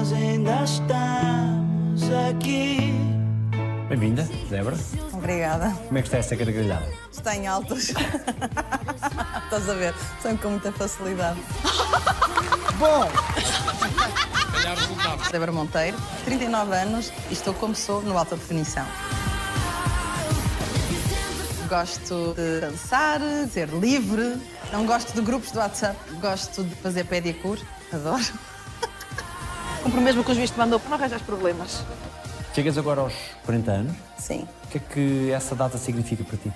nós 0.00 0.14
ainda 0.14 0.64
estamos 0.64 2.02
aqui. 2.30 2.94
Bem-vinda, 3.86 4.26
Débora. 4.48 4.78
Obrigada. 5.12 5.76
Como 5.88 5.98
é 5.98 6.00
que 6.00 6.08
está 6.08 6.16
essa 6.16 6.34
gargalhada? 6.34 6.88
Está 7.12 7.36
em 7.36 7.46
altas. 7.46 7.92
Estás 9.44 9.68
a 9.68 9.74
ver? 9.74 9.94
Sempre 10.22 10.38
com 10.38 10.48
muita 10.52 10.72
facilidade. 10.72 11.38
Bom! 12.78 13.10
Débora 15.30 15.52
Monteiro, 15.52 15.98
39 16.24 16.74
anos 16.74 17.12
e 17.28 17.34
estou 17.34 17.52
como 17.52 17.74
sou 17.74 18.00
no 18.00 18.16
Alta 18.16 18.36
Definição. 18.36 18.86
Gosto 21.68 22.32
de 22.34 22.60
dançar, 22.60 23.20
de 23.20 23.50
ser 23.50 23.68
livre. 23.68 24.40
Não 24.72 24.86
gosto 24.86 25.12
de 25.12 25.20
grupos 25.20 25.52
de 25.52 25.58
WhatsApp. 25.58 25.98
Gosto 26.22 26.64
de 26.64 26.74
fazer 26.76 27.04
pedicure. 27.04 27.60
Adoro. 27.92 28.24
Compro 29.90 30.02
mesmo 30.02 30.22
com 30.22 30.30
os 30.30 30.38
vistos 30.38 30.56
mandou 30.56 30.78
para 30.78 30.90
não 30.90 30.96
arranjar 30.98 31.18
problemas. 31.24 31.82
Chegas 32.54 32.78
agora 32.78 33.00
aos 33.00 33.12
40 33.44 33.72
anos. 33.72 33.96
Sim. 34.16 34.46
O 34.62 34.68
que 34.68 34.78
é 34.78 34.80
que 34.80 35.32
essa 35.32 35.56
data 35.56 35.76
significa 35.78 36.22
para 36.22 36.36
ti? 36.36 36.52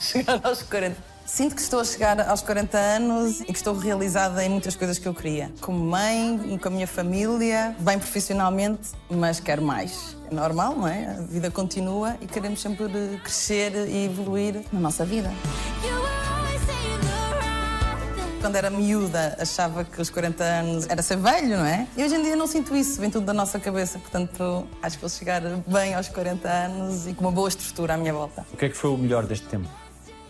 Chegar 0.00 0.40
aos 0.42 0.62
40. 0.62 0.96
Sinto 1.26 1.54
que 1.54 1.60
estou 1.60 1.80
a 1.80 1.84
chegar 1.84 2.18
aos 2.18 2.40
40 2.40 2.78
anos 2.78 3.40
e 3.40 3.44
que 3.44 3.52
estou 3.52 3.76
realizada 3.76 4.42
em 4.42 4.48
muitas 4.48 4.74
coisas 4.74 4.98
que 4.98 5.06
eu 5.06 5.12
queria. 5.12 5.52
Como 5.60 5.78
mãe, 5.78 6.58
com 6.58 6.68
a 6.68 6.70
minha 6.70 6.86
família, 6.86 7.76
bem 7.80 7.98
profissionalmente, 7.98 8.88
mas 9.10 9.40
quero 9.40 9.60
mais. 9.60 10.16
É 10.30 10.34
normal, 10.34 10.76
não 10.76 10.88
é? 10.88 11.16
A 11.18 11.20
vida 11.20 11.50
continua 11.50 12.16
e 12.22 12.26
queremos 12.26 12.62
sempre 12.62 12.88
crescer 13.22 13.86
e 13.86 14.06
evoluir 14.06 14.62
na 14.72 14.80
nossa 14.80 15.04
vida. 15.04 15.30
Quando 18.44 18.56
era 18.56 18.68
miúda, 18.68 19.38
achava 19.40 19.84
que 19.84 19.98
os 20.02 20.10
40 20.10 20.44
anos 20.44 20.86
era 20.86 21.00
ser 21.00 21.16
velho, 21.16 21.56
não 21.56 21.64
é? 21.64 21.88
E 21.96 22.04
hoje 22.04 22.14
em 22.14 22.22
dia 22.22 22.36
não 22.36 22.46
sinto 22.46 22.76
isso, 22.76 23.00
vem 23.00 23.08
tudo 23.08 23.24
da 23.24 23.32
nossa 23.32 23.58
cabeça. 23.58 23.98
Portanto, 23.98 24.68
acho 24.82 24.98
que 24.98 25.00
vou 25.00 25.08
chegar 25.08 25.40
bem 25.66 25.94
aos 25.94 26.10
40 26.10 26.46
anos 26.46 27.06
e 27.06 27.14
com 27.14 27.22
uma 27.22 27.32
boa 27.32 27.48
estrutura 27.48 27.94
à 27.94 27.96
minha 27.96 28.12
volta. 28.12 28.44
O 28.52 28.56
que 28.58 28.66
é 28.66 28.68
que 28.68 28.76
foi 28.76 28.90
o 28.90 28.98
melhor 28.98 29.24
deste 29.24 29.46
tempo? 29.46 29.66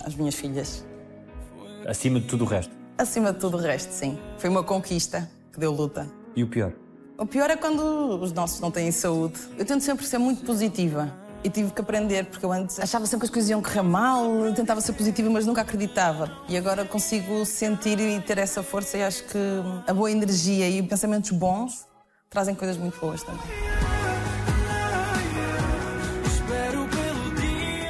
As 0.04 0.14
minhas 0.14 0.36
filhas. 0.36 0.84
Acima 1.88 2.20
de 2.20 2.26
tudo 2.26 2.44
o 2.44 2.46
resto. 2.46 2.72
Acima 2.96 3.32
de 3.32 3.40
tudo 3.40 3.56
o 3.56 3.60
resto, 3.60 3.90
sim. 3.90 4.16
Foi 4.38 4.48
uma 4.48 4.62
conquista 4.62 5.28
que 5.52 5.58
deu 5.58 5.72
luta. 5.72 6.06
E 6.36 6.44
o 6.44 6.46
pior? 6.46 6.72
O 7.18 7.26
pior 7.26 7.50
é 7.50 7.56
quando 7.56 7.80
os 8.22 8.32
nossos 8.32 8.60
não 8.60 8.70
têm 8.70 8.92
saúde. 8.92 9.40
Eu 9.58 9.64
tento 9.64 9.82
sempre 9.82 10.06
ser 10.06 10.18
muito 10.18 10.44
positiva. 10.44 11.12
E 11.44 11.50
tive 11.50 11.70
que 11.72 11.80
aprender, 11.82 12.24
porque 12.24 12.46
eu 12.46 12.50
antes 12.50 12.80
achava 12.80 13.04
sempre 13.04 13.20
que 13.20 13.26
as 13.26 13.30
coisas 13.30 13.50
iam 13.50 13.60
correr 13.60 13.82
mal, 13.82 14.24
tentava 14.56 14.80
ser 14.80 14.94
positiva, 14.94 15.28
mas 15.28 15.44
nunca 15.44 15.60
acreditava. 15.60 16.30
E 16.48 16.56
agora 16.56 16.86
consigo 16.86 17.44
sentir 17.44 18.00
e 18.00 18.18
ter 18.18 18.38
essa 18.38 18.62
força, 18.62 18.96
e 18.96 19.02
acho 19.02 19.24
que 19.24 19.38
a 19.86 19.92
boa 19.92 20.10
energia 20.10 20.66
e 20.70 20.82
pensamentos 20.82 21.30
bons 21.32 21.86
trazem 22.30 22.54
coisas 22.54 22.78
muito 22.78 22.98
boas 22.98 23.22
também. 23.22 23.42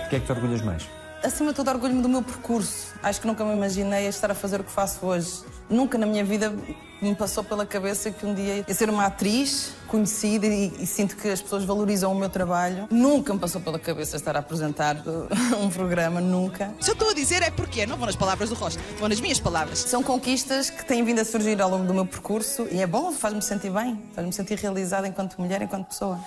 O 0.04 0.08
que 0.08 0.16
é 0.16 0.20
que 0.20 0.26
te 0.26 0.32
orgulhas 0.32 0.62
mais? 0.62 1.03
Acima 1.24 1.50
de 1.50 1.56
tudo, 1.56 1.70
orgulho-me 1.70 2.02
do 2.02 2.08
meu 2.08 2.22
percurso. 2.22 2.92
Acho 3.02 3.18
que 3.18 3.26
nunca 3.26 3.42
me 3.46 3.54
imaginei 3.54 4.06
estar 4.06 4.30
a 4.30 4.34
fazer 4.34 4.60
o 4.60 4.64
que 4.64 4.70
faço 4.70 5.06
hoje. 5.06 5.42
Nunca 5.70 5.96
na 5.96 6.04
minha 6.04 6.22
vida 6.22 6.54
me 7.00 7.14
passou 7.14 7.42
pela 7.42 7.64
cabeça 7.64 8.10
que 8.10 8.26
um 8.26 8.34
dia 8.34 8.64
ia 8.66 8.74
ser 8.74 8.90
uma 8.90 9.06
atriz 9.06 9.72
conhecida 9.88 10.46
e, 10.46 10.72
e, 10.78 10.86
sinto 10.86 11.16
que 11.16 11.28
as 11.28 11.40
pessoas 11.40 11.64
valorizam 11.64 12.12
o 12.12 12.14
meu 12.14 12.28
trabalho. 12.28 12.88
Nunca 12.90 13.32
me 13.32 13.40
passou 13.40 13.60
pela 13.60 13.78
cabeça 13.78 14.16
estar 14.16 14.36
a 14.36 14.40
apresentar 14.40 14.96
um 15.60 15.70
programa, 15.70 16.20
nunca. 16.20 16.74
Se 16.80 16.90
eu 16.90 16.94
estou 16.94 17.10
a 17.10 17.14
dizer 17.14 17.42
é 17.42 17.50
porque 17.50 17.86
não 17.86 17.96
vou 17.96 18.06
nas 18.06 18.16
palavras 18.16 18.50
do 18.50 18.54
Rosto, 18.54 18.82
vou 18.98 19.08
nas 19.08 19.20
minhas 19.20 19.40
palavras. 19.40 19.78
São 19.78 20.02
conquistas 20.02 20.68
que 20.68 20.84
têm 20.84 21.02
vindo 21.04 21.20
a 21.20 21.24
surgir 21.24 21.60
ao 21.60 21.70
longo 21.70 21.86
do 21.86 21.94
meu 21.94 22.04
percurso 22.04 22.66
e 22.70 22.80
é 22.80 22.86
bom, 22.86 23.12
faz-me 23.12 23.40
sentir 23.40 23.70
bem, 23.70 23.98
faz-me 24.14 24.32
sentir 24.32 24.58
realizada 24.58 25.08
enquanto 25.08 25.40
mulher, 25.40 25.62
enquanto 25.62 25.86
pessoa. 25.86 26.18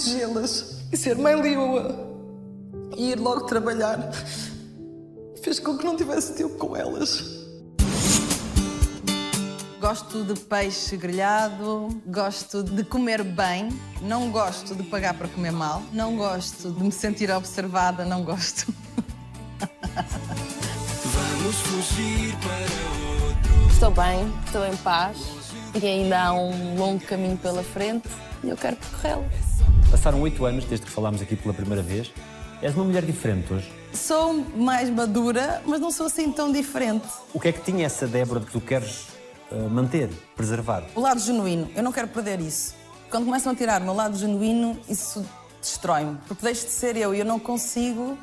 Protegê-las 0.00 0.76
e 0.90 0.96
ser 0.96 1.16
mãe 1.16 1.34
leoa 1.40 2.08
e 2.96 3.10
ir 3.10 3.20
logo 3.20 3.42
trabalhar 3.42 3.98
fez 5.42 5.60
com 5.60 5.76
que 5.76 5.84
não 5.84 5.94
tivesse 5.96 6.34
tempo 6.34 6.56
com 6.56 6.74
elas. 6.74 7.38
Gosto 9.78 10.24
de 10.24 10.38
peixe 10.40 10.96
grelhado, 10.96 11.88
gosto 12.06 12.62
de 12.62 12.84
comer 12.84 13.22
bem, 13.22 13.68
não 14.02 14.30
gosto 14.30 14.74
de 14.74 14.82
pagar 14.84 15.14
para 15.14 15.28
comer 15.28 15.52
mal, 15.52 15.82
não 15.92 16.16
gosto 16.16 16.70
de 16.70 16.82
me 16.82 16.92
sentir 16.92 17.30
observada, 17.30 18.04
não 18.04 18.22
gosto. 18.22 18.72
Vamos 21.04 21.56
fugir 21.56 22.34
para 22.36 22.52
outro. 23.24 23.72
Estou 23.72 23.90
bem, 23.90 24.32
estou 24.44 24.66
em 24.66 24.76
paz 24.78 25.16
e 25.74 25.86
ainda 25.86 26.20
há 26.20 26.32
um 26.34 26.76
longo 26.76 27.00
caminho 27.04 27.38
pela 27.38 27.62
frente 27.62 28.08
e 28.42 28.48
eu 28.48 28.56
quero 28.56 28.76
percorrê-lo. 28.76 29.24
Passaram 29.90 30.20
oito 30.22 30.44
anos 30.44 30.64
desde 30.64 30.86
que 30.86 30.92
falámos 30.92 31.20
aqui 31.20 31.36
pela 31.36 31.52
primeira 31.54 31.82
vez. 31.82 32.12
És 32.62 32.74
uma 32.74 32.84
mulher 32.84 33.04
diferente 33.04 33.52
hoje. 33.52 33.72
Sou 33.92 34.34
mais 34.34 34.90
madura, 34.90 35.62
mas 35.66 35.80
não 35.80 35.90
sou 35.90 36.06
assim 36.06 36.30
tão 36.30 36.52
diferente. 36.52 37.06
O 37.32 37.40
que 37.40 37.48
é 37.48 37.52
que 37.52 37.60
tinha 37.62 37.86
essa 37.86 38.06
Débora 38.06 38.40
que 38.40 38.52
tu 38.52 38.60
queres 38.60 39.06
uh, 39.50 39.68
manter, 39.70 40.10
preservar? 40.36 40.84
O 40.94 41.00
lado 41.00 41.20
genuíno. 41.20 41.70
Eu 41.74 41.82
não 41.82 41.90
quero 41.90 42.08
perder 42.08 42.40
isso. 42.40 42.74
Quando 43.10 43.24
começam 43.24 43.52
a 43.52 43.54
tirar 43.54 43.80
o 43.80 43.84
meu 43.84 43.94
lado 43.94 44.16
genuíno, 44.16 44.78
isso 44.88 45.24
destrói-me. 45.60 46.18
Porque 46.28 46.44
deixo 46.44 46.66
de 46.66 46.72
ser 46.72 46.96
eu 46.96 47.14
e 47.14 47.18
eu 47.18 47.24
não 47.24 47.38
consigo 47.38 48.16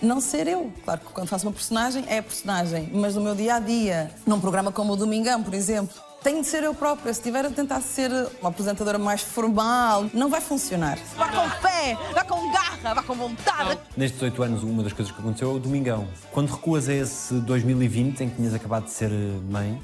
não 0.00 0.20
ser 0.20 0.48
eu. 0.48 0.72
Claro 0.84 1.00
que 1.00 1.12
quando 1.12 1.28
faço 1.28 1.46
uma 1.46 1.52
personagem, 1.52 2.04
é 2.08 2.18
a 2.18 2.22
personagem. 2.22 2.90
Mas 2.92 3.14
no 3.14 3.20
meu 3.20 3.34
dia 3.34 3.56
a 3.56 3.60
dia, 3.60 4.10
num 4.26 4.40
programa 4.40 4.72
como 4.72 4.92
o 4.92 4.96
Domingão, 4.96 5.42
por 5.42 5.54
exemplo, 5.54 5.94
tenho 6.22 6.40
de 6.42 6.46
ser 6.46 6.62
eu 6.62 6.74
própria. 6.74 7.12
Se 7.12 7.20
estiver 7.20 7.44
a 7.44 7.50
tentar 7.50 7.80
ser 7.80 8.10
uma 8.40 8.50
apresentadora 8.50 8.98
mais 8.98 9.22
formal, 9.22 10.06
não 10.12 10.28
vai 10.28 10.40
funcionar. 10.40 10.98
Vá 11.16 11.28
com 11.28 11.50
fé, 11.60 11.96
vá 12.12 12.24
com 12.24 12.52
garra, 12.52 12.94
vá 12.94 13.02
com 13.02 13.14
vontade. 13.14 13.78
Nestes 13.96 14.20
oito 14.22 14.42
anos, 14.42 14.62
uma 14.62 14.82
das 14.82 14.92
coisas 14.92 15.12
que 15.12 15.20
aconteceu 15.20 15.50
é 15.50 15.54
o 15.54 15.58
Domingão. 15.58 16.06
Quando 16.32 16.50
recuas 16.50 16.88
a 16.88 16.94
esse 16.94 17.34
2020, 17.34 18.20
em 18.22 18.28
que 18.28 18.36
tinhas 18.36 18.54
acabado 18.54 18.84
de 18.84 18.90
ser 18.90 19.10
mãe, 19.10 19.80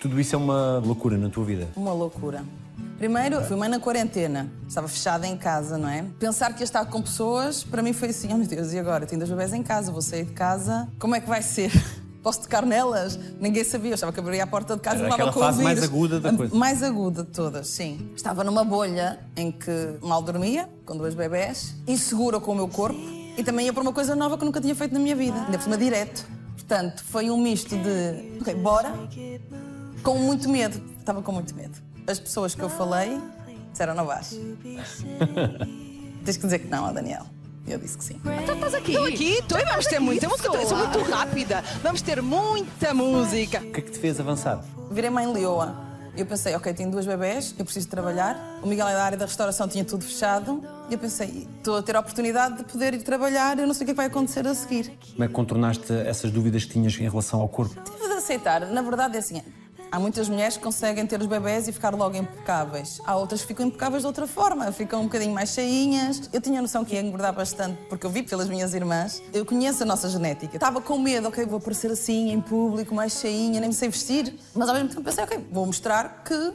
tudo 0.00 0.20
isso 0.20 0.34
é 0.34 0.38
uma 0.38 0.78
loucura 0.78 1.16
na 1.16 1.28
tua 1.28 1.44
vida? 1.44 1.68
Uma 1.76 1.92
loucura. 1.92 2.44
Primeiro, 2.98 3.42
fui 3.44 3.56
mãe 3.56 3.68
na 3.68 3.80
quarentena. 3.80 4.50
Estava 4.68 4.88
fechada 4.88 5.26
em 5.26 5.36
casa, 5.36 5.78
não 5.78 5.88
é? 5.88 6.04
Pensar 6.18 6.52
que 6.52 6.60
ia 6.60 6.64
estar 6.64 6.84
com 6.86 7.02
pessoas, 7.02 7.64
para 7.64 7.82
mim 7.82 7.92
foi 7.92 8.10
assim, 8.10 8.28
oh 8.32 8.36
meu 8.36 8.46
Deus, 8.46 8.72
e 8.72 8.78
agora? 8.78 9.06
Tenho 9.06 9.18
dois 9.18 9.30
bebés 9.30 9.52
em 9.52 9.62
casa, 9.62 9.90
vou 9.90 10.02
sair 10.02 10.24
de 10.24 10.32
casa, 10.32 10.88
como 10.98 11.14
é 11.14 11.20
que 11.20 11.28
vai 11.28 11.42
ser? 11.42 11.72
Posso 12.24 12.40
tocar 12.40 12.64
nelas? 12.64 13.18
Ninguém 13.38 13.62
sabia. 13.62 13.90
Eu 13.90 13.94
estava 13.94 14.10
que 14.12 14.18
abria 14.18 14.42
a 14.42 14.46
porta 14.46 14.74
de 14.74 14.80
casa 14.80 15.00
Era 15.00 15.08
e 15.08 15.10
levava 15.10 15.32
com 15.32 15.38
fase 15.40 15.60
o 15.60 15.64
mais 15.64 15.78
vírus. 15.78 15.94
aguda 15.94 16.18
da 16.20 16.32
coisa. 16.32 16.54
Mais 16.56 16.82
aguda 16.82 17.22
de 17.22 17.30
todas, 17.30 17.68
sim. 17.68 18.10
Estava 18.16 18.42
numa 18.42 18.64
bolha 18.64 19.20
em 19.36 19.52
que 19.52 19.70
mal 20.00 20.22
dormia, 20.22 20.68
com 20.86 20.96
dois 20.96 21.14
bebés, 21.14 21.74
insegura 21.86 22.40
com 22.40 22.52
o 22.52 22.54
meu 22.54 22.66
corpo 22.66 22.98
e 23.36 23.44
também 23.44 23.66
ia 23.66 23.72
para 23.72 23.82
uma 23.82 23.92
coisa 23.92 24.16
nova 24.16 24.38
que 24.38 24.44
nunca 24.44 24.60
tinha 24.60 24.74
feito 24.74 24.92
na 24.94 24.98
minha 24.98 25.14
vida. 25.14 25.36
Ainda 25.38 25.58
por 25.58 25.62
cima 25.64 25.76
direto. 25.76 26.26
Portanto, 26.54 27.04
foi 27.04 27.30
um 27.30 27.36
misto 27.36 27.76
de, 27.76 28.38
ok, 28.40 28.54
bora, 28.54 28.94
com 30.02 30.18
muito 30.18 30.48
medo. 30.48 30.80
Estava 30.98 31.20
com 31.20 31.30
muito 31.30 31.54
medo. 31.54 31.76
As 32.06 32.18
pessoas 32.18 32.54
que 32.54 32.62
eu 32.62 32.70
falei 32.70 33.20
disseram, 33.70 33.94
não 33.94 34.06
vais. 34.06 34.30
Tens 36.24 36.38
que 36.38 36.44
dizer 36.44 36.60
que 36.60 36.68
não, 36.68 36.84
ó 36.84 36.92
Daniel. 36.92 37.26
Eu 37.66 37.78
disse 37.78 37.96
que 37.96 38.04
sim. 38.04 38.20
Então 38.42 38.54
estás 38.54 38.74
aqui. 38.74 38.92
Estou 38.92 39.06
aqui, 39.06 39.32
estou 39.38 39.58
e 39.58 39.64
vamos 39.64 39.86
ter 39.86 39.98
muita 39.98 40.28
música. 40.28 40.48
Eu 40.54 40.66
sou 40.66 40.76
muito 40.76 40.98
rápida. 41.02 41.62
Vamos 41.82 42.02
ter 42.02 42.20
muita 42.20 42.92
música. 42.92 43.58
O 43.60 43.72
que 43.72 43.80
é 43.80 43.82
que 43.82 43.90
te 43.90 43.98
fez 43.98 44.20
avançar? 44.20 44.62
Virei 44.90 45.10
mãe 45.10 45.26
leoa. 45.26 45.82
Eu 46.16 46.26
pensei, 46.26 46.54
ok, 46.54 46.72
tenho 46.72 46.92
duas 46.92 47.06
bebés, 47.06 47.56
eu 47.58 47.64
preciso 47.64 47.88
trabalhar. 47.88 48.60
O 48.62 48.68
Miguel 48.68 48.86
é 48.86 48.94
da 48.94 49.02
área 49.02 49.18
da 49.18 49.24
restauração, 49.24 49.66
tinha 49.66 49.84
tudo 49.84 50.04
fechado. 50.04 50.62
E 50.88 50.92
eu 50.92 50.98
pensei, 50.98 51.48
estou 51.56 51.78
a 51.78 51.82
ter 51.82 51.96
a 51.96 52.00
oportunidade 52.00 52.58
de 52.58 52.64
poder 52.64 52.94
ir 52.94 53.02
trabalhar, 53.02 53.58
eu 53.58 53.66
não 53.66 53.74
sei 53.74 53.82
o 53.82 53.86
que 53.86 53.90
é 53.90 53.94
que 53.94 53.96
vai 53.96 54.06
acontecer 54.06 54.46
a 54.46 54.54
seguir. 54.54 54.96
Como 55.12 55.24
é 55.24 55.26
que 55.26 55.32
contornaste 55.32 55.92
essas 55.92 56.30
dúvidas 56.30 56.64
que 56.64 56.72
tinhas 56.72 56.94
em 57.00 57.08
relação 57.08 57.40
ao 57.40 57.48
corpo? 57.48 57.74
Tive 57.82 58.06
de 58.06 58.14
aceitar. 58.14 58.60
Na 58.60 58.82
verdade, 58.82 59.16
é 59.16 59.18
assim, 59.18 59.42
há 59.94 59.98
muitas 60.00 60.28
mulheres 60.28 60.56
que 60.56 60.62
conseguem 60.64 61.06
ter 61.06 61.20
os 61.20 61.26
bebés 61.28 61.68
e 61.68 61.72
ficar 61.72 61.94
logo 61.94 62.16
impecáveis. 62.16 63.00
Há 63.06 63.14
outras 63.14 63.42
que 63.42 63.46
ficam 63.46 63.66
impecáveis 63.66 64.02
de 64.02 64.08
outra 64.08 64.26
forma, 64.26 64.72
ficam 64.72 65.02
um 65.02 65.04
bocadinho 65.04 65.32
mais 65.32 65.50
cheinhas. 65.50 66.28
Eu 66.32 66.40
tinha 66.40 66.58
a 66.58 66.62
noção 66.62 66.84
que 66.84 66.96
ia 66.96 67.00
engordar 67.00 67.32
bastante, 67.32 67.78
porque 67.88 68.04
eu 68.04 68.10
vi 68.10 68.24
pelas 68.24 68.48
minhas 68.48 68.74
irmãs. 68.74 69.22
Eu 69.32 69.46
conheço 69.46 69.84
a 69.84 69.86
nossa 69.86 70.08
genética. 70.08 70.56
Estava 70.56 70.80
com 70.80 70.98
medo, 70.98 71.28
ok, 71.28 71.46
vou 71.46 71.58
aparecer 71.58 71.92
assim, 71.92 72.32
em 72.32 72.40
público, 72.40 72.92
mais 72.92 73.12
cheinha, 73.20 73.60
nem 73.60 73.68
me 73.68 73.74
sei 73.74 73.88
vestir. 73.88 74.34
Mas 74.52 74.68
ao 74.68 74.74
mesmo 74.74 74.88
tempo 74.88 75.02
pensei, 75.02 75.22
ok, 75.22 75.46
vou 75.52 75.64
mostrar 75.64 76.24
que 76.24 76.54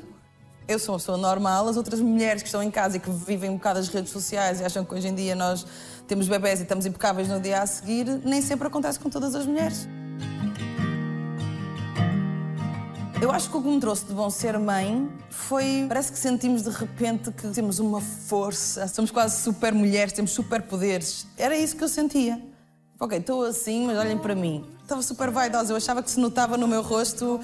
eu 0.67 0.77
sou 0.77 0.95
uma 0.95 0.99
pessoa 0.99 1.17
normal, 1.17 1.69
as 1.69 1.77
outras 1.77 2.01
mulheres 2.01 2.41
que 2.41 2.49
estão 2.49 2.61
em 2.61 2.69
casa 2.69 2.97
e 2.97 2.99
que 2.99 3.09
vivem 3.09 3.49
um 3.49 3.55
bocado 3.55 3.79
as 3.79 3.87
redes 3.87 4.11
sociais 4.11 4.59
e 4.59 4.65
acham 4.65 4.83
que 4.83 4.93
hoje 4.93 5.07
em 5.07 5.15
dia 5.15 5.33
nós 5.33 5.65
temos 6.09 6.27
bebés 6.27 6.59
e 6.59 6.63
estamos 6.63 6.85
impecáveis 6.85 7.29
no 7.29 7.39
dia 7.39 7.61
a 7.61 7.65
seguir, 7.65 8.05
nem 8.25 8.41
sempre 8.41 8.67
acontece 8.67 8.99
com 8.99 9.09
todas 9.09 9.33
as 9.33 9.45
mulheres. 9.45 9.87
Eu 13.21 13.31
acho 13.31 13.49
que 13.49 13.57
o 13.57 13.61
que 13.61 13.67
me 13.67 13.81
trouxe 13.81 14.05
de 14.05 14.13
bom 14.13 14.29
ser 14.29 14.57
mãe 14.57 15.09
foi. 15.29 15.85
Parece 15.89 16.09
que 16.09 16.17
sentimos 16.17 16.63
de 16.63 16.69
repente 16.69 17.29
que 17.31 17.49
temos 17.49 17.77
uma 17.77 17.99
força, 17.99 18.87
somos 18.87 19.11
quase 19.11 19.43
super 19.43 19.73
mulheres, 19.73 20.13
temos 20.13 20.31
super 20.31 20.61
poderes. 20.61 21.27
Era 21.37 21.57
isso 21.57 21.75
que 21.75 21.83
eu 21.83 21.89
sentia. 21.89 22.41
Ok, 22.97 23.17
estou 23.17 23.43
assim, 23.43 23.85
mas 23.85 23.97
olhem 23.97 24.17
para 24.17 24.33
mim. 24.33 24.65
Estava 24.81 25.01
super 25.01 25.29
vaidosa, 25.31 25.73
eu 25.73 25.77
achava 25.77 26.01
que 26.01 26.09
se 26.09 26.17
notava 26.17 26.55
no 26.55 26.65
meu 26.65 26.81
rosto 26.81 27.41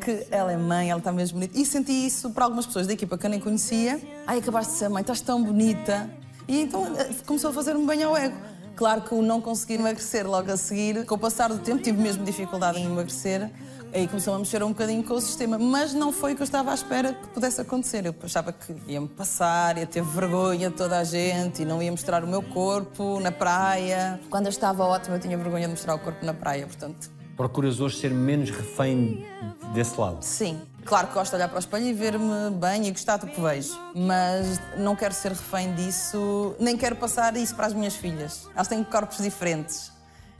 que 0.00 0.26
ela 0.30 0.52
é 0.52 0.56
mãe, 0.56 0.90
ela 0.90 0.98
está 0.98 1.12
mesmo 1.12 1.38
bonita. 1.38 1.58
E 1.58 1.66
senti 1.66 1.92
isso 1.92 2.30
para 2.30 2.44
algumas 2.46 2.64
pessoas 2.64 2.86
da 2.86 2.94
equipa 2.94 3.18
que 3.18 3.26
eu 3.26 3.30
nem 3.30 3.38
conhecia. 3.38 4.00
Ai, 4.26 4.38
acabaste 4.38 4.72
de 4.72 4.78
ser 4.78 4.88
mãe, 4.88 5.02
estás 5.02 5.20
tão 5.20 5.44
bonita. 5.44 6.10
E 6.48 6.62
então 6.62 6.96
eh, 6.96 7.10
começou 7.26 7.50
a 7.50 7.52
fazer-me 7.52 7.86
bem 7.86 8.02
ao 8.02 8.16
ego. 8.16 8.36
Claro 8.74 9.02
que 9.02 9.14
o 9.14 9.20
não 9.20 9.42
conseguir 9.42 9.74
emagrecer 9.74 10.26
logo 10.26 10.50
a 10.50 10.56
seguir, 10.56 11.04
com 11.04 11.14
o 11.14 11.18
passar 11.18 11.50
do 11.50 11.58
tempo, 11.58 11.82
tive 11.82 12.00
mesmo 12.00 12.24
dificuldade 12.24 12.78
em 12.78 12.86
emagrecer. 12.86 13.50
Aí 13.92 14.06
começou 14.06 14.34
a 14.34 14.38
mexer 14.38 14.62
um 14.62 14.68
bocadinho 14.68 15.02
com 15.02 15.14
o 15.14 15.20
sistema, 15.20 15.58
mas 15.58 15.92
não 15.92 16.12
foi 16.12 16.32
o 16.32 16.36
que 16.36 16.42
eu 16.42 16.44
estava 16.44 16.70
à 16.70 16.74
espera 16.74 17.12
que 17.12 17.28
pudesse 17.28 17.60
acontecer. 17.60 18.06
Eu 18.06 18.14
achava 18.22 18.52
que 18.52 18.72
ia-me 18.86 19.08
passar, 19.08 19.76
ia 19.78 19.86
ter 19.86 20.02
vergonha 20.02 20.70
de 20.70 20.76
toda 20.76 20.98
a 20.98 21.02
gente 21.02 21.62
e 21.62 21.64
não 21.64 21.82
ia 21.82 21.90
mostrar 21.90 22.22
o 22.22 22.26
meu 22.26 22.40
corpo 22.40 23.18
na 23.18 23.32
praia. 23.32 24.20
Quando 24.30 24.46
eu 24.46 24.50
estava 24.50 24.84
ótima, 24.84 25.16
eu 25.16 25.20
tinha 25.20 25.36
vergonha 25.36 25.66
de 25.66 25.72
mostrar 25.72 25.96
o 25.96 25.98
corpo 25.98 26.24
na 26.24 26.32
praia, 26.32 26.66
portanto. 26.66 27.10
Procuras 27.36 27.80
hoje 27.80 27.98
ser 27.98 28.12
menos 28.12 28.50
refém 28.50 29.26
desse 29.74 29.98
lado? 29.98 30.22
Sim. 30.22 30.60
Claro 30.84 31.08
que 31.08 31.14
gosto 31.14 31.30
de 31.30 31.36
olhar 31.36 31.48
para 31.48 31.56
o 31.56 31.60
espelho 31.60 31.86
e 31.86 31.92
ver-me 31.92 32.50
bem 32.60 32.86
e 32.86 32.90
gostar 32.90 33.16
do 33.16 33.26
que 33.26 33.40
vejo, 33.40 33.78
mas 33.94 34.60
não 34.78 34.96
quero 34.96 35.12
ser 35.12 35.32
refém 35.32 35.74
disso, 35.74 36.54
nem 36.58 36.76
quero 36.76 36.96
passar 36.96 37.36
isso 37.36 37.54
para 37.54 37.66
as 37.66 37.74
minhas 37.74 37.94
filhas. 37.94 38.48
Elas 38.54 38.68
têm 38.68 38.82
corpos 38.82 39.18
diferentes. 39.18 39.92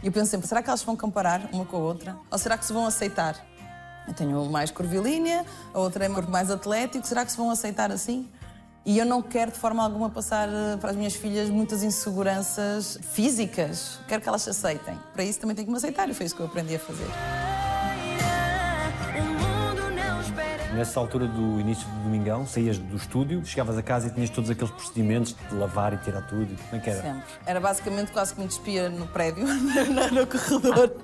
E 0.02 0.06
eu 0.06 0.12
penso 0.12 0.30
sempre, 0.30 0.46
será 0.46 0.62
que 0.62 0.68
elas 0.68 0.82
vão 0.82 0.96
comparar 0.96 1.48
uma 1.52 1.64
com 1.64 1.76
a 1.76 1.80
outra? 1.80 2.16
Ou 2.30 2.38
será 2.38 2.56
que 2.56 2.64
se 2.64 2.72
vão 2.72 2.86
aceitar? 2.86 3.36
Eu 4.08 4.14
tenho 4.14 4.44
mais 4.46 4.70
curvilínea, 4.70 5.44
a 5.74 5.78
outra 5.78 6.06
é 6.06 6.08
mais 6.08 6.50
atlético, 6.50 7.06
será 7.06 7.24
que 7.24 7.30
se 7.30 7.36
vão 7.36 7.50
aceitar 7.50 7.92
assim? 7.92 8.28
E 8.84 8.98
eu 8.98 9.04
não 9.04 9.20
quero 9.20 9.52
de 9.52 9.58
forma 9.58 9.82
alguma 9.84 10.08
passar 10.08 10.48
eh, 10.48 10.76
para 10.80 10.90
as 10.90 10.96
minhas 10.96 11.14
filhas 11.14 11.50
muitas 11.50 11.82
inseguranças 11.82 12.98
físicas. 13.12 14.00
Quero 14.08 14.22
que 14.22 14.28
elas 14.28 14.40
se 14.40 14.50
aceitem. 14.50 14.98
Para 15.12 15.22
isso 15.22 15.38
também 15.38 15.54
tenho 15.54 15.66
que 15.66 15.70
me 15.70 15.76
aceitar 15.76 16.08
e 16.08 16.14
foi 16.14 16.24
isso 16.24 16.34
que 16.34 16.40
eu 16.40 16.46
aprendi 16.46 16.76
a 16.76 16.78
fazer. 16.78 17.69
Nessa 20.80 20.98
altura 20.98 21.26
do 21.26 21.60
início 21.60 21.86
do 21.86 22.04
Domingão, 22.04 22.46
saías 22.46 22.78
do 22.78 22.96
estúdio, 22.96 23.44
chegavas 23.44 23.76
a 23.76 23.82
casa 23.82 24.06
e 24.06 24.10
tinhas 24.10 24.30
todos 24.30 24.48
aqueles 24.48 24.70
procedimentos 24.70 25.36
de 25.50 25.54
lavar 25.54 25.92
e 25.92 25.98
tirar 25.98 26.22
tudo. 26.22 26.56
Como 26.56 26.80
é 26.80 26.82
que 26.82 26.88
era? 26.88 27.02
Sempre. 27.02 27.22
Era 27.44 27.60
basicamente 27.60 28.10
quase 28.12 28.32
que 28.32 28.40
me 28.40 28.46
despia 28.46 28.88
no 28.88 29.06
prédio, 29.06 29.44
no, 30.10 30.26
corredor. 30.26 30.96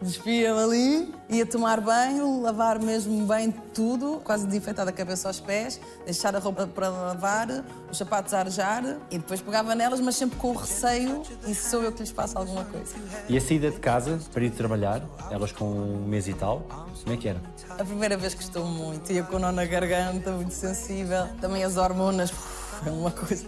Despia-me 0.00 0.60
ali, 0.60 1.14
ia 1.30 1.46
tomar 1.46 1.80
banho, 1.80 2.42
lavar 2.42 2.78
mesmo 2.78 3.26
bem 3.26 3.50
tudo, 3.50 4.20
quase 4.22 4.46
desinfetar 4.46 4.84
da 4.84 4.92
cabeça 4.92 5.28
aos 5.28 5.40
pés, 5.40 5.80
deixar 6.04 6.36
a 6.36 6.38
roupa 6.38 6.66
para 6.66 6.90
lavar, 6.90 7.64
os 7.90 7.96
sapatos 7.96 8.34
a 8.34 8.40
arejar 8.40 8.84
e 9.10 9.16
depois 9.16 9.40
pegava 9.40 9.74
nelas, 9.74 9.98
mas 10.00 10.14
sempre 10.16 10.38
com 10.38 10.52
receio 10.54 11.22
e 11.46 11.54
sou 11.54 11.82
eu 11.82 11.92
que 11.92 12.00
lhes 12.00 12.10
faço 12.10 12.36
alguma 12.38 12.64
coisa. 12.64 12.94
E 13.26 13.36
a 13.38 13.40
saída 13.40 13.70
de 13.70 13.80
casa 13.80 14.20
para 14.32 14.44
ir 14.44 14.50
trabalhar, 14.50 15.02
elas 15.30 15.50
com 15.50 15.64
um 15.64 16.06
mês 16.06 16.28
e 16.28 16.34
tal, 16.34 16.66
como 17.02 17.14
é 17.14 17.16
que 17.16 17.28
era? 17.28 17.40
A 17.70 17.84
primeira 17.84 18.18
vez 18.18 18.34
que 18.34 18.42
estou 18.42 18.66
muito, 18.66 19.10
ia 19.10 19.22
com 19.22 19.36
o 19.36 19.38
nó 19.38 19.50
na 19.50 19.64
garganta, 19.64 20.30
muito 20.32 20.52
sensível. 20.52 21.26
Também 21.40 21.64
as 21.64 21.76
hormonas, 21.78 22.32
é 22.86 22.90
uma 22.90 23.10
coisa. 23.10 23.46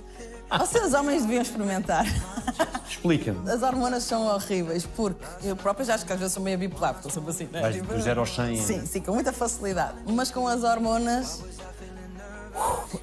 Vocês 0.57 0.95
homens 0.95 1.23
deviam 1.23 1.43
experimentar. 1.43 2.07
Explica-me. 2.89 3.51
As 3.51 3.63
hormonas 3.63 4.03
são 4.05 4.27
horríveis 4.27 4.87
porque 4.97 5.23
eu 5.43 5.55
própria 5.55 5.85
já 5.85 5.95
acho 5.95 6.07
que 6.07 6.13
às 6.13 6.19
vezes 6.19 6.33
sou 6.33 6.43
meio 6.43 6.57
bipolar, 6.57 6.95
estou 6.97 7.11
sempre 7.11 7.31
assim, 7.31 7.49
né? 7.53 7.61
Vais 7.61 7.77
Tipo, 7.77 7.93
do 7.93 8.01
zero 8.01 8.21
aos 8.21 8.35
100. 8.35 8.63
Sim, 8.63 8.87
sim, 8.87 9.01
com 9.01 9.13
muita 9.13 9.33
facilidade. 9.33 9.99
Mas 10.07 10.31
com 10.31 10.49
as 10.49 10.65
hormonas 10.65 11.43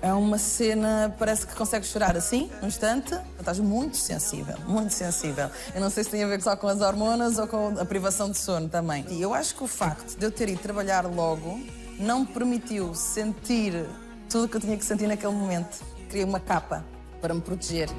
é 0.02 0.12
uma 0.12 0.40
cena, 0.40 1.16
parece 1.20 1.46
que 1.46 1.56
consegues 1.56 1.90
chorar 1.90 2.18
assim, 2.18 2.50
num 2.62 2.68
instante. 2.68 3.16
Estás 3.40 3.60
muito 3.60 3.96
sensível, 3.96 4.56
muito 4.68 4.92
sensível. 4.92 5.50
Eu 5.74 5.82
não 5.82 5.92
sei 5.92 6.04
se 6.04 6.10
tem 6.10 6.24
a 6.24 6.28
ver 6.28 6.42
só 6.42 6.56
com 6.56 6.68
as 6.68 6.82
hormonas 6.82 7.38
ou 7.38 7.48
com 7.48 7.80
a 7.80 7.86
privação 7.86 8.30
de 8.30 8.38
sono 8.40 8.68
também. 8.68 9.06
E 9.10 9.22
eu 9.22 9.34
acho 9.36 9.56
que 9.56 9.64
o 9.64 9.68
facto 9.68 10.18
de 10.18 10.26
eu 10.26 10.32
ter 10.32 10.50
ido 10.50 10.60
trabalhar 10.60 11.06
logo 11.06 11.60
não 12.00 12.22
me 12.22 12.26
permitiu 12.26 12.96
sentir 12.96 13.86
tudo 14.30 14.46
o 14.46 14.50
que 14.50 14.58
eu 14.58 14.62
tinha 14.62 14.76
que 14.76 14.84
sentir 14.84 15.08
naquele 15.08 15.34
momento. 15.34 15.84
Queria 16.10 16.26
uma 16.26 16.40
capa 16.40 16.84
para 17.26 17.34
me 17.34 17.42
proteger. 17.42 17.90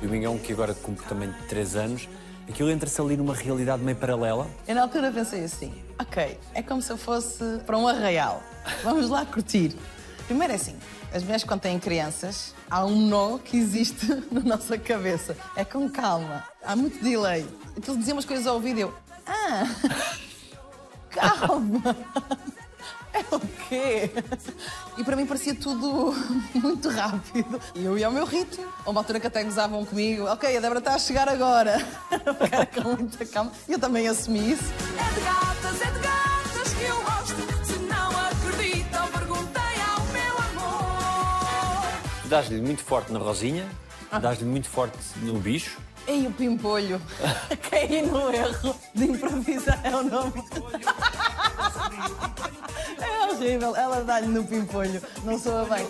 Domingão, 0.00 0.38
que 0.38 0.54
agora 0.54 0.72
cumpre 0.72 1.04
também 1.06 1.30
3 1.50 1.76
anos, 1.76 2.08
aquilo 2.48 2.70
entra-se 2.70 2.98
ali 2.98 3.14
numa 3.14 3.34
realidade 3.34 3.82
meio 3.82 3.98
paralela. 3.98 4.48
Eu 4.66 4.74
na 4.74 4.80
altura 4.80 5.12
pensei 5.12 5.44
assim, 5.44 5.74
ok, 5.98 6.38
é 6.54 6.62
como 6.62 6.80
se 6.80 6.90
eu 6.90 6.96
fosse 6.96 7.44
para 7.66 7.76
um 7.76 7.86
arraial. 7.86 8.42
Vamos 8.82 9.10
lá 9.10 9.26
curtir. 9.26 9.76
Primeiro 10.24 10.54
é 10.54 10.56
assim, 10.56 10.76
as 11.12 11.22
mulheres 11.22 11.44
quando 11.44 11.60
têm 11.60 11.78
crianças, 11.78 12.54
há 12.70 12.82
um 12.86 13.06
nó 13.06 13.36
que 13.36 13.58
existe 13.58 14.06
na 14.32 14.40
nossa 14.40 14.78
cabeça. 14.78 15.36
É 15.54 15.62
com 15.62 15.90
calma, 15.90 16.42
há 16.64 16.74
muito 16.74 17.04
delay. 17.04 17.46
Então 17.76 17.94
dizia 17.98 18.14
umas 18.14 18.24
coisas 18.24 18.46
ao 18.46 18.54
ouvido 18.54 18.78
e 18.78 18.80
eu, 18.80 18.94
ah, 19.26 19.66
calma. 21.12 21.94
É 23.16 23.34
o 23.34 23.40
quê? 23.68 24.10
E 24.98 25.02
para 25.02 25.16
mim 25.16 25.24
parecia 25.24 25.54
tudo 25.54 26.14
muito 26.54 26.88
rápido. 26.90 27.58
E 27.74 27.82
eu 27.82 27.96
ia 27.96 28.06
ao 28.06 28.12
meu 28.12 28.26
ritmo. 28.26 28.64
Houve 28.80 28.90
uma 28.90 29.00
altura 29.00 29.18
que 29.18 29.26
até 29.26 29.42
gozavam 29.42 29.84
comigo. 29.86 30.26
Ok, 30.26 30.54
a 30.54 30.60
Débora 30.60 30.80
está 30.80 30.94
a 30.94 30.98
chegar 30.98 31.26
agora. 31.28 31.76
Era 32.52 32.66
com 32.66 32.90
muita 32.94 33.24
calma. 33.24 33.52
E 33.66 33.72
eu 33.72 33.78
também 33.78 34.06
assumi 34.06 34.52
isso. 34.52 34.64
É 34.98 35.14
de 35.14 35.20
gatas, 35.24 35.80
é 35.80 35.90
de 35.90 35.98
gatas 36.00 36.74
que 36.74 36.84
eu 36.84 36.96
gosto. 37.02 37.66
Se 37.66 37.78
não 37.78 38.10
acreditam, 38.10 39.08
perguntei 39.08 39.62
ao 39.62 40.04
meu 40.12 40.62
amor. 40.62 41.92
Tu 42.22 42.28
dás-lhe 42.28 42.60
muito 42.60 42.82
forte 42.84 43.12
na 43.12 43.18
Rosinha, 43.18 43.66
dás-lhe 44.20 44.44
muito 44.44 44.68
forte 44.68 44.98
no 45.22 45.38
bicho. 45.38 45.78
E 46.06 46.26
o 46.26 46.30
pimpolho. 46.32 47.00
Caí 47.70 48.02
no 48.02 48.30
erro 48.32 48.76
de 48.94 49.04
improvisar 49.06 49.80
é 49.82 49.96
o 49.96 50.04
nome. 50.04 50.44
É 52.98 53.32
horrível. 53.32 53.76
Ela 53.76 54.02
dá-lhe 54.02 54.26
no 54.26 54.44
pimpolho. 54.44 55.02
Não 55.24 55.38
soa 55.38 55.64
bem. 55.64 55.86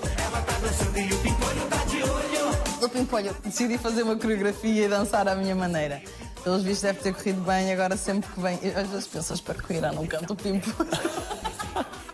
O 2.83 2.89
pimpolho. 2.89 3.37
Decidi 3.45 3.79
fazer 3.79 4.03
uma 4.03 4.17
coreografia 4.17 4.85
e 4.85 4.89
dançar 4.89 5.27
à 5.29 5.35
minha 5.35 5.55
maneira. 5.55 6.03
Pelos 6.43 6.63
vistos 6.63 6.83
deve 6.83 7.01
ter 7.01 7.13
corrido 7.13 7.41
bem, 7.41 7.73
agora 7.73 7.97
sempre 7.97 8.31
que 8.31 8.41
vem. 8.41 8.55
Às 8.55 8.89
vezes 8.89 9.07
penso, 9.09 9.35
espero 9.35 9.63
que 9.63 9.75
irá 9.75 9.91
não 9.93 10.07
canto 10.07 10.33
o 10.33 10.37
pimpolho. 10.37 10.89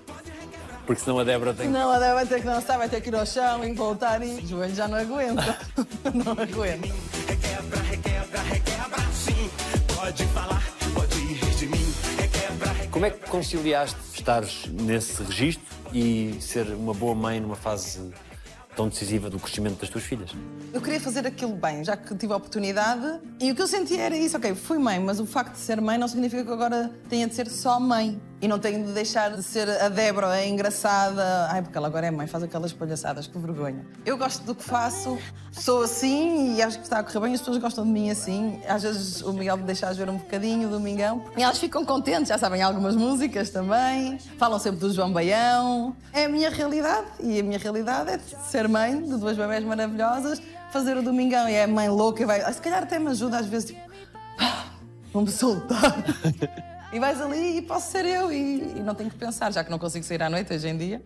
Porque 0.87 1.03
senão 1.03 1.19
a 1.19 1.25
Débora 1.25 1.55
tem. 1.55 1.69
Não, 1.69 1.93
ela 1.93 2.15
vai 2.15 2.27
ter 2.27 2.41
que 2.41 2.47
dançar, 2.47 2.77
vai 2.77 2.89
ter 2.89 3.01
que 3.01 3.09
ir 3.09 3.15
ao 3.15 3.25
chão 3.25 3.65
e 3.65 3.73
voltar 3.73 4.21
e 4.23 4.39
o 4.39 4.47
joelho 4.47 4.75
já 4.75 4.89
não 4.89 4.99
aguenta. 4.99 5.57
Não 6.13 6.33
aguenta. 6.33 6.89
Requebra, 7.29 7.81
requebra, 7.83 8.41
requebra, 8.43 8.99
sim. 9.15 9.51
Pode 9.95 10.25
falar, 10.27 10.63
Como 13.03 13.13
é 13.13 13.19
que 13.19 13.29
conciliaste 13.29 13.99
estares 14.15 14.67
nesse 14.67 15.25
registro 15.25 15.67
e 15.93 16.41
ser 16.41 16.69
uma 16.69 16.95
boa 16.95 17.17
mãe 17.17 17.41
numa 17.41 17.57
fase 17.57 18.13
tão 18.77 18.89
decisiva 18.89 19.29
do 19.29 19.41
crescimento 19.41 19.81
das 19.81 19.89
tuas 19.89 20.05
filhas? 20.05 20.31
Eu 20.73 20.81
queria 20.81 21.01
fazer 21.01 21.27
aquilo 21.27 21.57
bem, 21.57 21.83
já 21.83 21.97
que 21.97 22.15
tive 22.15 22.33
a 22.33 22.37
oportunidade. 22.37 23.21
E 23.41 23.51
o 23.51 23.57
que 23.57 23.63
eu 23.63 23.67
sentia 23.67 24.03
era 24.03 24.17
isso, 24.17 24.37
ok, 24.37 24.55
fui 24.55 24.79
mãe, 24.79 25.01
mas 25.01 25.19
o 25.19 25.27
facto 25.27 25.55
de 25.55 25.59
ser 25.59 25.81
mãe 25.81 25.99
não 25.99 26.07
significa 26.07 26.45
que 26.45 26.53
agora 26.53 26.93
tenha 27.09 27.27
de 27.27 27.35
ser 27.35 27.51
só 27.51 27.81
mãe. 27.81 28.23
E 28.43 28.49
não 28.49 28.59
tenho 28.59 28.85
de 28.85 28.93
deixar 28.93 29.31
de 29.37 29.41
ser 29.41 29.69
a 29.71 29.89
Débora, 29.89 30.27
a 30.31 30.45
engraçada. 30.45 31.47
Ai, 31.49 31.63
porque 31.63 31.79
ela 31.79 31.87
agora 31.87 32.09
é 32.09 32.11
mãe, 32.11 32.27
faz 32.27 32.43
aquelas 32.43 32.73
palhaçadas, 32.73 33.29
que 33.29 33.39
vergonha. 33.39 33.87
Eu 34.05 34.19
gosto 34.19 34.43
do 34.43 34.53
que 34.53 34.65
faço, 34.65 35.17
sou 35.53 35.85
assim 35.85 36.57
e 36.57 36.61
acho 36.61 36.79
que 36.79 36.83
está 36.83 36.99
a 36.99 37.05
correr 37.05 37.21
bem, 37.21 37.35
as 37.35 37.41
pessoas 37.41 37.59
gostam 37.59 37.85
de 37.85 37.91
mim 37.91 38.11
assim. 38.11 38.61
Às 38.69 38.83
vezes 38.83 39.23
o 39.23 39.33
Miguel 39.33 39.59
me 39.59 39.63
deixa 39.63 39.95
ver 39.95 40.11
um 40.11 40.17
bocadinho, 40.17 40.67
o 40.67 40.73
Domingão. 40.73 41.25
E 41.37 41.43
elas 41.45 41.57
ficam 41.59 41.85
contentes, 41.85 42.31
já 42.31 42.37
sabem 42.37 42.61
algumas 42.63 42.97
músicas 42.97 43.49
também. 43.49 44.19
Falam 44.39 44.59
sempre 44.59 44.81
do 44.81 44.93
João 44.93 45.13
Baião. 45.13 45.95
É 46.13 46.25
a 46.25 46.29
minha 46.29 46.51
realidade 46.51 47.07
e 47.21 47.39
a 47.39 47.45
minha 47.45 47.61
realidade 47.61 48.11
é 48.11 48.19
ser 48.51 48.67
mãe 48.69 49.01
de 49.01 49.19
duas 49.19 49.37
bebés 49.37 49.63
maravilhosas, 49.65 50.43
fazer 50.73 50.97
o 50.97 51.03
Domingão 51.03 51.49
e 51.49 51.53
é 51.55 51.63
a 51.63 51.69
mãe 51.69 51.89
louca 51.89 52.21
e 52.25 52.27
vai. 52.27 52.53
Se 52.53 52.61
calhar 52.61 52.83
até 52.83 52.99
me 52.99 53.07
ajuda 53.11 53.39
às 53.39 53.47
vezes, 53.47 53.69
tipo, 53.69 53.81
"Ah, 54.41 54.65
vou-me 55.13 55.31
soltar. 55.31 55.95
e 56.93 57.01
vais 57.01 57.21
ali 57.21 57.59
e 57.59 57.63
posso 57.63 57.91
ser 57.91 58.05
eu 58.05 58.31
e, 58.31 58.75
e 58.77 58.81
não 58.81 58.95
tenho 58.95 59.11
que 59.11 59.17
pensar, 59.17 59.53
já 59.53 59.65
que 59.65 59.71
não 59.71 59.79
consigo 59.79 60.05
sair 60.05 60.23
à 60.23 60.29
noite 60.29 60.53
hoje 60.53 60.69
em 60.69 60.77
dia. 60.77 61.03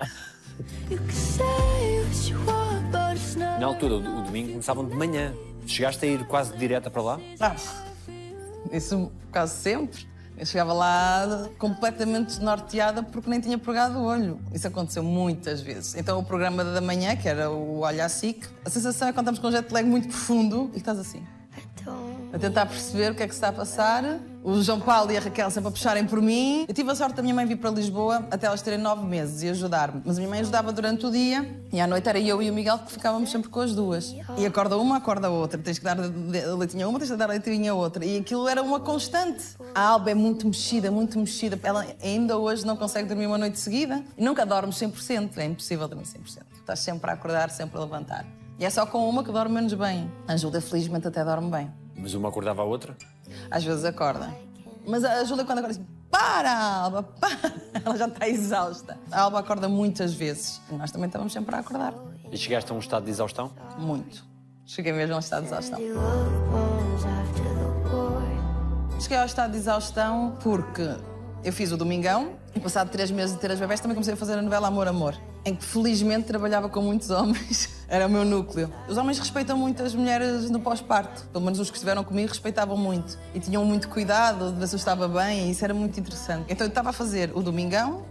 Na 3.58 3.66
altura, 3.66 3.94
o 3.94 4.22
domingo 4.22 4.50
começavam 4.50 4.84
de 4.86 4.94
manhã. 4.96 5.34
Chegaste 5.66 6.04
a 6.04 6.08
ir 6.08 6.26
quase 6.26 6.56
direta 6.56 6.90
para 6.90 7.02
lá? 7.02 7.20
Ah, 7.40 7.54
isso 8.72 9.10
quase 9.32 9.54
sempre. 9.54 10.06
Eu 10.38 10.44
chegava 10.44 10.72
lá 10.72 11.48
completamente 11.58 12.26
desnorteada 12.26 13.02
porque 13.02 13.30
nem 13.30 13.40
tinha 13.40 13.56
pregado 13.56 13.98
o 13.98 14.04
olho. 14.04 14.38
Isso 14.52 14.66
aconteceu 14.68 15.02
muitas 15.02 15.62
vezes. 15.62 15.94
Então 15.94 16.18
o 16.18 16.24
programa 16.24 16.62
da 16.62 16.80
manhã, 16.80 17.16
que 17.16 17.26
era 17.26 17.50
o 17.50 17.80
Olha 17.80 18.04
a 18.04 18.08
SIC, 18.08 18.46
a 18.64 18.68
sensação 18.68 19.08
é 19.08 19.12
quando 19.12 19.30
estamos 19.30 19.40
com 19.40 19.48
um 19.48 19.52
jet 19.52 19.72
lag 19.72 19.88
muito 19.88 20.08
profundo 20.08 20.68
e 20.68 20.72
que 20.72 20.78
estás 20.78 20.98
assim. 20.98 21.24
A 22.36 22.38
tentar 22.38 22.66
perceber 22.66 23.12
o 23.12 23.14
que 23.14 23.22
é 23.22 23.26
que 23.26 23.32
se 23.32 23.38
está 23.38 23.48
a 23.48 23.52
passar. 23.52 24.04
O 24.44 24.62
João 24.62 24.78
Paulo 24.78 25.10
e 25.10 25.16
a 25.16 25.20
Raquel 25.20 25.50
sempre 25.50 25.68
a 25.68 25.70
puxarem 25.72 26.06
por 26.06 26.20
mim. 26.20 26.66
Eu 26.68 26.74
tive 26.74 26.90
a 26.90 26.94
sorte 26.94 27.16
da 27.16 27.22
minha 27.22 27.34
mãe 27.34 27.46
vir 27.46 27.56
para 27.56 27.70
Lisboa 27.70 28.28
até 28.30 28.46
elas 28.46 28.62
terem 28.62 28.78
nove 28.78 29.04
meses 29.04 29.42
e 29.42 29.48
ajudar-me. 29.48 30.02
Mas 30.04 30.18
a 30.18 30.20
minha 30.20 30.30
mãe 30.30 30.40
ajudava 30.40 30.70
durante 30.70 31.06
o 31.06 31.10
dia 31.10 31.60
e 31.72 31.80
à 31.80 31.86
noite 31.86 32.08
era 32.08 32.20
eu 32.20 32.40
e 32.40 32.50
o 32.50 32.54
Miguel 32.54 32.78
que 32.78 32.92
ficávamos 32.92 33.30
sempre 33.30 33.48
com 33.48 33.60
as 33.60 33.74
duas. 33.74 34.14
E 34.36 34.46
acorda 34.46 34.76
uma, 34.76 34.98
acorda 34.98 35.30
outra. 35.30 35.58
Tens 35.58 35.78
que 35.78 35.84
dar 35.84 35.96
leitinho 35.98 36.86
a 36.86 36.88
uma, 36.90 36.98
tens 36.98 37.10
que 37.10 37.16
dar 37.16 37.28
leitinho 37.28 37.72
a 37.72 37.74
outra. 37.74 38.04
E 38.04 38.18
aquilo 38.18 38.46
era 38.46 38.62
uma 38.62 38.78
constante. 38.78 39.42
A 39.74 39.80
Alba 39.80 40.10
é 40.10 40.14
muito 40.14 40.46
mexida, 40.46 40.90
muito 40.90 41.18
mexida. 41.18 41.58
Ela 41.62 41.86
ainda 42.00 42.38
hoje 42.38 42.64
não 42.64 42.76
consegue 42.76 43.08
dormir 43.08 43.26
uma 43.26 43.38
noite 43.38 43.58
seguida. 43.58 44.04
E 44.16 44.22
nunca 44.22 44.44
dorme 44.44 44.72
100%. 44.72 45.38
É 45.38 45.46
impossível 45.46 45.88
dormir 45.88 46.04
100%. 46.04 46.42
Estás 46.60 46.80
sempre 46.80 47.10
a 47.10 47.14
acordar, 47.14 47.50
sempre 47.50 47.78
a 47.78 47.80
levantar. 47.80 48.26
E 48.58 48.64
é 48.64 48.70
só 48.70 48.86
com 48.86 49.08
uma 49.08 49.24
que 49.24 49.32
dorme 49.32 49.54
menos 49.54 49.74
bem. 49.74 50.10
A 50.28 50.36
Júlia, 50.36 50.60
felizmente, 50.60 51.08
até 51.08 51.24
dorme 51.24 51.50
bem. 51.50 51.85
Mas 51.96 52.14
uma 52.14 52.28
acordava 52.28 52.62
a 52.62 52.64
outra? 52.64 52.96
Às 53.50 53.64
vezes 53.64 53.84
acorda. 53.84 54.32
Mas 54.86 55.04
a 55.04 55.24
Júlia, 55.24 55.44
quando 55.44 55.58
acorda, 55.58 55.74
diz: 55.74 55.84
Para, 56.10 56.56
Alba, 56.56 57.02
para! 57.02 57.52
Ela 57.84 57.96
já 57.96 58.06
está 58.06 58.28
exausta. 58.28 58.98
A 59.10 59.22
Alba 59.22 59.40
acorda 59.40 59.68
muitas 59.68 60.14
vezes. 60.14 60.60
Nós 60.70 60.90
também 60.90 61.06
estamos 61.06 61.32
sempre 61.32 61.54
a 61.54 61.58
acordar. 61.60 61.94
E 62.30 62.36
chegaste 62.36 62.70
a 62.70 62.74
um 62.74 62.78
estado 62.78 63.04
de 63.04 63.10
exaustão? 63.10 63.50
Muito. 63.78 64.24
Cheguei 64.64 64.92
mesmo 64.92 65.14
a 65.14 65.16
um 65.16 65.20
estado 65.20 65.42
de 65.42 65.48
exaustão. 65.48 65.78
Cheguei 69.00 69.18
ao 69.18 69.26
estado 69.26 69.52
de 69.52 69.58
exaustão 69.58 70.36
porque 70.42 70.88
eu 71.46 71.52
fiz 71.52 71.70
o 71.70 71.76
Domingão 71.76 72.32
e, 72.56 72.58
passado 72.58 72.90
três 72.90 73.08
meses 73.08 73.36
de 73.36 73.40
ter 73.40 73.52
as 73.52 73.60
bebés, 73.60 73.78
também 73.78 73.94
comecei 73.94 74.14
a 74.14 74.16
fazer 74.16 74.36
a 74.36 74.42
novela 74.42 74.66
Amor, 74.66 74.88
Amor, 74.88 75.14
em 75.44 75.54
que 75.54 75.64
felizmente 75.64 76.26
trabalhava 76.26 76.68
com 76.68 76.82
muitos 76.82 77.08
homens. 77.08 77.68
Era 77.88 78.08
o 78.08 78.10
meu 78.10 78.24
núcleo. 78.24 78.68
Os 78.88 78.96
homens 78.96 79.20
respeitam 79.20 79.56
muito 79.56 79.80
as 79.80 79.94
mulheres 79.94 80.50
no 80.50 80.58
pós-parto. 80.58 81.24
Pelo 81.28 81.44
menos 81.44 81.60
os 81.60 81.70
que 81.70 81.76
estiveram 81.76 82.02
comigo 82.02 82.30
respeitavam 82.30 82.76
muito. 82.76 83.16
E 83.32 83.38
tinham 83.38 83.64
muito 83.64 83.88
cuidado 83.88 84.50
de 84.50 84.58
ver 84.58 84.66
se 84.66 84.74
eu 84.74 84.78
estava 84.78 85.06
bem 85.06 85.46
e 85.46 85.52
isso 85.52 85.64
era 85.64 85.72
muito 85.72 86.00
interessante. 86.00 86.46
Então 86.48 86.66
eu 86.66 86.68
estava 86.68 86.90
a 86.90 86.92
fazer 86.92 87.30
o 87.32 87.40
Domingão, 87.40 88.04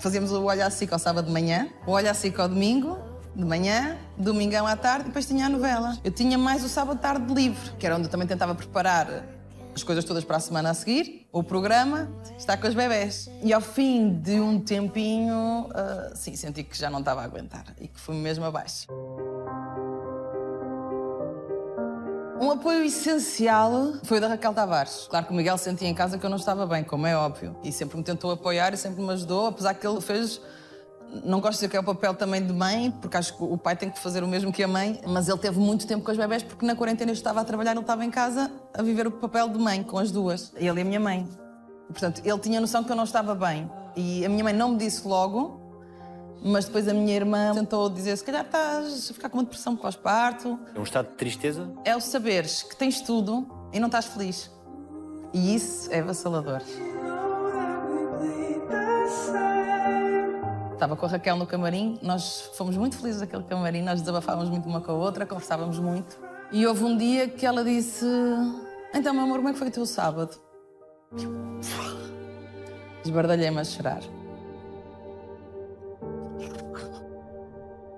fazíamos 0.00 0.32
o 0.32 0.42
Olha 0.42 0.68
Cico 0.68 0.92
ao 0.92 0.98
sábado 0.98 1.26
de 1.26 1.32
manhã, 1.32 1.68
o 1.86 1.92
Olha 1.92 2.12
Cico 2.12 2.42
ao 2.42 2.48
domingo, 2.48 2.98
de 3.36 3.44
manhã, 3.44 3.96
domingão 4.18 4.66
à 4.66 4.74
tarde 4.74 5.04
e 5.04 5.06
depois 5.06 5.28
tinha 5.28 5.46
a 5.46 5.48
novela. 5.48 5.96
Eu 6.02 6.10
tinha 6.10 6.36
mais 6.36 6.64
o 6.64 6.68
sábado 6.68 6.96
à 6.96 7.00
tarde 7.00 7.32
livre, 7.32 7.70
que 7.78 7.86
era 7.86 7.94
onde 7.94 8.06
eu 8.06 8.10
também 8.10 8.26
tentava 8.26 8.52
preparar 8.52 9.38
as 9.74 9.82
coisas 9.82 10.04
todas 10.04 10.24
para 10.24 10.36
a 10.36 10.40
semana 10.40 10.70
a 10.70 10.74
seguir, 10.74 11.26
o 11.32 11.42
programa, 11.42 12.10
está 12.36 12.56
com 12.56 12.66
os 12.66 12.74
bebés. 12.74 13.30
E 13.42 13.52
ao 13.52 13.60
fim 13.60 14.20
de 14.20 14.40
um 14.40 14.60
tempinho, 14.60 15.68
ah, 15.74 16.12
sim, 16.14 16.34
senti 16.36 16.62
que 16.62 16.76
já 16.76 16.90
não 16.90 17.00
estava 17.00 17.20
a 17.20 17.24
aguentar 17.24 17.64
e 17.80 17.88
que 17.88 18.00
fui 18.00 18.16
mesmo 18.16 18.44
abaixo. 18.44 18.86
Um 22.40 22.50
apoio 22.50 22.82
essencial 22.84 23.92
foi 24.02 24.16
o 24.16 24.20
da 24.20 24.28
Raquel 24.28 24.54
Tavares. 24.54 25.06
Claro 25.10 25.26
que 25.26 25.32
o 25.32 25.36
Miguel 25.36 25.58
sentia 25.58 25.86
em 25.86 25.94
casa 25.94 26.16
que 26.16 26.24
eu 26.24 26.30
não 26.30 26.38
estava 26.38 26.66
bem, 26.66 26.82
como 26.82 27.06
é 27.06 27.14
óbvio. 27.14 27.54
E 27.62 27.70
sempre 27.70 27.98
me 27.98 28.02
tentou 28.02 28.30
apoiar 28.30 28.72
e 28.72 28.78
sempre 28.78 29.02
me 29.02 29.12
ajudou, 29.12 29.48
apesar 29.48 29.74
que 29.74 29.86
ele 29.86 30.00
fez. 30.00 30.40
Não 31.24 31.40
gosto 31.40 31.52
de 31.52 31.56
dizer 31.56 31.68
que 31.68 31.76
é 31.76 31.80
o 31.80 31.84
papel 31.84 32.14
também 32.14 32.44
de 32.44 32.52
mãe, 32.52 32.90
porque 33.00 33.16
acho 33.16 33.36
que 33.36 33.42
o 33.42 33.58
pai 33.58 33.74
tem 33.76 33.90
que 33.90 33.98
fazer 33.98 34.22
o 34.22 34.28
mesmo 34.28 34.52
que 34.52 34.62
a 34.62 34.68
mãe, 34.68 35.00
mas 35.06 35.28
ele 35.28 35.38
teve 35.38 35.58
muito 35.58 35.86
tempo 35.86 36.04
com 36.04 36.12
os 36.12 36.16
bebés 36.16 36.42
porque 36.42 36.64
na 36.64 36.76
quarentena 36.76 37.10
eu 37.10 37.14
estava 37.14 37.40
a 37.40 37.44
trabalhar, 37.44 37.72
ele 37.72 37.80
estava 37.80 38.04
em 38.04 38.10
casa 38.10 38.50
a 38.72 38.82
viver 38.82 39.06
o 39.06 39.10
papel 39.10 39.48
de 39.48 39.58
mãe 39.58 39.82
com 39.82 39.98
as 39.98 40.10
duas, 40.10 40.52
ele 40.56 40.78
e 40.78 40.82
a 40.82 40.84
minha 40.84 41.00
mãe. 41.00 41.28
Portanto, 41.88 42.22
ele 42.24 42.38
tinha 42.38 42.60
noção 42.60 42.84
que 42.84 42.92
eu 42.92 42.96
não 42.96 43.04
estava 43.04 43.34
bem. 43.34 43.68
E 43.96 44.24
a 44.24 44.28
minha 44.28 44.44
mãe 44.44 44.52
não 44.52 44.70
me 44.70 44.78
disse 44.78 45.06
logo, 45.06 45.60
mas 46.42 46.64
depois 46.64 46.86
a 46.88 46.94
minha 46.94 47.14
irmã 47.14 47.52
tentou 47.54 47.90
dizer: 47.90 48.16
se 48.16 48.24
calhar 48.24 48.44
estás 48.44 49.10
a 49.10 49.14
ficar 49.14 49.28
com 49.28 49.38
uma 49.38 49.44
depressão 49.44 49.76
pós-parto. 49.76 50.58
É 50.74 50.78
um 50.78 50.84
estado 50.84 51.08
de 51.08 51.14
tristeza? 51.16 51.70
É 51.84 51.96
o 51.96 52.00
saberes 52.00 52.62
que 52.62 52.76
tens 52.76 53.00
tudo 53.00 53.46
e 53.72 53.80
não 53.80 53.86
estás 53.86 54.06
feliz. 54.06 54.50
E 55.32 55.54
isso 55.54 55.92
é 55.92 56.00
avassalador. 56.00 56.62
Estava 60.80 60.96
com 60.96 61.04
a 61.04 61.10
Raquel 61.10 61.36
no 61.36 61.46
camarim, 61.46 61.98
nós 62.00 62.52
fomos 62.54 62.74
muito 62.74 62.96
felizes 62.96 63.20
naquele 63.20 63.42
camarim, 63.42 63.82
nós 63.82 64.00
desabafávamos 64.00 64.48
muito 64.48 64.66
uma 64.66 64.80
com 64.80 64.92
a 64.92 64.94
outra, 64.94 65.26
conversávamos 65.26 65.78
muito. 65.78 66.18
E 66.50 66.66
houve 66.66 66.84
um 66.84 66.96
dia 66.96 67.28
que 67.28 67.44
ela 67.44 67.62
disse: 67.62 68.06
Então, 68.94 69.12
meu 69.12 69.24
amor, 69.24 69.36
como 69.36 69.50
é 69.50 69.52
que 69.52 69.58
foi 69.58 69.68
o 69.68 69.70
teu 69.70 69.84
sábado? 69.84 70.34
Esbardalhei-me 73.04 73.60
a 73.60 73.64
chorar. 73.64 74.00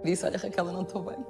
Disse: 0.03 0.27
Olha, 0.27 0.37
Raquel, 0.37 0.67
eu 0.67 0.73
não 0.73 0.83
estou 0.83 1.05
bem. 1.05 1.25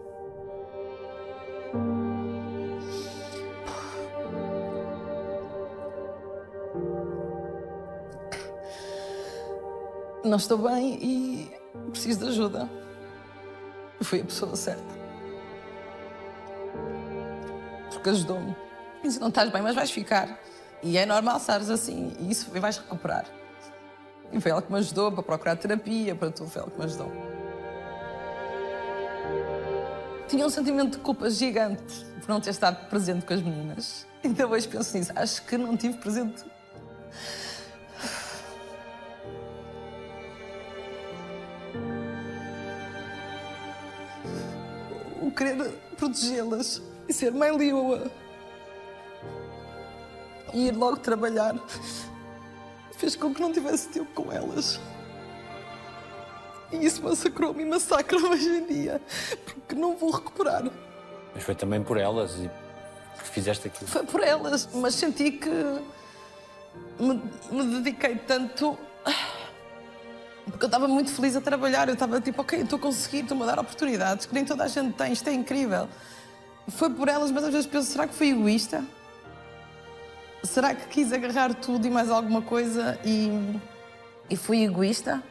Não 10.24 10.36
estou 10.36 10.58
bem 10.58 10.98
e 11.02 11.52
preciso 11.90 12.20
de 12.20 12.28
ajuda. 12.28 12.70
Fui 14.00 14.20
a 14.20 14.24
pessoa 14.24 14.54
certa. 14.54 14.82
Porque 17.90 18.10
ajudou-me. 18.10 18.56
Disse: 19.02 19.20
Não 19.20 19.28
estás 19.28 19.50
bem, 19.50 19.62
mas 19.62 19.74
vais 19.74 19.90
ficar. 19.90 20.38
E 20.82 20.96
é 20.96 21.06
normal 21.06 21.36
estares 21.36 21.70
assim, 21.70 22.12
e 22.18 22.30
isso 22.30 22.50
vais 22.50 22.76
recuperar. 22.76 23.24
E 24.32 24.40
foi 24.40 24.50
ela 24.50 24.62
que 24.62 24.72
me 24.72 24.78
ajudou 24.78 25.12
para 25.12 25.22
procurar 25.22 25.56
terapia, 25.56 26.14
para 26.14 26.30
tudo, 26.30 26.50
foi 26.50 26.62
ela 26.62 26.70
que 26.70 26.78
me 26.78 26.84
ajudou. 26.84 27.12
Tinha 30.28 30.46
um 30.46 30.50
sentimento 30.50 30.92
de 30.92 30.98
culpa 30.98 31.28
gigante 31.30 32.06
por 32.20 32.28
não 32.28 32.40
ter 32.40 32.50
estado 32.50 32.88
presente 32.88 33.26
com 33.26 33.34
as 33.34 33.42
meninas. 33.42 34.06
Ainda 34.24 34.46
hoje 34.46 34.66
penso 34.66 34.96
nisso. 34.96 35.12
Acho 35.14 35.42
que 35.42 35.56
não 35.56 35.76
tive 35.76 35.98
presente. 35.98 36.44
Querer 45.32 45.70
protegê-las 45.96 46.82
e 47.08 47.12
ser 47.12 47.32
mãe 47.32 47.56
leoa 47.56 48.10
e 50.52 50.68
ir 50.68 50.76
logo 50.76 50.98
trabalhar 50.98 51.54
fez 52.96 53.16
com 53.16 53.34
que 53.34 53.40
não 53.40 53.52
tivesse 53.52 53.88
tempo 53.88 54.22
com 54.22 54.30
elas. 54.30 54.80
E 56.70 56.86
isso 56.86 57.02
massacrou-me 57.02 57.62
e 57.62 57.66
massacra 57.66 58.16
hoje 58.16 58.48
em 58.48 58.66
dia, 58.66 59.02
porque 59.44 59.74
não 59.74 59.96
vou 59.96 60.10
recuperar. 60.10 60.64
Mas 61.34 61.42
foi 61.42 61.54
também 61.54 61.82
por 61.82 61.96
elas 61.96 62.32
e 62.36 62.50
porque 63.14 63.30
fizeste 63.30 63.68
aquilo. 63.68 63.90
Foi 63.90 64.04
por 64.04 64.22
elas, 64.22 64.68
mas 64.72 64.94
senti 64.94 65.32
que 65.32 65.50
me, 66.98 67.22
me 67.50 67.76
dediquei 67.76 68.16
tanto. 68.16 68.78
Porque 70.44 70.64
eu 70.64 70.68
estava 70.68 70.88
muito 70.88 71.10
feliz 71.12 71.36
a 71.36 71.40
trabalhar. 71.40 71.88
Eu 71.88 71.94
estava 71.94 72.20
tipo, 72.20 72.42
ok, 72.42 72.60
estou 72.60 72.78
a 72.78 72.82
conseguir, 72.82 73.20
estou-me 73.20 73.42
a 73.44 73.46
dar 73.46 73.58
oportunidades 73.58 74.26
que 74.26 74.34
nem 74.34 74.44
toda 74.44 74.64
a 74.64 74.68
gente 74.68 74.94
tem, 74.94 75.12
isto 75.12 75.28
é 75.28 75.32
incrível. 75.32 75.88
Foi 76.68 76.90
por 76.90 77.08
elas, 77.08 77.30
mas 77.30 77.44
às 77.44 77.52
vezes 77.52 77.66
penso, 77.66 77.90
será 77.90 78.06
que 78.06 78.14
fui 78.14 78.30
egoísta? 78.30 78.84
Será 80.44 80.74
que 80.74 80.86
quis 80.88 81.12
agarrar 81.12 81.54
tudo 81.54 81.86
e 81.86 81.90
mais 81.90 82.10
alguma 82.10 82.42
coisa 82.42 82.98
e, 83.04 83.30
e 84.28 84.36
fui 84.36 84.64
egoísta? 84.64 85.22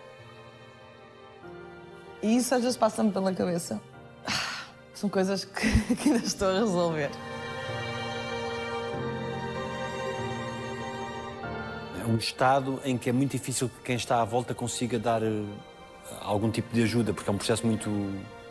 E 2.21 2.37
isso 2.37 2.53
às 2.53 2.61
vezes 2.61 2.77
passa-me 2.77 3.11
pela 3.11 3.33
cabeça. 3.33 3.81
Ah, 4.25 4.65
São 4.93 5.09
coisas 5.09 5.43
que, 5.43 5.95
que 5.95 6.09
ainda 6.09 6.25
estou 6.25 6.49
a 6.49 6.59
resolver. 6.59 7.09
É 12.01 12.05
um 12.05 12.17
estado 12.17 12.79
em 12.84 12.98
que 12.98 13.10
é 13.10 13.13
muito 13.13 13.31
difícil 13.31 13.70
que 13.70 13.84
quem 13.84 13.96
está 13.96 14.22
à 14.22 14.25
volta 14.25 14.55
consiga 14.55 14.98
dar 14.98 15.22
eh, 15.22 15.43
algum 16.22 16.50
tipo 16.50 16.74
de 16.74 16.81
ajuda, 16.81 17.13
porque 17.13 17.29
é 17.29 17.34
um 17.34 17.38
processo 17.38 17.65
muito 17.65 17.89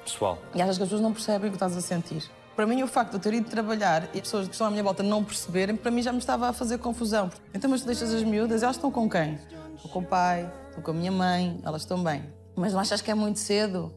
pessoal. 0.05 0.39
E 0.55 0.63
achas 0.63 0.77
que 0.77 0.85
as 0.85 0.89
pessoas 0.89 1.03
não 1.03 1.13
percebem 1.13 1.49
o 1.49 1.51
que 1.51 1.57
estás 1.57 1.77
a 1.77 1.81
sentir. 1.81 2.23
Para 2.55 2.65
mim, 2.67 2.83
o 2.83 2.87
facto 2.87 3.11
de 3.11 3.17
eu 3.17 3.21
ter 3.21 3.35
ido 3.35 3.51
trabalhar 3.51 4.05
e 4.15 4.19
as 4.19 4.23
pessoas 4.23 4.47
que 4.47 4.53
estão 4.53 4.69
à 4.69 4.71
minha 4.71 4.83
volta 4.83 5.03
não 5.03 5.25
perceberem, 5.25 5.75
para 5.75 5.91
mim 5.91 6.03
já 6.03 6.13
me 6.13 6.19
estava 6.19 6.49
a 6.49 6.53
fazer 6.53 6.79
confusão. 6.79 7.31
Então, 7.53 7.69
mas 7.69 7.81
tu 7.81 7.87
deixas 7.87 8.13
as 8.15 8.23
miúdas, 8.23 8.63
elas 8.63 8.77
estão 8.77 8.91
com 8.91 9.09
quem? 9.09 9.39
Estou 9.75 9.91
com 9.91 10.01
o 10.01 10.05
pai, 10.05 10.51
estou 10.69 10.83
com 10.83 10.91
a 10.93 10.95
minha 10.95 11.11
mãe, 11.11 11.59
elas 11.65 11.83
estão 11.83 12.03
bem. 12.05 12.23
Mas 12.55 12.73
não 12.73 12.81
achas 12.81 13.01
que 13.01 13.11
é 13.11 13.15
muito 13.15 13.39
cedo? 13.39 13.93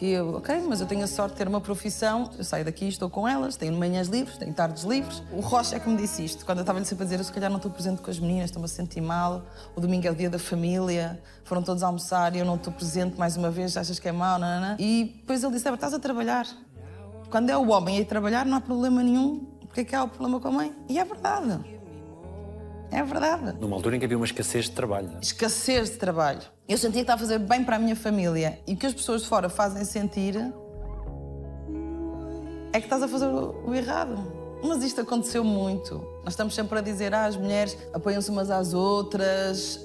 E 0.00 0.12
eu, 0.12 0.36
ok, 0.36 0.62
mas 0.66 0.80
eu 0.80 0.86
tenho 0.86 1.04
a 1.04 1.06
sorte 1.06 1.32
de 1.32 1.38
ter 1.38 1.46
uma 1.46 1.60
profissão, 1.60 2.30
eu 2.38 2.42
saio 2.42 2.64
daqui 2.64 2.88
estou 2.88 3.10
com 3.10 3.28
elas, 3.28 3.56
tenho 3.56 3.76
manhãs 3.76 4.08
livres, 4.08 4.38
tenho 4.38 4.54
tardes 4.54 4.84
livres. 4.84 5.22
O 5.30 5.40
Rocha 5.40 5.76
é 5.76 5.78
que 5.78 5.86
me 5.90 5.96
disse 5.96 6.24
isto, 6.24 6.46
quando 6.46 6.58
eu 6.58 6.62
estava-lhe 6.62 6.86
sempre 6.86 7.02
a 7.02 7.06
dizer, 7.06 7.20
eu 7.20 7.24
se 7.24 7.30
calhar 7.30 7.50
não 7.50 7.58
estou 7.58 7.70
presente 7.70 8.00
com 8.00 8.10
as 8.10 8.18
meninas, 8.18 8.46
estou-me 8.46 8.64
a 8.64 8.68
sentir 8.68 9.02
mal, 9.02 9.42
o 9.76 9.80
domingo 9.80 10.06
é 10.06 10.10
o 10.10 10.14
dia 10.14 10.30
da 10.30 10.38
família, 10.38 11.20
foram 11.44 11.62
todos 11.62 11.82
almoçar 11.82 12.34
e 12.34 12.38
eu 12.38 12.46
não 12.46 12.54
estou 12.54 12.72
presente 12.72 13.18
mais 13.18 13.36
uma 13.36 13.50
vez, 13.50 13.76
achas 13.76 13.98
que 13.98 14.08
é 14.08 14.12
mau, 14.12 14.38
não. 14.38 14.76
E 14.78 15.16
depois 15.20 15.42
ele 15.42 15.52
disse, 15.52 15.64
"Débora, 15.64 15.76
estás 15.76 15.92
a 15.92 15.98
trabalhar. 15.98 16.46
Quando 17.30 17.50
é 17.50 17.56
o 17.56 17.68
homem 17.68 17.98
a 17.98 18.00
ir 18.00 18.06
trabalhar, 18.06 18.46
não 18.46 18.56
há 18.56 18.60
problema 18.60 19.02
nenhum, 19.02 19.46
porque 19.66 19.80
é 19.80 19.84
que 19.84 19.94
há 19.94 20.02
o 20.02 20.08
problema 20.08 20.40
com 20.40 20.48
a 20.48 20.50
mãe? 20.50 20.74
E 20.88 20.98
é 20.98 21.04
verdade. 21.04 21.79
É 22.92 23.02
verdade 23.02 23.56
Numa 23.60 23.76
altura 23.76 23.96
em 23.96 23.98
que 23.98 24.04
havia 24.04 24.16
uma 24.16 24.26
escassez 24.26 24.64
de 24.64 24.72
trabalho. 24.72 25.10
escassez 25.22 25.90
de 25.90 25.96
trabalho. 25.96 26.40
Eu 26.68 26.76
sentia 26.76 27.00
que 27.00 27.00
estava 27.00 27.22
a 27.22 27.26
fazer 27.26 27.38
bem 27.38 27.64
para 27.64 27.76
a 27.76 27.78
minha 27.78 27.96
família 27.96 28.58
e 28.66 28.74
o 28.74 28.76
que 28.76 28.86
as 28.86 28.92
pessoas 28.94 29.22
de 29.22 29.28
fora 29.28 29.48
fazem 29.48 29.84
sentir 29.84 30.36
é 32.72 32.78
que 32.80 32.86
estás 32.86 33.02
a 33.02 33.08
fazer 33.08 33.26
o 33.26 33.54
o 33.66 33.74
errado. 33.74 34.16
Mas 34.62 34.82
isto 34.82 35.00
aconteceu 35.00 35.42
muito. 35.42 35.94
Nós 36.22 36.34
estamos 36.34 36.54
sempre 36.54 36.78
a 36.78 36.82
dizer, 36.82 37.14
ah, 37.14 37.24
as 37.24 37.36
mulheres 37.36 37.76
apoiam-se 37.94 38.30
umas 38.30 38.50
às 38.50 38.74
outras. 38.74 39.80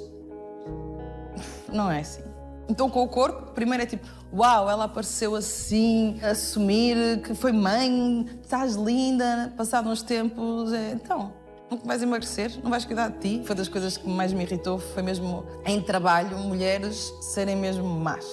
Não 1.72 1.90
é 1.90 2.02
assim. 2.02 2.24
Então, 2.68 2.90
com 2.90 3.04
o 3.04 3.08
corpo, 3.08 3.54
primeiro 3.54 3.84
é 3.84 3.86
tipo, 3.86 4.06
uau, 4.34 4.70
ela 4.70 4.86
apareceu 4.86 5.36
assim, 5.36 6.20
assumir 6.22 7.22
que 7.22 7.34
foi 7.36 7.52
mãe, 7.52 8.26
estás 8.42 8.76
linda. 8.76 9.54
Passado 9.56 9.88
uns 9.90 10.02
tempos, 10.02 10.74
é, 10.74 10.92
então, 10.94 11.32
nunca 11.76 11.88
vais 11.88 12.02
emagrecer, 12.02 12.52
não 12.64 12.70
vais 12.70 12.86
cuidar 12.86 13.10
de 13.10 13.20
ti. 13.20 13.44
Foi 13.46 13.56
das 13.56 13.68
coisas 13.68 13.98
que 13.98 14.08
mais 14.08 14.32
me 14.34 14.44
irritou, 14.44 14.80
foi 14.80 15.04
mesmo 15.04 15.46
em 15.66 15.82
trabalho, 15.82 16.38
mulheres 16.38 17.14
serem 17.22 17.56
mesmo 17.56 17.84
más. 17.84 18.26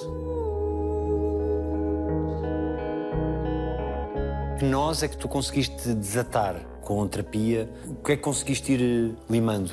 Que 4.58 4.64
nós 4.64 5.02
é 5.02 5.08
que 5.08 5.16
tu 5.16 5.28
conseguiste 5.28 5.92
desatar 5.94 6.54
com 6.82 7.06
terapia? 7.08 7.68
O 7.86 7.96
que 7.96 8.12
é 8.12 8.16
que 8.16 8.22
conseguiste 8.22 8.72
ir 8.72 9.10
eh, 9.10 9.22
limando? 9.28 9.72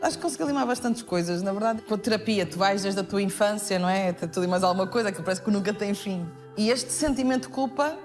Acho 0.00 0.16
que 0.16 0.22
consegui 0.22 0.44
limar 0.44 0.64
bastantes 0.64 1.02
coisas. 1.02 1.42
Na 1.42 1.50
verdade, 1.50 1.82
com 1.82 1.94
a 1.94 1.98
terapia, 1.98 2.46
tu 2.46 2.56
vais 2.56 2.82
desde 2.82 3.00
a 3.00 3.04
tua 3.04 3.20
infância, 3.20 3.80
não 3.80 3.88
é? 3.88 4.10
Até 4.10 4.28
tudo 4.28 4.44
e 4.44 4.46
mais 4.46 4.62
alguma 4.62 4.86
coisa 4.86 5.10
que 5.10 5.20
parece 5.20 5.42
que 5.42 5.50
nunca 5.50 5.74
tem 5.74 5.92
fim. 5.92 6.24
E 6.56 6.70
este 6.70 6.92
sentimento 6.92 7.48
de 7.48 7.48
culpa 7.48 7.98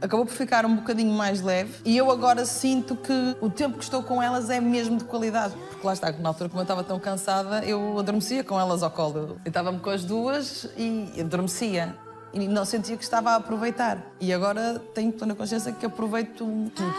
acabou 0.00 0.26
por 0.26 0.34
ficar 0.34 0.64
um 0.66 0.76
bocadinho 0.76 1.12
mais 1.12 1.40
leve. 1.40 1.74
E 1.84 1.96
eu 1.96 2.10
agora 2.10 2.44
sinto 2.44 2.96
que 2.96 3.36
o 3.40 3.48
tempo 3.48 3.78
que 3.78 3.84
estou 3.84 4.02
com 4.02 4.22
elas 4.22 4.50
é 4.50 4.60
mesmo 4.60 4.98
de 4.98 5.04
qualidade. 5.04 5.54
Porque 5.70 5.86
lá 5.86 5.92
está, 5.92 6.12
na 6.12 6.28
altura, 6.28 6.48
como 6.48 6.60
eu 6.60 6.64
estava 6.64 6.84
tão 6.84 6.98
cansada, 6.98 7.64
eu 7.64 7.98
adormecia 7.98 8.44
com 8.44 8.58
elas 8.58 8.82
ao 8.82 8.90
colo. 8.90 9.38
Eu 9.44 9.48
estava-me 9.48 9.78
com 9.78 9.90
as 9.90 10.04
duas 10.04 10.68
e 10.76 11.20
adormecia. 11.20 11.96
E 12.32 12.48
não 12.48 12.64
sentia 12.64 12.96
que 12.96 13.04
estava 13.04 13.30
a 13.30 13.36
aproveitar. 13.36 14.04
E 14.20 14.32
agora 14.32 14.82
tenho 14.92 15.12
plena 15.12 15.34
consciência 15.34 15.72
que 15.72 15.86
aproveito 15.86 16.38
tudo. 16.74 16.94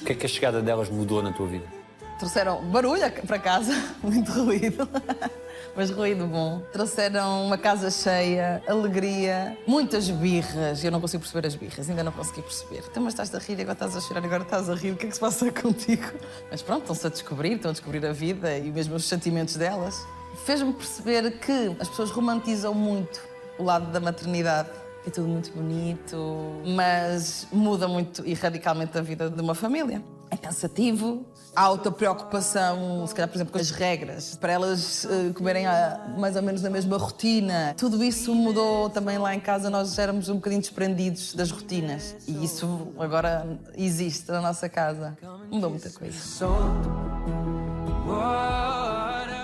O 0.00 0.04
que 0.04 0.12
é 0.12 0.14
que 0.14 0.26
a 0.26 0.28
chegada 0.28 0.60
delas 0.60 0.88
mudou 0.88 1.22
na 1.22 1.32
tua 1.32 1.46
vida? 1.46 1.81
Trouxeram 2.22 2.62
barulho 2.66 3.02
para 3.26 3.36
casa, 3.36 3.72
muito 4.00 4.30
ruído, 4.30 4.88
mas 5.74 5.90
ruído 5.90 6.24
bom. 6.24 6.62
Trouxeram 6.72 7.44
uma 7.44 7.58
casa 7.58 7.90
cheia, 7.90 8.62
alegria, 8.68 9.58
muitas 9.66 10.08
birras. 10.08 10.84
Eu 10.84 10.92
não 10.92 11.00
consigo 11.00 11.20
perceber 11.20 11.48
as 11.48 11.56
birras, 11.56 11.90
ainda 11.90 12.04
não 12.04 12.12
consegui 12.12 12.42
perceber. 12.42 12.84
Então, 12.88 13.02
mas 13.02 13.14
estás 13.14 13.34
a 13.34 13.40
rir, 13.40 13.54
agora 13.54 13.72
estás 13.72 13.96
a 13.96 14.00
chorar, 14.00 14.24
agora 14.24 14.44
estás 14.44 14.70
a 14.70 14.74
rir, 14.76 14.92
o 14.92 14.96
que 14.96 15.06
é 15.06 15.08
que 15.08 15.14
se 15.14 15.20
passa 15.20 15.50
contigo? 15.50 16.12
Mas 16.48 16.62
pronto, 16.62 16.82
estão-se 16.82 17.04
a 17.08 17.10
descobrir, 17.10 17.54
estão 17.54 17.70
a 17.70 17.72
descobrir 17.72 18.06
a 18.06 18.12
vida 18.12 18.56
e 18.56 18.70
mesmo 18.70 18.94
os 18.94 19.04
sentimentos 19.04 19.56
delas. 19.56 20.06
Fez-me 20.44 20.72
perceber 20.72 21.28
que 21.40 21.76
as 21.80 21.88
pessoas 21.88 22.12
romantizam 22.12 22.72
muito 22.72 23.20
o 23.58 23.64
lado 23.64 23.90
da 23.90 23.98
maternidade. 23.98 24.70
É 25.04 25.10
tudo 25.10 25.26
muito 25.26 25.50
bonito, 25.50 26.62
mas 26.76 27.48
muda 27.50 27.88
muito 27.88 28.24
e 28.24 28.32
radicalmente 28.32 28.96
a 28.96 29.02
vida 29.02 29.28
de 29.28 29.40
uma 29.40 29.56
família. 29.56 30.00
É 30.30 30.36
cansativo, 30.36 31.26
outra 31.68 31.92
preocupação, 31.92 33.06
se 33.06 33.14
calhar, 33.14 33.28
por 33.28 33.36
exemplo, 33.36 33.52
com 33.52 33.58
as 33.58 33.70
regras, 33.70 34.36
para 34.36 34.52
elas 34.52 35.04
eh, 35.04 35.32
comerem 35.34 35.66
ah, 35.66 36.14
mais 36.18 36.34
ou 36.34 36.42
menos 36.42 36.62
na 36.62 36.70
mesma 36.70 36.96
rotina. 36.96 37.74
Tudo 37.76 38.02
isso 38.02 38.34
mudou 38.34 38.88
também 38.88 39.18
lá 39.18 39.34
em 39.34 39.40
casa, 39.40 39.68
nós 39.68 39.98
éramos 39.98 40.30
um 40.30 40.36
bocadinho 40.36 40.62
desprendidos 40.62 41.34
das 41.34 41.50
rotinas. 41.50 42.16
E 42.26 42.42
isso 42.42 42.92
agora 42.98 43.46
existe 43.76 44.30
na 44.30 44.40
nossa 44.40 44.68
casa. 44.68 45.16
Mudou 45.50 45.68
muita 45.68 45.90
coisa. 45.90 46.18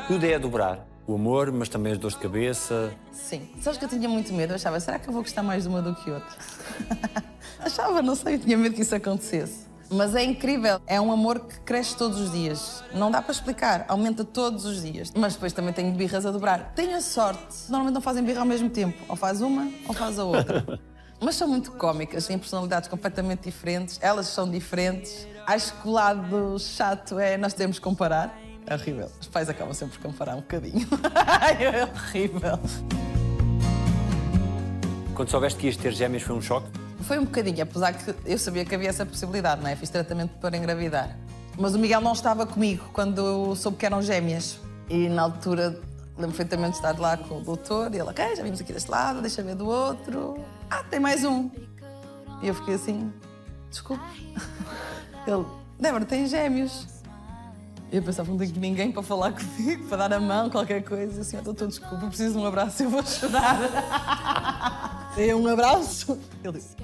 Tudo 0.07 0.25
é 0.25 0.35
a 0.35 0.39
dobrar. 0.39 0.87
O 1.07 1.15
amor, 1.15 1.51
mas 1.53 1.71
também 1.71 1.93
as 1.93 1.99
dores 1.99 2.17
de 2.17 2.23
cabeça. 2.23 2.93
Sim. 3.13 3.49
Sabes 3.63 3.79
que 3.79 3.85
eu 3.87 3.89
tinha 3.89 4.09
muito 4.09 4.33
medo? 4.33 4.53
Eu 4.53 4.57
achava, 4.57 4.79
será 4.79 4.99
que 4.99 5.09
eu 5.09 5.13
vou 5.13 5.23
gostar 5.23 5.43
mais 5.43 5.63
de 5.63 5.69
uma 5.69 5.81
do 5.81 5.95
que 5.95 6.11
outra? 6.11 6.37
achava, 7.61 8.03
não 8.03 8.15
sei, 8.15 8.35
eu 8.35 8.39
tinha 8.39 8.59
medo 8.59 8.75
que 8.75 8.83
isso 8.83 8.95
acontecesse. 8.95 9.68
Mas 9.91 10.15
é 10.15 10.23
incrível, 10.23 10.81
é 10.87 11.01
um 11.01 11.11
amor 11.11 11.41
que 11.41 11.61
cresce 11.61 11.97
todos 11.97 12.21
os 12.21 12.31
dias. 12.31 12.85
Não 12.93 13.11
dá 13.11 13.23
para 13.23 13.33
explicar, 13.33 13.87
aumenta 13.89 14.23
todos 14.23 14.67
os 14.67 14.83
dias. 14.83 15.11
Mas 15.17 15.33
depois 15.33 15.53
também 15.53 15.73
tenho 15.73 15.93
birras 15.93 16.27
a 16.27 16.31
dobrar. 16.31 16.73
Tenho 16.75 16.95
a 16.95 17.01
sorte, 17.01 17.57
normalmente 17.69 17.95
não 17.95 18.03
fazem 18.03 18.23
birra 18.23 18.41
ao 18.41 18.47
mesmo 18.47 18.69
tempo. 18.69 19.03
Ou 19.09 19.17
faz 19.17 19.41
uma, 19.41 19.71
ou 19.87 19.95
faz 19.95 20.19
a 20.19 20.25
outra. 20.25 20.79
Mas 21.21 21.35
são 21.35 21.49
muito 21.49 21.73
cómicas, 21.73 22.27
têm 22.27 22.39
personalidades 22.39 22.89
completamente 22.89 23.45
diferentes, 23.45 23.99
elas 24.01 24.27
são 24.27 24.49
diferentes. 24.49 25.27
Acho 25.47 25.73
que 25.81 25.89
o 25.89 25.91
lado 25.91 26.59
chato 26.61 27.19
é 27.19 27.37
nós 27.37 27.55
temos 27.55 27.79
que 27.79 27.83
comparar. 27.83 28.39
É 28.67 28.75
horrível. 28.75 29.11
Os 29.21 29.27
pais 29.27 29.49
acabam 29.49 29.73
sempre 29.73 29.99
por 29.99 30.11
comparar 30.11 30.35
um 30.35 30.43
bocadinho. 30.43 30.87
é 31.59 31.85
horrível. 31.85 32.61
Quando 35.15 35.31
soubeste 35.31 35.59
que 35.59 35.67
ias 35.67 35.77
ter 35.77 35.93
gêmeas 35.93 36.23
foi 36.23 36.37
um 36.37 36.43
choque? 36.43 36.88
Foi 37.03 37.19
um 37.19 37.25
bocadinho, 37.25 37.63
apesar 37.63 37.93
que 37.93 38.15
eu 38.27 38.39
sabia 38.39 38.65
que 38.65 38.75
havia 38.75 38.89
essa 38.89 39.07
possibilidade, 39.07 39.63
não 39.63 39.69
é? 39.69 39.77
Fiz 39.77 39.89
tratamento 39.89 40.33
para 40.41 40.57
engravidar. 40.57 41.17
Mas 41.57 41.75
o 41.75 41.79
Miguel 41.79 42.01
não 42.01 42.13
estava 42.13 42.47
comigo 42.47 42.89
quando 42.93 43.55
soube 43.57 43.77
que 43.77 43.87
eram 43.87 44.03
gêmeas. 44.03 44.59
E 44.89 45.09
na 45.09 45.23
altura 45.23 45.79
lembro 46.17 46.37
perfeitamente 46.37 46.73
de 46.73 46.77
estar 46.79 46.99
lá 46.99 47.17
com 47.17 47.39
o 47.39 47.41
doutor 47.41 47.95
e 47.95 47.99
ele, 47.99 48.09
ok, 48.09 48.37
já 48.37 48.43
vimos 48.43 48.61
aqui 48.61 48.73
deste 48.73 48.91
lado, 48.91 49.21
deixa 49.21 49.43
ver 49.43 49.55
do 49.55 49.67
outro. 49.67 50.37
Ah, 50.69 50.83
tem 50.83 50.99
mais 50.99 51.25
um. 51.25 51.49
E 52.43 52.49
eu 52.49 52.55
fiquei 52.55 52.75
assim, 52.75 53.13
desculpe. 53.71 54.03
Ele, 55.27 55.45
Débora, 55.79 56.05
tem 56.05 56.27
gêmeos. 56.27 56.87
Eu 57.91 58.03
pensava, 58.03 58.31
não 58.31 58.37
tenho 58.37 58.53
ninguém 58.59 58.93
para 58.93 59.03
falar 59.03 59.33
comigo, 59.57 59.87
para 59.89 60.09
dar 60.09 60.17
a 60.17 60.21
mão, 60.21 60.51
qualquer 60.51 60.83
coisa. 60.83 61.21
Assim, 61.21 61.37
doutor, 61.39 61.69
desculpa, 61.69 62.07
preciso 62.07 62.33
de 62.35 62.39
um 62.39 62.47
abraço, 62.47 62.83
eu 62.83 62.91
vou 62.91 63.05
chorar. 63.05 63.59
Dei 65.19 65.35
um 65.35 65.49
abraço. 65.49 66.17
Ele 66.45 66.53
disse, 66.53 66.77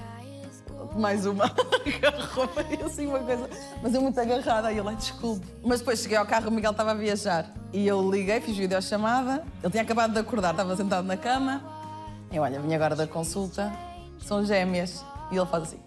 mais 0.96 1.24
uma. 1.24 1.44
Agarrou, 1.86 2.48
foi 2.48 2.82
assim 2.84 3.06
uma 3.06 3.20
coisa. 3.20 3.48
Mas 3.80 3.94
eu 3.94 4.02
muito 4.02 4.18
agarrada. 4.18 4.72
E 4.72 4.78
ele, 4.78 4.96
desculpe. 4.96 5.46
Mas 5.62 5.78
depois 5.78 6.00
cheguei 6.00 6.16
ao 6.16 6.26
carro, 6.26 6.48
o 6.48 6.50
Miguel 6.50 6.72
estava 6.72 6.90
a 6.90 6.94
viajar. 6.94 7.46
E 7.72 7.86
eu 7.86 8.10
liguei, 8.10 8.40
fiz 8.40 8.56
videochamada. 8.56 9.44
Ele 9.62 9.70
tinha 9.70 9.84
acabado 9.84 10.14
de 10.14 10.18
acordar, 10.18 10.50
estava 10.50 10.76
sentado 10.76 11.06
na 11.06 11.16
cama. 11.16 11.62
Eu, 12.32 12.42
olha, 12.42 12.58
vim 12.58 12.74
agora 12.74 12.96
da 12.96 13.06
consulta, 13.06 13.72
são 14.18 14.44
gêmeas. 14.44 15.04
E 15.30 15.36
ele 15.36 15.46
faz 15.46 15.62
assim. 15.62 15.80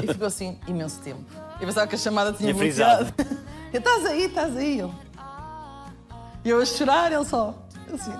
E 0.00 0.12
ficou 0.12 0.28
assim 0.28 0.60
imenso 0.68 1.00
tempo. 1.00 1.24
Eu 1.60 1.66
pensava 1.66 1.88
que 1.88 1.96
a 1.96 1.98
chamada 1.98 2.32
tinha 2.32 2.54
frisado. 2.54 3.12
bloqueado. 3.16 3.44
Eu, 3.74 3.80
estás 3.80 4.06
aí, 4.06 4.26
estás 4.26 4.56
aí. 4.56 4.88
E 6.44 6.50
eu 6.50 6.60
a 6.60 6.64
chorar, 6.64 7.10
ele 7.10 7.24
só. 7.24 7.52
Assim, 7.92 8.12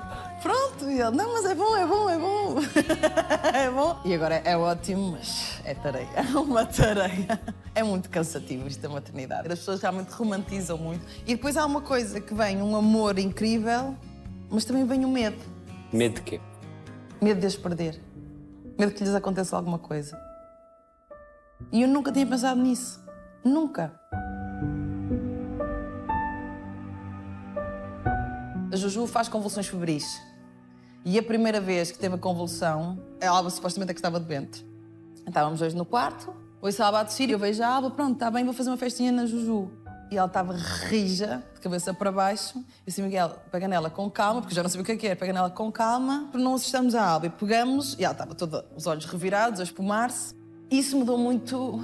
pronto. 0.44 0.90
E 0.90 1.00
ele, 1.00 1.16
não, 1.16 1.32
mas 1.32 1.46
é 1.46 1.54
bom, 1.54 1.74
é 1.74 1.86
bom, 1.86 2.10
é 2.10 2.18
bom. 2.18 2.56
é 3.54 3.70
bom. 3.70 3.98
E 4.04 4.14
agora 4.14 4.36
é 4.44 4.56
ótimo, 4.56 5.12
mas 5.12 5.60
é 5.64 5.74
tareia. 5.74 6.08
É 6.14 6.20
uma 6.38 6.66
tareia. 6.66 7.40
É 7.74 7.82
muito 7.82 8.10
cansativo 8.10 8.68
isto 8.68 8.82
da 8.82 8.90
maternidade. 8.90 9.50
As 9.50 9.58
pessoas 9.58 9.80
realmente 9.80 10.10
romantizam 10.10 10.76
muito. 10.76 11.04
E 11.26 11.34
depois 11.34 11.56
há 11.56 11.64
uma 11.64 11.80
coisa 11.80 12.20
que 12.20 12.34
vem, 12.34 12.60
um 12.60 12.76
amor 12.76 13.18
incrível, 13.18 13.96
mas 14.50 14.66
também 14.66 14.84
vem 14.84 15.04
o 15.04 15.08
medo. 15.08 15.42
Medo 15.90 16.16
de 16.16 16.22
quê? 16.22 16.40
Medo 17.20 17.40
de 17.40 17.46
as 17.46 17.56
perder. 17.56 17.98
Medo 18.78 18.92
que 18.92 19.02
lhes 19.02 19.14
aconteça 19.14 19.56
alguma 19.56 19.78
coisa. 19.78 20.20
E 21.72 21.82
eu 21.82 21.88
nunca 21.88 22.12
tinha 22.12 22.26
pensado 22.26 22.60
nisso. 22.60 23.02
Nunca. 23.42 23.98
A 28.70 28.76
Juju 28.76 29.06
faz 29.06 29.28
convulsões 29.28 29.68
febris. 29.68 30.33
E 31.04 31.18
a 31.18 31.22
primeira 31.22 31.60
vez 31.60 31.90
que 31.90 31.98
teve 31.98 32.14
a 32.14 32.18
convulsão, 32.18 32.98
a 33.20 33.28
Alba 33.28 33.50
supostamente 33.50 33.90
é 33.90 33.94
que 33.94 33.98
estava 33.98 34.18
doente. 34.18 34.64
Estávamos 35.26 35.60
hoje 35.60 35.76
no 35.76 35.84
quarto, 35.84 36.32
ouço 36.62 36.82
a 36.82 36.86
Alba 36.86 37.00
a 37.00 37.04
tossir 37.04 37.28
e 37.28 37.32
eu 37.32 37.38
vejo 37.38 37.62
a 37.62 37.68
Alba, 37.68 37.90
pronto, 37.90 38.14
está 38.14 38.30
bem, 38.30 38.42
vou 38.42 38.54
fazer 38.54 38.70
uma 38.70 38.78
festinha 38.78 39.12
na 39.12 39.26
Juju. 39.26 39.70
E 40.10 40.16
ela 40.16 40.26
estava 40.26 40.54
rija, 40.54 41.44
de 41.54 41.60
cabeça 41.60 41.92
para 41.92 42.10
baixo. 42.10 42.56
Eu 42.56 42.64
disse, 42.86 43.02
Miguel, 43.02 43.36
pega 43.50 43.68
nela 43.68 43.90
com 43.90 44.10
calma, 44.10 44.40
porque 44.40 44.54
já 44.54 44.62
não 44.62 44.70
sabia 44.70 44.82
o 44.82 44.86
que 44.86 44.92
é 44.92 44.96
que 44.96 45.06
era, 45.06 45.16
pega 45.16 45.32
nela 45.34 45.50
com 45.50 45.70
calma, 45.70 46.26
para 46.32 46.40
não 46.40 46.54
assustamos 46.54 46.94
a 46.94 47.04
Alba. 47.04 47.26
E 47.26 47.30
pegamos, 47.30 47.96
e 47.98 48.04
ela 48.04 48.12
estava 48.12 48.34
toda, 48.34 48.64
os 48.74 48.86
olhos 48.86 49.04
revirados, 49.04 49.60
a 49.60 49.62
espumar-se. 49.62 50.34
Isso 50.70 50.96
mudou 50.96 51.18
muito. 51.18 51.80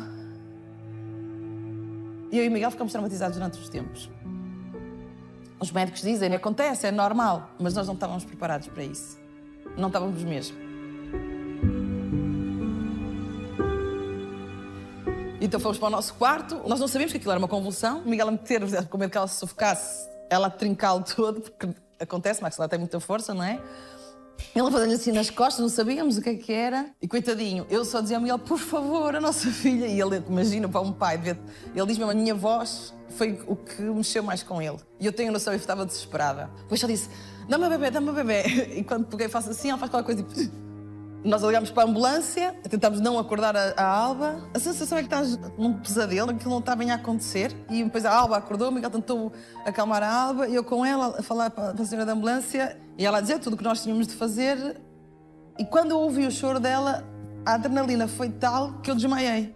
E 2.33 2.39
eu 2.39 2.45
e 2.45 2.49
Miguel 2.49 2.71
ficamos 2.71 2.93
traumatizados 2.93 3.37
durante 3.37 3.59
os 3.59 3.69
tempos. 3.69 4.09
Os 5.61 5.71
médicos 5.71 6.01
dizem, 6.01 6.35
acontece, 6.35 6.87
é 6.87 6.91
normal, 6.91 7.51
mas 7.61 7.75
nós 7.75 7.87
não 7.87 7.93
estávamos 7.93 8.25
preparados 8.25 8.67
para 8.69 8.83
isso. 8.83 9.19
Não 9.77 9.89
estávamos 9.89 10.23
mesmo. 10.25 10.57
Então 15.39 15.61
fomos 15.61 15.79
para 15.79 15.89
o 15.89 15.91
nosso 15.91 16.15
quarto, 16.15 16.63
nós 16.67 16.81
não 16.81 16.89
sabíamos 16.89 17.13
que 17.13 17.19
aquilo 17.19 17.33
era 17.33 17.39
uma 17.39 17.49
convulsão. 17.49 18.03
Miguel 18.07 18.29
a 18.29 18.31
meter, 18.31 18.89
com 18.89 18.97
medo 18.97 19.11
que 19.11 19.19
ela 19.19 19.27
se 19.27 19.39
sufocasse, 19.39 20.09
ela 20.31 20.49
trincá-lo 20.49 21.05
todo, 21.05 21.43
porque 21.43 21.69
acontece, 21.99 22.43
mas 22.43 22.59
ela 22.59 22.69
tem 22.69 22.79
muita 22.79 22.99
força, 22.99 23.35
não 23.35 23.45
é? 23.45 23.61
Ele 24.55 24.71
fazer-lhe 24.71 24.95
assim 24.95 25.13
nas 25.13 25.31
costas, 25.31 25.61
não 25.61 25.69
sabíamos 25.69 26.19
o 26.19 26.23
que 26.23 26.31
é 26.31 26.35
que 26.35 26.53
era. 26.53 26.87
E 27.01 27.07
coitadinho, 27.07 27.67
eu 27.71 27.85
só 27.85 28.01
dizia 28.01 28.17
a 28.17 28.21
Miguel, 28.21 28.39
por 28.39 28.59
favor, 28.59 29.15
a 29.15 29.21
nossa 29.21 29.49
filha. 29.53 29.87
E 29.87 30.01
ele, 30.01 30.23
imagina, 30.29 30.69
para 30.69 30.81
um 30.81 30.93
pai, 30.93 31.21
ele 31.75 31.87
diz 31.87 31.99
mesmo, 31.99 32.11
a 32.11 32.15
minha 32.15 32.35
voz 32.35 32.95
foi 33.11 33.39
o 33.47 33.57
que 33.57 33.83
mexeu 33.83 34.23
mais 34.23 34.43
com 34.43 34.61
ele. 34.61 34.79
E 34.99 35.07
eu 35.07 35.13
tenho 35.13 35.33
noção, 35.33 35.53
eu 35.53 35.59
estava 35.59 35.85
desesperada. 35.85 36.51
Depois 36.63 36.81
só 36.81 36.87
disse, 36.87 37.09
dá-me 37.49 37.65
a 37.65 37.69
bebê, 37.69 37.91
dá-me 37.91 38.09
a 38.09 38.13
bebê. 38.13 38.43
E 38.81 38.85
quando 38.85 39.07
peguei 39.07 39.29
faço 39.29 39.51
assim, 39.51 39.71
ela 39.71 39.79
faz 39.79 39.91
qualquer 39.91 40.15
coisa 40.15 40.27
e... 40.37 40.51
Nós 41.23 41.43
ligámos 41.43 41.71
para 41.71 41.83
a 41.83 41.87
ambulância, 41.87 42.55
tentámos 42.69 42.99
não 42.99 43.19
acordar 43.19 43.55
a, 43.55 43.75
a 43.77 43.85
Alba. 43.85 44.41
A 44.55 44.59
sensação 44.59 44.97
é 44.97 45.03
que 45.03 45.07
estás 45.07 45.39
num 45.59 45.75
pesadelo, 45.75 46.31
aquilo 46.31 46.51
não 46.51 46.61
está 46.61 46.75
bem 46.75 46.91
a 46.91 46.95
acontecer. 46.95 47.55
E 47.69 47.85
depois 47.85 48.07
a 48.07 48.15
Alba 48.15 48.39
acordou, 48.39 48.71
Miguel 48.73 48.91
tentou 48.91 49.31
acalmar 49.67 50.03
a 50.03 50.11
Alba, 50.11 50.49
e 50.49 50.55
eu 50.55 50.65
com 50.65 50.85
ela 50.85 51.17
a 51.19 51.23
falar 51.23 51.51
para, 51.51 51.73
a 51.73 51.85
senhora 51.85 52.07
da 52.07 52.13
ambulância, 52.13 52.79
e 52.97 53.05
ela 53.05 53.19
a 53.19 53.21
dizer 53.21 53.39
tudo 53.39 53.53
o 53.53 53.57
que 53.57 53.65
nós 53.65 53.83
tínhamos 53.83 54.07
de 54.07 54.15
fazer. 54.15 54.81
E 55.59 55.65
quando 55.65 55.91
eu 55.91 55.99
ouvi 55.99 56.27
o 56.27 56.31
choro 56.31 56.59
dela, 56.59 57.05
a 57.45 57.55
adrenalina 57.55 58.09
foi 58.09 58.31
tal 58.31 58.81
que 58.81 58.91
eu 58.91 58.95
desmaiei. 58.95 59.55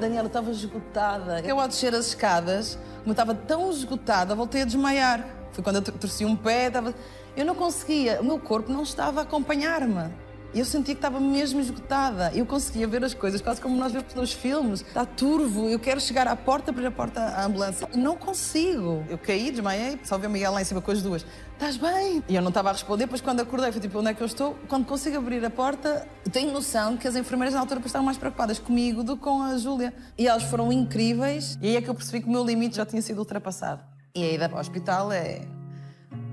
Daniela 0.00 0.26
estava 0.26 0.50
esgotada. 0.50 1.40
Eu, 1.40 1.60
ao 1.60 1.68
descer 1.68 1.94
as 1.94 2.08
escadas, 2.08 2.76
como 2.98 3.12
estava 3.12 3.32
tão 3.32 3.70
esgotada, 3.70 4.34
voltei 4.34 4.62
a 4.62 4.64
desmaiar. 4.64 5.24
Foi 5.54 5.64
quando 5.64 5.76
eu 5.76 5.82
tor- 5.82 5.94
torci 5.94 6.24
um 6.26 6.36
pé, 6.36 6.66
estava... 6.66 6.92
eu 7.36 7.44
não 7.46 7.54
conseguia, 7.54 8.20
o 8.20 8.24
meu 8.24 8.38
corpo 8.38 8.70
não 8.70 8.82
estava 8.82 9.20
a 9.20 9.22
acompanhar-me. 9.22 10.10
Eu 10.52 10.64
sentia 10.64 10.94
que 10.94 10.98
estava 11.00 11.18
mesmo 11.18 11.58
esgotada. 11.58 12.30
Eu 12.32 12.46
conseguia 12.46 12.86
ver 12.86 13.04
as 13.04 13.12
coisas, 13.12 13.40
quase 13.40 13.60
como 13.60 13.76
nós 13.76 13.90
vemos 13.90 14.14
nos 14.14 14.32
filmes. 14.32 14.82
Está 14.82 15.04
turvo, 15.04 15.68
eu 15.68 15.80
quero 15.80 16.00
chegar 16.00 16.28
à 16.28 16.36
porta, 16.36 16.70
abrir 16.70 16.86
a 16.86 16.92
porta 16.92 17.20
à 17.20 17.44
ambulância. 17.44 17.88
Não 17.92 18.16
consigo. 18.16 19.04
Eu 19.08 19.18
caí, 19.18 19.50
desmaiei, 19.50 19.98
só 20.04 20.16
vi 20.16 20.28
o 20.28 20.30
Miguel 20.30 20.52
lá 20.52 20.62
em 20.62 20.64
cima 20.64 20.80
com 20.80 20.92
as 20.92 21.02
duas. 21.02 21.26
Estás 21.54 21.76
bem? 21.76 22.22
E 22.28 22.36
eu 22.36 22.40
não 22.42 22.50
estava 22.50 22.68
a 22.68 22.72
responder, 22.72 23.02
depois 23.04 23.20
quando 23.20 23.40
acordei, 23.40 23.72
foi 23.72 23.80
tipo, 23.80 23.98
onde 23.98 24.10
é 24.10 24.14
que 24.14 24.22
eu 24.22 24.26
estou? 24.26 24.56
Quando 24.68 24.86
consigo 24.86 25.16
abrir 25.18 25.44
a 25.44 25.50
porta, 25.50 26.06
tenho 26.30 26.52
noção 26.52 26.96
que 26.96 27.08
as 27.08 27.16
enfermeiras 27.16 27.52
na 27.54 27.58
altura 27.60 27.80
estavam 27.84 28.04
mais 28.06 28.16
preocupadas 28.18 28.60
comigo 28.60 29.02
do 29.02 29.16
que 29.16 29.24
com 29.24 29.42
a 29.42 29.56
Júlia. 29.58 29.92
E 30.16 30.28
elas 30.28 30.44
foram 30.44 30.72
incríveis, 30.72 31.58
e 31.60 31.66
aí 31.66 31.76
é 31.76 31.82
que 31.82 31.90
eu 31.90 31.94
percebi 31.96 32.20
que 32.22 32.28
o 32.28 32.30
meu 32.30 32.44
limite 32.44 32.76
já 32.76 32.86
tinha 32.86 33.02
sido 33.02 33.18
ultrapassado. 33.18 33.80
E 34.16 34.22
a 34.22 34.32
ida 34.32 34.48
para 34.48 34.58
o 34.58 34.60
hospital 34.60 35.10
é 35.10 35.40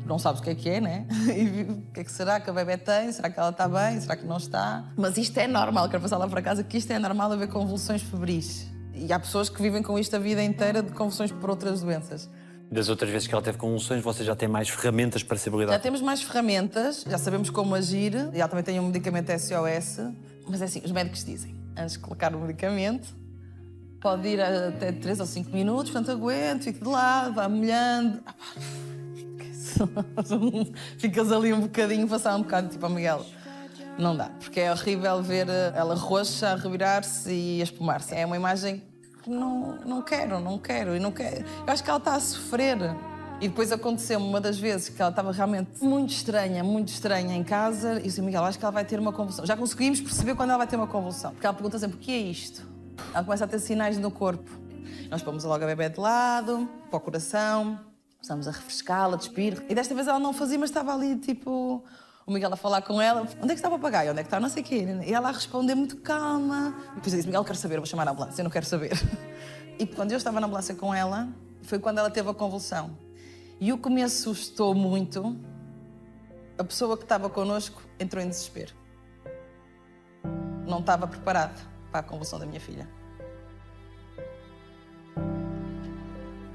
não 0.06 0.20
sabes 0.20 0.40
o 0.40 0.44
que 0.44 0.52
é 0.52 0.56
que 0.56 0.70
é, 0.70 0.80
né? 0.80 1.08
E 1.36 1.64
o 1.64 1.82
que 1.92 2.02
é 2.02 2.04
que 2.04 2.12
será 2.12 2.40
que 2.40 2.48
a 2.48 2.54
bebê 2.54 2.78
tem? 2.78 3.12
Será 3.12 3.28
que 3.28 3.40
ela 3.40 3.50
está 3.50 3.68
bem? 3.68 4.00
Será 4.00 4.16
que 4.16 4.24
não 4.24 4.38
está? 4.38 4.86
Mas 4.96 5.18
isto 5.18 5.36
é 5.40 5.48
normal, 5.48 5.90
quero 5.90 6.04
passar 6.04 6.18
lá 6.18 6.28
para 6.28 6.44
casa 6.44 6.64
que 6.64 6.78
isto 6.78 6.92
é 6.94 7.00
normal 7.00 7.32
haver 7.32 7.48
convulsões 7.48 8.04
febris. 8.04 8.68
E 8.94 9.12
há 9.12 9.20
pessoas 9.20 9.50
que 9.50 9.60
vivem 9.60 9.82
com 9.82 9.98
isto 9.98 10.16
a 10.16 10.20
vida 10.20 10.44
inteira 10.44 10.84
de 10.84 10.92
convulsões 10.92 11.32
por 11.32 11.50
outras 11.50 11.82
doenças. 11.82 12.30
Das 12.72 12.88
outras 12.88 13.10
vezes 13.10 13.28
que 13.28 13.34
ela 13.34 13.42
teve 13.42 13.58
convulsões, 13.58 14.04
você 14.04 14.24
já 14.24 14.36
tem 14.36 14.48
mais 14.48 14.70
ferramentas 14.70 15.24
para 15.24 15.38
saber 15.38 15.58
Já 15.58 15.64
lidar. 15.64 15.80
temos 15.80 16.02
mais 16.02 16.22
ferramentas, 16.22 17.04
já 17.10 17.18
sabemos 17.18 17.50
como 17.50 17.74
agir, 17.74 18.14
ela 18.32 18.48
também 18.48 18.64
tem 18.64 18.80
um 18.80 18.86
medicamento 18.86 19.32
SOS, 19.32 20.02
mas 20.48 20.62
é 20.62 20.66
assim, 20.66 20.84
os 20.86 20.92
médicos 20.92 21.26
dizem, 21.26 21.56
antes 21.76 21.94
de 21.94 22.00
colocar 22.00 22.36
o 22.36 22.40
medicamento, 22.40 23.08
pode 24.02 24.28
ir 24.28 24.42
até 24.42 24.92
3 24.92 25.20
ou 25.20 25.26
5 25.26 25.52
minutos, 25.52 25.92
portanto 25.92 26.12
aguento, 26.12 26.64
fico 26.64 26.84
de 26.84 26.90
lado, 26.90 27.36
vá 27.36 27.48
molhando. 27.48 28.22
Ah. 28.26 28.34
Ficas 30.98 31.32
ali 31.32 31.54
um 31.54 31.62
bocadinho, 31.62 32.08
passar 32.08 32.36
um 32.36 32.42
bocado, 32.42 32.70
tipo, 32.70 32.86
a 32.86 32.90
Miguel. 32.90 33.26
Não 33.98 34.16
dá, 34.16 34.32
porque 34.40 34.60
é 34.60 34.72
horrível 34.72 35.22
ver 35.22 35.48
ela 35.76 35.96
roxa 35.96 36.50
a 36.50 36.56
revirar-se 36.56 37.32
e 37.32 37.62
a 37.62 37.64
espumar-se. 37.64 38.16
É 38.16 38.26
uma 38.26 38.36
imagem 38.36 38.82
que 39.22 39.30
não, 39.30 39.78
não 39.86 40.02
quero, 40.02 40.40
não 40.40 40.58
quero, 40.58 40.96
e 40.96 41.00
não 41.00 41.12
quero. 41.12 41.46
Eu 41.66 41.72
acho 41.72 41.84
que 41.84 41.90
ela 41.90 42.00
está 42.00 42.16
a 42.16 42.20
sofrer. 42.20 42.78
E 43.40 43.48
depois 43.48 43.72
aconteceu 43.72 44.20
uma 44.20 44.40
das 44.40 44.60
vezes 44.60 44.90
que 44.90 45.02
ela 45.02 45.10
estava 45.10 45.32
realmente 45.32 45.84
muito 45.84 46.12
estranha, 46.12 46.64
muito 46.64 46.90
estranha 46.90 47.36
em 47.36 47.44
casa. 47.44 47.94
E 47.94 47.98
eu 47.98 48.02
disse, 48.02 48.22
Miguel, 48.22 48.44
acho 48.44 48.58
que 48.58 48.64
ela 48.64 48.72
vai 48.72 48.86
ter 48.86 49.00
uma 49.00 49.12
convulsão. 49.12 49.46
Já 49.46 49.58
conseguimos 49.58 50.00
perceber 50.00 50.36
quando 50.36 50.50
ela 50.52 50.60
vai 50.60 50.68
ter 50.68 50.76
uma 50.76 50.86
convulsão. 50.86 51.32
Porque 51.32 51.46
ela 51.46 51.54
pergunta 51.54 51.80
sempre, 51.80 51.98
o 51.98 52.00
que 52.00 52.12
é 52.12 52.18
isto? 52.18 52.64
Ela 53.14 53.24
começa 53.24 53.46
a 53.46 53.48
ter 53.48 53.60
sinais 53.60 53.98
no 53.98 54.12
corpo. 54.12 54.50
Nós 55.10 55.22
pomos 55.22 55.44
logo 55.44 55.64
a 55.64 55.68
bebê 55.68 55.90
de 55.90 56.00
lado, 56.00 56.70
para 56.90 56.98
o 56.98 57.00
coração, 57.00 57.80
começamos 58.16 58.48
a 58.48 58.52
refrescá-la, 58.52 59.18
despir. 59.18 59.64
E 59.68 59.76
desta 59.76 59.94
vez 59.94 60.08
ela 60.08 60.20
não 60.20 60.32
fazia, 60.32 60.58
mas 60.58 60.70
estava 60.70 60.94
ali, 60.94 61.18
tipo, 61.18 61.84
o 62.26 62.32
Miguel 62.32 62.54
a 62.54 62.56
falar 62.56 62.82
com 62.82 63.02
ela. 63.02 63.22
Onde 63.22 63.46
é 63.46 63.48
que 63.48 63.54
está 63.56 63.68
o 63.68 63.72
papagaio? 63.72 64.12
Onde 64.12 64.22
é 64.22 64.24
que 64.24 64.28
está 64.28 64.40
não 64.40 64.48
sei 64.48 64.64
o 64.64 64.66
quê? 64.66 64.86
E 65.06 65.14
ela 65.14 65.30
a 65.30 65.32
responder 65.32 65.76
muito 65.76 65.98
calma. 65.98 66.76
E 66.92 66.96
depois 66.96 67.14
eu 67.14 67.18
disse, 67.18 67.28
Miguel, 67.28 67.44
quero 67.44 67.58
saber, 67.58 67.78
vou 67.78 67.86
chamar 67.86 68.08
a 68.08 68.12
ambulância, 68.12 68.42
eu 68.42 68.44
não 68.44 68.52
quero 68.52 68.66
saber. 68.66 68.92
E 69.80 69.86
quando 69.88 70.12
eu 70.12 70.18
estava 70.18 70.40
na 70.40 70.46
ambulância 70.46 70.76
com 70.76 70.94
ela, 70.94 71.28
foi 71.64 71.80
quando 71.80 71.98
ela 71.98 72.12
teve 72.12 72.30
a 72.30 72.36
convulsão. 72.36 72.96
E 73.60 73.74
o 73.74 73.80
que 73.80 73.90
me 73.90 74.04
assustou 74.04 74.76
muito, 74.76 75.36
a 76.56 76.64
pessoa 76.64 76.96
que 76.96 77.02
estava 77.02 77.32
connosco 77.32 77.82
entrou 78.00 78.24
em 78.24 78.30
desespero. 78.30 78.76
Não 80.68 80.82
estava 80.82 81.08
preparada 81.08 81.71
para 81.92 82.00
a 82.00 82.04
convulsão 82.04 82.40
da 82.40 82.46
minha 82.46 82.60
filha. 82.60 82.88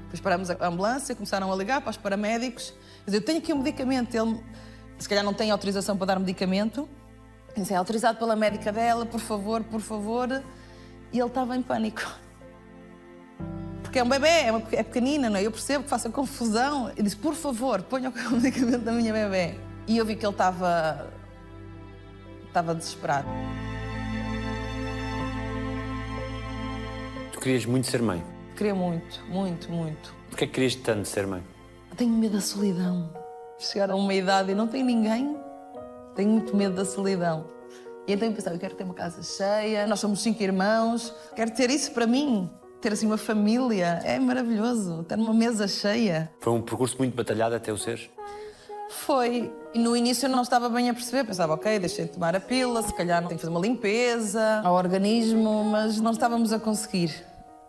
Depois 0.03 0.21
paramos 0.21 0.49
a 0.49 0.67
ambulância, 0.67 1.13
começaram 1.13 1.51
a 1.51 1.55
ligar 1.55 1.81
para 1.81 1.91
os 1.91 1.97
paramédicos. 1.97 2.73
Dizer, 3.05 3.17
eu 3.17 3.21
tenho 3.21 3.39
aqui 3.39 3.53
um 3.53 3.57
medicamento. 3.57 4.15
Ele, 4.15 4.41
se 4.97 5.07
calhar, 5.07 5.23
não 5.23 5.33
tem 5.33 5.51
autorização 5.51 5.97
para 5.97 6.07
dar 6.07 6.19
medicamento. 6.19 6.87
Disse, 7.55 7.73
é 7.73 7.75
autorizado 7.75 8.17
pela 8.17 8.35
médica 8.35 8.71
dela, 8.71 9.05
por 9.05 9.19
favor, 9.19 9.63
por 9.63 9.81
favor. 9.81 10.43
E 11.11 11.19
ele 11.19 11.27
estava 11.27 11.55
em 11.55 11.61
pânico. 11.61 12.01
Porque 13.83 13.99
é 13.99 14.03
um 14.03 14.09
bebê, 14.09 14.27
é, 14.27 14.51
uma, 14.51 14.61
é 14.71 14.83
pequenina, 14.83 15.29
não 15.29 15.37
é? 15.37 15.45
Eu 15.45 15.51
percebo 15.51 15.83
que 15.83 15.89
faça 15.89 16.09
confusão. 16.09 16.91
Eu 16.95 17.03
disse, 17.03 17.15
por 17.15 17.35
favor, 17.35 17.81
ponha 17.83 18.09
o 18.09 18.31
medicamento 18.31 18.83
da 18.83 18.91
minha 18.91 19.11
bebê. 19.11 19.59
E 19.87 19.97
eu 19.97 20.05
vi 20.05 20.15
que 20.15 20.25
ele 20.25 20.33
estava. 20.33 21.07
estava 22.47 22.73
desesperado. 22.73 23.27
Tu 27.37 27.41
querias 27.41 27.65
muito 27.67 27.85
ser 27.85 28.01
mãe. 28.01 28.23
Queria 28.55 28.73
muito, 28.73 29.23
muito, 29.29 29.71
muito. 29.71 30.11
Porquê 30.27 30.45
é 30.45 30.47
que 30.47 30.53
querias 30.53 30.73
tanto 30.73 31.07
ser 31.07 31.27
mãe? 31.27 31.43
Tenho 31.95 32.11
medo 32.11 32.33
da 32.33 32.41
solidão. 32.41 33.13
Chegar 33.59 33.91
a 33.91 33.95
uma 33.95 34.11
idade 34.11 34.53
e 34.53 34.55
não 34.55 34.67
tem 34.67 34.83
ninguém, 34.83 35.37
tenho 36.15 36.29
muito 36.31 36.57
medo 36.57 36.75
da 36.75 36.83
solidão. 36.83 37.45
E 38.07 38.13
então 38.13 38.27
eu 38.27 38.33
pensava, 38.33 38.55
eu 38.55 38.59
quero 38.59 38.73
ter 38.73 38.83
uma 38.83 38.93
casa 38.95 39.21
cheia, 39.21 39.85
nós 39.85 39.99
somos 39.99 40.19
cinco 40.23 40.41
irmãos, 40.41 41.13
quero 41.35 41.51
ter 41.51 41.69
isso 41.69 41.91
para 41.91 42.07
mim. 42.07 42.49
Ter 42.81 42.91
assim 42.91 43.05
uma 43.05 43.17
família, 43.17 44.01
é 44.03 44.17
maravilhoso. 44.19 45.03
Ter 45.03 45.19
uma 45.19 45.33
mesa 45.33 45.67
cheia. 45.67 46.31
Foi 46.39 46.53
um 46.53 46.61
percurso 46.61 46.97
muito 46.97 47.15
batalhado 47.15 47.53
até 47.53 47.71
o 47.71 47.77
seres? 47.77 48.09
Foi. 49.07 49.49
E 49.73 49.79
no 49.79 49.95
início 49.95 50.25
eu 50.25 50.29
não 50.29 50.41
estava 50.41 50.67
bem 50.67 50.89
a 50.89 50.93
perceber. 50.93 51.23
Pensava, 51.23 51.53
ok, 51.53 51.79
deixei 51.79 52.03
de 52.03 52.11
tomar 52.11 52.35
a 52.35 52.41
pílula, 52.41 52.83
se 52.83 52.93
calhar 52.93 53.19
tenho 53.19 53.35
que 53.35 53.37
fazer 53.37 53.49
uma 53.49 53.61
limpeza 53.61 54.61
ao 54.65 54.75
organismo, 54.75 55.63
mas 55.63 55.97
não 56.01 56.11
estávamos 56.11 56.51
a 56.51 56.59
conseguir. 56.59 57.15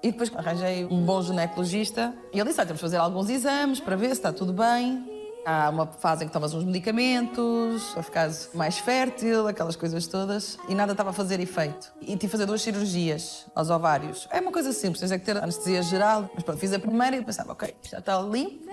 E 0.03 0.11
depois 0.11 0.33
arranjei 0.35 0.85
um 0.87 1.05
bom 1.05 1.23
ginecologista 1.23 2.13
e 2.33 2.41
ele 2.41 2.49
disse: 2.49 2.59
olha, 2.59 2.67
temos 2.67 2.81
de 2.81 2.83
fazer 2.83 2.97
alguns 2.97 3.31
exames 3.31 3.79
para 3.79 3.95
ver 3.95 4.09
se 4.09 4.15
está 4.15 4.33
tudo 4.33 4.53
bem. 4.53 5.17
Há 5.47 5.71
uma 5.71 5.87
fase 5.87 6.25
em 6.25 6.27
que 6.27 6.33
tomas 6.33 6.53
uns 6.55 6.65
medicamentos 6.65 7.85
para 7.93 8.03
ficares 8.03 8.51
mais 8.53 8.79
fértil, 8.79 9.47
aquelas 9.47 9.77
coisas 9.77 10.09
todas, 10.09 10.59
e 10.69 10.75
nada 10.75 10.91
estava 10.91 11.11
a 11.11 11.13
fazer 11.13 11.39
efeito. 11.39 11.93
E 12.01 12.07
tive 12.07 12.19
de 12.19 12.29
fazer 12.29 12.47
duas 12.47 12.61
cirurgias 12.63 13.47
aos 13.55 13.71
ovários. 13.71 14.27
É 14.33 14.41
uma 14.41 14.51
coisa 14.51 14.73
simples, 14.73 14.99
tens 14.99 15.13
é 15.13 15.19
que 15.19 15.25
ter 15.25 15.37
anestesia 15.37 15.83
geral. 15.83 16.29
Mas 16.35 16.43
pronto, 16.43 16.59
fiz 16.59 16.73
a 16.73 16.81
primeira 16.81 17.17
e 17.17 17.25
pensava, 17.25 17.53
ok, 17.53 17.75
já 17.89 18.01
está 18.01 18.21
limpo, 18.21 18.68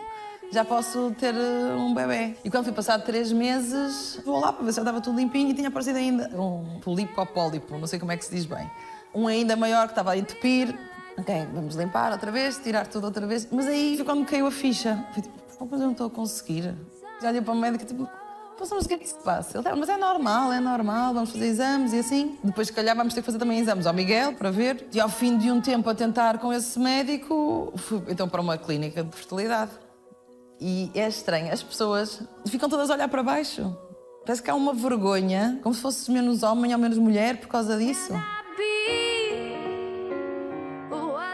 já 0.51 0.63
posso 0.63 1.11
ter 1.19 1.33
eh, 1.35 1.75
um 1.75 1.93
bebê. 1.93 2.35
E 2.43 2.49
quando 2.49 2.63
fui 2.65 2.73
passado 2.73 3.03
três 3.03 3.31
meses, 3.31 4.19
vou 4.25 4.39
lá 4.39 4.53
para 4.53 4.63
ver 4.65 4.71
se 4.71 4.75
já 4.77 4.81
estava 4.81 5.01
tudo 5.01 5.17
limpinho 5.17 5.49
e 5.49 5.53
tinha 5.53 5.67
aparecido 5.67 5.97
ainda 5.97 6.29
um 6.39 6.79
polipo 6.79 7.19
ou 7.19 7.27
pólipo, 7.27 7.77
não 7.77 7.87
sei 7.87 7.99
como 7.99 8.11
é 8.11 8.17
que 8.17 8.25
se 8.25 8.31
diz 8.31 8.45
bem. 8.45 8.69
Um 9.13 9.27
ainda 9.27 9.55
maior 9.55 9.85
que 9.87 9.91
estava 9.93 10.11
a 10.11 10.17
entupir. 10.17 10.77
Ok, 11.17 11.47
vamos 11.53 11.75
limpar 11.75 12.11
outra 12.11 12.29
vez, 12.31 12.57
tirar 12.57 12.85
tudo 12.87 13.05
outra 13.05 13.25
vez. 13.25 13.47
Mas 13.49 13.67
aí 13.67 13.95
foi 13.95 14.05
quando 14.05 14.25
caiu 14.25 14.47
a 14.47 14.51
ficha. 14.51 15.05
Foi 15.13 15.23
tipo, 15.23 15.35
"Pô, 15.57 15.65
mas 15.71 15.79
eu 15.79 15.85
não 15.85 15.91
estou 15.93 16.07
a 16.07 16.09
conseguir. 16.09 16.75
Já 17.21 17.29
olhei 17.29 17.41
para 17.41 17.53
o 17.53 17.55
médico 17.57 17.85
tipo, 17.85 18.05
"Pô, 18.57 18.65
mas 18.69 18.85
o 18.85 18.87
que 18.87 18.93
é 18.95 18.97
que 18.97 19.07
se 19.07 19.15
passa? 19.23 19.57
Ele 19.57 19.63
disse, 19.63 19.79
mas 19.79 19.87
é 19.89 19.95
normal, 19.97 20.51
é 20.51 20.59
normal, 20.59 21.13
vamos 21.13 21.31
fazer 21.31 21.45
exames 21.45 21.93
e 21.93 21.99
assim. 21.99 22.37
Depois, 22.43 22.67
se 22.67 22.73
calhar, 22.73 22.93
vamos 22.95 23.13
ter 23.13 23.21
que 23.21 23.25
fazer 23.25 23.39
também 23.39 23.59
exames 23.59 23.85
ao 23.87 23.93
Miguel 23.93 24.33
para 24.33 24.51
ver. 24.51 24.85
E 24.93 24.99
ao 24.99 25.07
fim 25.07 25.37
de 25.37 25.49
um 25.49 25.61
tempo 25.61 25.89
a 25.89 25.95
tentar 25.95 26.37
com 26.39 26.51
esse 26.51 26.77
médico, 26.77 27.71
fui 27.77 28.01
então 28.09 28.27
para 28.27 28.41
uma 28.41 28.57
clínica 28.57 29.01
de 29.01 29.15
fertilidade. 29.15 29.71
E 30.59 30.91
é 30.95 31.07
estranho, 31.07 31.51
as 31.51 31.61
pessoas 31.61 32.21
ficam 32.47 32.69
todas 32.69 32.89
a 32.89 32.93
olhar 32.93 33.07
para 33.09 33.21
baixo. 33.21 33.75
Parece 34.25 34.41
que 34.41 34.49
há 34.49 34.55
uma 34.55 34.73
vergonha, 34.73 35.59
como 35.61 35.75
se 35.75 35.81
fosse 35.81 36.09
menos 36.11 36.41
homem 36.41 36.73
ou 36.73 36.79
menos 36.79 36.97
mulher 36.97 37.37
por 37.37 37.47
causa 37.47 37.77
disso. 37.77 38.13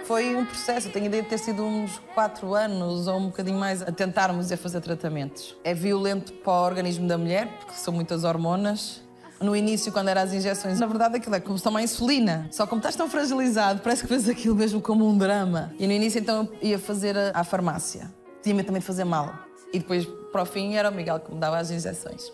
Foi 0.03 0.35
um 0.35 0.45
processo, 0.45 0.89
tenho 0.89 1.05
a 1.05 1.07
ideia 1.07 1.23
de 1.23 1.29
ter 1.29 1.37
sido 1.37 1.63
uns 1.63 2.01
quatro 2.13 2.53
anos 2.53 3.07
ou 3.07 3.17
um 3.17 3.27
bocadinho 3.27 3.57
mais 3.57 3.81
a 3.81 3.93
tentarmos 3.93 4.51
a 4.51 4.57
fazer 4.57 4.81
tratamentos. 4.81 5.55
É 5.63 5.73
violento 5.73 6.33
para 6.33 6.51
o 6.51 6.65
organismo 6.65 7.07
da 7.07 7.17
mulher, 7.17 7.47
porque 7.59 7.75
são 7.75 7.93
muitas 7.93 8.25
hormonas. 8.25 9.01
No 9.39 9.55
início, 9.55 9.89
quando 9.91 10.09
eram 10.09 10.21
as 10.21 10.33
injeções, 10.33 10.79
na 10.79 10.85
verdade 10.85 11.15
aquilo 11.15 11.35
é 11.35 11.39
como 11.39 11.57
se 11.57 11.63
toma 11.63 11.81
insulina. 11.81 12.49
Só 12.51 12.67
como 12.67 12.79
estás 12.79 12.95
tão 12.95 13.09
fragilizado, 13.09 13.79
parece 13.81 14.01
que 14.01 14.09
fez 14.09 14.27
aquilo 14.27 14.55
mesmo 14.55 14.81
como 14.81 15.07
um 15.07 15.17
drama. 15.17 15.73
E 15.79 15.87
no 15.87 15.93
início, 15.93 16.19
então, 16.19 16.49
eu 16.61 16.71
ia 16.71 16.79
fazer 16.79 17.15
à 17.33 17.43
farmácia. 17.45 18.11
Tinha 18.41 18.55
medo 18.55 18.65
também 18.65 18.79
de 18.79 18.85
fazer 18.85 19.03
mal. 19.03 19.33
E 19.73 19.79
depois, 19.79 20.05
para 20.31 20.41
o 20.41 20.45
fim, 20.45 20.75
era 20.75 20.89
o 20.89 20.93
Miguel 20.93 21.19
que 21.19 21.33
me 21.33 21.39
dava 21.39 21.57
as 21.57 21.71
injeções. 21.71 22.31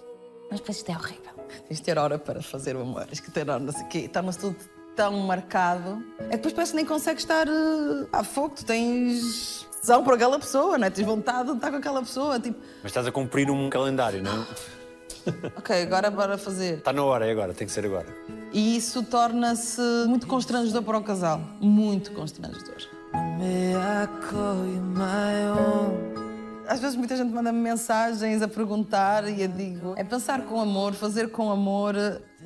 Mas 0.50 0.60
depois 0.60 0.78
isto 0.78 0.90
é 0.92 0.96
horrível. 0.96 1.34
Tens 1.68 1.78
de 1.78 1.84
ter 1.84 1.98
hora 1.98 2.18
para 2.18 2.42
fazer 2.42 2.76
o 2.76 2.82
amor, 2.82 3.06
tens 3.06 3.20
que 3.20 3.32
ter 3.32 3.50
hora, 3.50 3.60
não 3.60 3.72
sei 3.72 3.84
o 3.84 3.88
quê. 3.88 4.10
Torna-se 4.12 4.40
tudo 4.40 4.56
tão 4.96 5.14
marcado. 5.20 6.04
É 6.20 6.24
que 6.24 6.38
depois 6.38 6.54
parece 6.54 6.72
que 6.72 6.78
nem 6.78 6.86
consegues 6.86 7.24
estar 7.24 7.48
uh, 7.48 8.08
a 8.12 8.24
fogo. 8.24 8.56
Tu 8.56 8.66
tens 8.66 9.68
tesão 9.80 10.04
por 10.04 10.16
aquela 10.16 10.40
pessoa, 10.40 10.78
não 10.78 10.88
é? 10.88 10.90
Tens 10.90 11.06
vontade 11.06 11.50
de 11.50 11.56
estar 11.56 11.70
com 11.70 11.78
aquela 11.78 12.02
pessoa. 12.02 12.40
Tipo, 12.40 12.60
Mas 12.82 12.92
estás 12.92 13.06
a 13.06 13.12
cumprir 13.12 13.50
um 13.50 13.70
calendário, 13.70 14.22
não 14.24 14.32
é? 14.42 14.46
ok, 15.56 15.84
agora 15.84 16.10
bora 16.10 16.38
fazer. 16.38 16.80
Está 16.80 16.92
na 16.92 17.04
hora, 17.04 17.28
é 17.28 17.32
agora, 17.32 17.54
tem 17.54 17.68
que 17.68 17.74
ser 17.74 17.86
agora. 17.86 18.08
E 18.52 18.78
isso 18.78 19.04
torna-se 19.04 19.82
muito 20.08 20.26
constrangedor 20.26 20.82
para 20.84 20.98
o 20.98 21.04
casal. 21.04 21.40
Muito 21.60 22.12
constrangedor. 22.12 22.78
Às 26.78 26.82
vezes 26.82 26.96
muita 26.96 27.18
gente 27.18 27.34
manda-me 27.34 27.60
mensagens 27.60 28.40
a 28.40 28.48
perguntar 28.48 29.28
e 29.28 29.42
eu 29.42 29.48
digo 29.48 29.96
é 29.98 30.04
pensar 30.04 30.44
com 30.44 30.62
amor, 30.62 30.94
fazer 30.94 31.32
com 31.32 31.50
amor, 31.50 31.96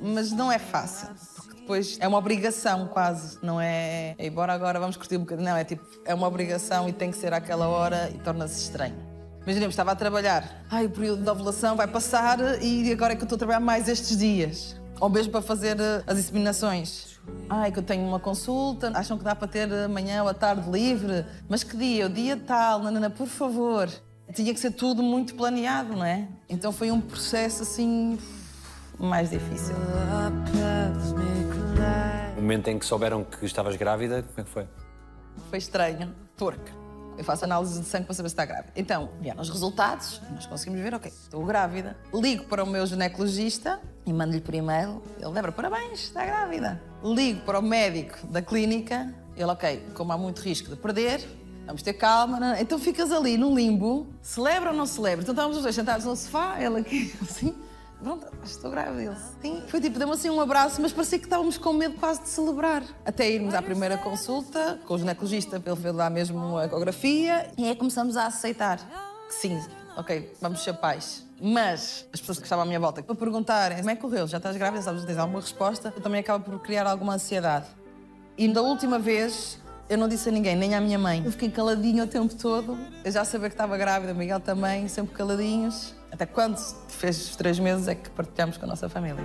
mas 0.00 0.32
não 0.32 0.50
é 0.50 0.58
fácil. 0.58 1.08
Porque 1.36 1.60
depois 1.60 1.98
é 2.00 2.08
uma 2.08 2.16
obrigação 2.16 2.88
quase, 2.88 3.38
não 3.42 3.60
é 3.60 4.14
"Ei, 4.18 4.30
bora 4.30 4.54
agora, 4.54 4.80
vamos 4.80 4.96
curtir 4.96 5.18
um 5.18 5.20
bocadinho. 5.20 5.46
Não, 5.50 5.54
é 5.54 5.64
tipo, 5.64 5.84
é 6.06 6.14
uma 6.14 6.26
obrigação 6.26 6.88
e 6.88 6.94
tem 6.94 7.10
que 7.10 7.18
ser 7.18 7.34
àquela 7.34 7.68
hora 7.68 8.08
e 8.08 8.16
torna-se 8.20 8.58
estranho. 8.62 8.96
Imaginemos, 9.42 9.74
estava 9.74 9.92
a 9.92 9.96
trabalhar, 9.96 10.64
ai, 10.70 10.86
o 10.86 10.90
período 10.90 11.22
de 11.22 11.28
ovulação 11.28 11.76
vai 11.76 11.86
passar 11.86 12.38
e 12.62 12.90
agora 12.90 13.12
é 13.12 13.16
que 13.16 13.20
eu 13.20 13.26
estou 13.26 13.36
a 13.36 13.38
trabalhar 13.38 13.60
mais 13.60 13.86
estes 13.86 14.16
dias. 14.16 14.80
Ou 14.98 15.10
mesmo 15.10 15.30
para 15.30 15.42
fazer 15.42 15.78
eh, 15.78 16.02
as 16.06 16.18
inseminações. 16.18 17.20
Ai, 17.50 17.70
que 17.70 17.78
eu 17.78 17.82
tenho 17.82 18.06
uma 18.08 18.18
consulta, 18.18 18.90
acham 18.94 19.18
que 19.18 19.24
dá 19.24 19.34
para 19.34 19.46
ter 19.46 19.70
amanhã 19.70 20.22
ou 20.22 20.28
à 20.30 20.32
tarde 20.32 20.70
livre, 20.70 21.26
mas 21.50 21.62
que 21.62 21.76
dia? 21.76 22.06
O 22.06 22.08
dia 22.08 22.34
tal, 22.34 22.78
nanana, 22.78 23.10
por 23.10 23.26
favor. 23.26 23.90
Tinha 24.34 24.54
que 24.54 24.60
ser 24.60 24.70
tudo 24.70 25.02
muito 25.02 25.34
planeado, 25.34 25.94
não 25.94 26.04
é? 26.04 26.26
Então 26.48 26.72
foi 26.72 26.90
um 26.90 27.00
processo 27.00 27.62
assim 27.62 28.18
mais 28.98 29.30
difícil. 29.30 29.74
O 32.36 32.40
momento 32.40 32.68
em 32.68 32.78
que 32.78 32.86
souberam 32.86 33.24
que 33.24 33.44
estavas 33.44 33.76
grávida, 33.76 34.22
como 34.22 34.40
é 34.40 34.44
que 34.44 34.50
foi? 34.50 34.66
Foi 35.50 35.58
estranho, 35.58 36.14
porque 36.36 36.72
eu 37.18 37.24
faço 37.24 37.44
análise 37.44 37.78
de 37.78 37.86
sangue 37.86 38.06
para 38.06 38.14
saber 38.14 38.28
se 38.30 38.32
está 38.32 38.46
grávida. 38.46 38.72
Então, 38.74 39.10
vieram 39.20 39.42
os 39.42 39.50
resultados, 39.50 40.20
nós 40.30 40.46
conseguimos 40.46 40.80
ver, 40.80 40.94
ok, 40.94 41.10
estou 41.10 41.44
grávida. 41.44 41.96
Ligo 42.14 42.44
para 42.44 42.64
o 42.64 42.66
meu 42.66 42.86
ginecologista 42.86 43.80
e 44.06 44.12
mando-lhe 44.12 44.40
por 44.40 44.54
e-mail. 44.54 45.02
Ele 45.18 45.30
lembra, 45.30 45.52
parabéns, 45.52 46.04
está 46.04 46.24
grávida. 46.24 46.80
Ligo 47.04 47.42
para 47.42 47.58
o 47.58 47.62
médico 47.62 48.26
da 48.28 48.40
clínica. 48.40 49.14
Ele, 49.36 49.50
ok, 49.50 49.88
como 49.94 50.12
há 50.12 50.18
muito 50.18 50.40
risco 50.40 50.70
de 50.70 50.76
perder, 50.76 51.20
vamos 51.66 51.82
ter 51.82 51.94
calma. 51.94 52.38
não 52.40 52.52
é? 52.54 52.62
Então 52.62 52.78
ficas 52.78 53.12
ali 53.12 53.36
num 53.36 53.54
limbo, 53.54 54.06
celebra 54.20 54.70
ou 54.70 54.76
não 54.76 54.86
celebra? 54.86 55.22
Então 55.22 55.32
estávamos 55.32 55.56
os 55.56 55.62
dois 55.62 55.74
sentados 55.74 56.04
no 56.04 56.16
sofá, 56.16 56.56
ele 56.60 56.80
aqui, 56.80 57.14
assim. 57.22 57.54
Pronto, 58.02 58.26
estou 58.44 58.68
grávida. 58.68 59.16
Sim. 59.40 59.62
Foi 59.68 59.80
tipo, 59.80 59.96
deu-me 59.96 60.14
assim 60.14 60.28
um 60.28 60.40
abraço, 60.40 60.82
mas 60.82 60.92
parecia 60.92 61.20
que 61.20 61.24
estávamos 61.26 61.56
com 61.56 61.72
medo 61.72 61.94
quase 62.00 62.22
de 62.22 62.28
celebrar. 62.28 62.82
Até 63.04 63.30
irmos 63.30 63.54
à 63.54 63.62
primeira 63.62 63.96
consulta 63.96 64.80
com 64.84 64.94
o 64.94 64.98
ginecologista, 64.98 65.62
ele 65.64 65.76
fez 65.76 65.94
lá 65.94 66.10
mesmo 66.10 66.58
a 66.58 66.64
ecografia 66.64 67.48
e 67.56 67.64
aí 67.68 67.76
começamos 67.76 68.16
a 68.16 68.26
aceitar 68.26 68.80
que 69.28 69.34
sim, 69.34 69.64
ok, 69.96 70.32
vamos 70.40 70.62
ser 70.62 70.74
pais. 70.74 71.24
Mas 71.40 72.06
as 72.12 72.20
pessoas 72.20 72.38
que 72.38 72.44
estavam 72.44 72.64
à 72.64 72.66
minha 72.66 72.78
volta, 72.78 73.02
para 73.02 73.14
perguntarem 73.14 73.78
como 73.78 73.90
é 73.90 73.94
que 73.96 74.00
correu, 74.00 74.26
já 74.26 74.36
estás 74.36 74.56
grávida, 74.56 74.82
sabes, 74.82 75.04
tens 75.04 75.18
alguma 75.18 75.40
resposta, 75.40 75.92
eu 75.94 76.02
também 76.02 76.20
acaba 76.20 76.42
por 76.42 76.58
criar 76.60 76.86
alguma 76.86 77.14
ansiedade. 77.14 77.66
E 78.36 78.48
da 78.48 78.62
última 78.62 78.98
vez, 78.98 79.58
eu 79.92 79.98
não 79.98 80.08
disse 80.08 80.30
a 80.30 80.32
ninguém, 80.32 80.56
nem 80.56 80.74
à 80.74 80.80
minha 80.80 80.98
mãe. 80.98 81.22
Eu 81.22 81.30
fiquei 81.30 81.50
caladinho 81.50 82.04
o 82.04 82.06
tempo 82.06 82.34
todo. 82.34 82.78
Eu 83.04 83.12
já 83.12 83.26
sabia 83.26 83.50
que 83.50 83.54
estava 83.54 83.76
grávida, 83.76 84.14
o 84.14 84.16
Miguel 84.16 84.40
também, 84.40 84.88
sempre 84.88 85.14
caladinhos. 85.14 85.94
Até 86.10 86.24
quando 86.24 86.56
fez 86.88 87.28
os 87.28 87.36
três 87.36 87.58
meses 87.58 87.86
é 87.88 87.94
que 87.94 88.08
partilhamos 88.08 88.56
com 88.56 88.64
a 88.64 88.68
nossa 88.68 88.88
família. 88.88 89.22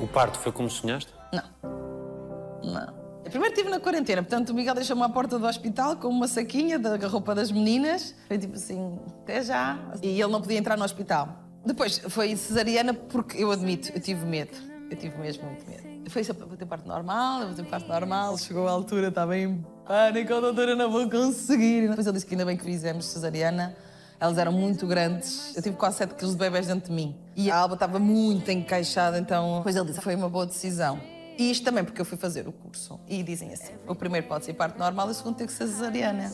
O 0.00 0.06
parto 0.08 0.36
foi 0.36 0.50
como 0.50 0.68
sonhaste? 0.68 1.14
Não. 1.32 2.72
Não. 2.72 3.02
Eu 3.24 3.30
primeiro 3.30 3.54
estive 3.54 3.70
na 3.70 3.78
quarentena, 3.78 4.20
portanto 4.20 4.50
o 4.50 4.54
Miguel 4.54 4.74
deixou-me 4.74 5.02
à 5.04 5.08
porta 5.08 5.38
do 5.38 5.46
hospital 5.46 5.94
com 5.96 6.08
uma 6.08 6.26
saquinha 6.26 6.76
da 6.76 6.96
roupa 7.06 7.36
das 7.36 7.52
meninas. 7.52 8.16
Foi 8.26 8.36
tipo 8.36 8.56
assim, 8.56 8.98
até 9.22 9.42
já. 9.42 9.78
E 10.02 10.20
ele 10.20 10.32
não 10.32 10.40
podia 10.40 10.58
entrar 10.58 10.76
no 10.76 10.84
hospital. 10.84 11.28
Depois 11.64 11.98
foi 12.08 12.34
cesariana 12.34 12.92
porque 12.92 13.40
eu 13.40 13.52
admito, 13.52 13.92
eu 13.94 14.00
tive 14.00 14.26
medo. 14.26 14.56
Eu 14.90 14.96
tive 14.96 15.16
mesmo 15.18 15.44
muito 15.44 15.64
medo. 15.70 15.91
Foi 16.08 16.24
só 16.24 16.34
para 16.34 16.46
ter 16.56 16.66
parte 16.66 16.86
normal, 16.86 17.40
eu 17.40 17.46
vou 17.48 17.56
ter 17.56 17.64
parte 17.64 17.88
normal. 17.88 18.36
Chegou 18.36 18.68
a 18.68 18.70
altura, 18.70 19.08
estava 19.08 19.36
em 19.36 19.64
pânico, 19.86 20.34
oh, 20.34 20.40
doutora, 20.40 20.74
não 20.74 20.90
vou 20.90 21.08
conseguir. 21.08 21.88
Depois 21.88 22.06
ele 22.06 22.14
disse 22.14 22.26
que 22.26 22.34
ainda 22.34 22.44
bem 22.44 22.56
que 22.56 22.64
fizemos 22.64 23.06
cesariana. 23.06 23.74
Elas 24.20 24.38
eram 24.38 24.52
muito 24.52 24.86
grandes. 24.86 25.56
Eu 25.56 25.62
tive 25.62 25.76
quase 25.76 25.96
7 25.98 26.14
quilos 26.14 26.34
de 26.34 26.38
bebés 26.38 26.66
dentro 26.66 26.90
de 26.90 26.94
mim. 26.94 27.16
E 27.34 27.50
a 27.50 27.56
Alba 27.56 27.74
estava 27.74 27.98
muito 27.98 28.50
encaixada, 28.50 29.18
então... 29.18 29.58
Depois 29.58 29.74
ele 29.74 29.86
disse 29.86 30.00
foi 30.00 30.14
uma 30.14 30.28
boa 30.28 30.46
decisão. 30.46 31.00
E 31.36 31.50
isto 31.50 31.64
também 31.64 31.82
porque 31.82 32.00
eu 32.00 32.04
fui 32.04 32.18
fazer 32.18 32.46
o 32.46 32.52
curso. 32.52 33.00
E 33.08 33.22
dizem 33.22 33.52
assim, 33.52 33.72
o 33.86 33.94
primeiro 33.94 34.28
pode 34.28 34.44
ser 34.44 34.52
parte 34.54 34.78
normal 34.78 35.08
e 35.08 35.10
o 35.10 35.14
segundo 35.14 35.36
tem 35.36 35.46
que 35.46 35.52
ser 35.52 35.66
cesariana. 35.66 36.30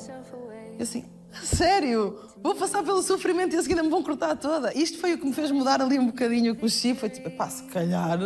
Eu 0.76 0.82
assim, 0.82 1.04
sério? 1.42 2.18
Vou 2.42 2.54
passar 2.54 2.82
pelo 2.82 3.00
sofrimento 3.02 3.54
e 3.54 3.58
a 3.58 3.62
seguir 3.62 3.80
me 3.82 3.88
vão 3.88 4.02
cortar 4.02 4.36
toda. 4.36 4.76
Isto 4.76 4.98
foi 4.98 5.14
o 5.14 5.18
que 5.18 5.24
me 5.24 5.32
fez 5.32 5.50
mudar 5.50 5.80
ali 5.80 5.98
um 5.98 6.06
bocadinho 6.08 6.56
o 6.60 6.68
chip. 6.68 6.98
Foi 6.98 7.08
tipo, 7.08 7.30
pá, 7.30 7.48
se 7.48 7.62
calhar... 7.64 8.18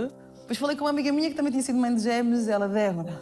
Depois 0.53 0.59
falei 0.59 0.77
com 0.77 0.85
uma 0.85 0.91
amiga 0.91 1.11
minha 1.11 1.31
que 1.31 1.35
também 1.35 1.51
tinha 1.51 1.63
sido 1.63 1.79
mãe 1.79 1.95
de 1.95 2.03
gêmeos. 2.03 2.47
Ela, 2.47 2.69
Débora, 2.69 3.19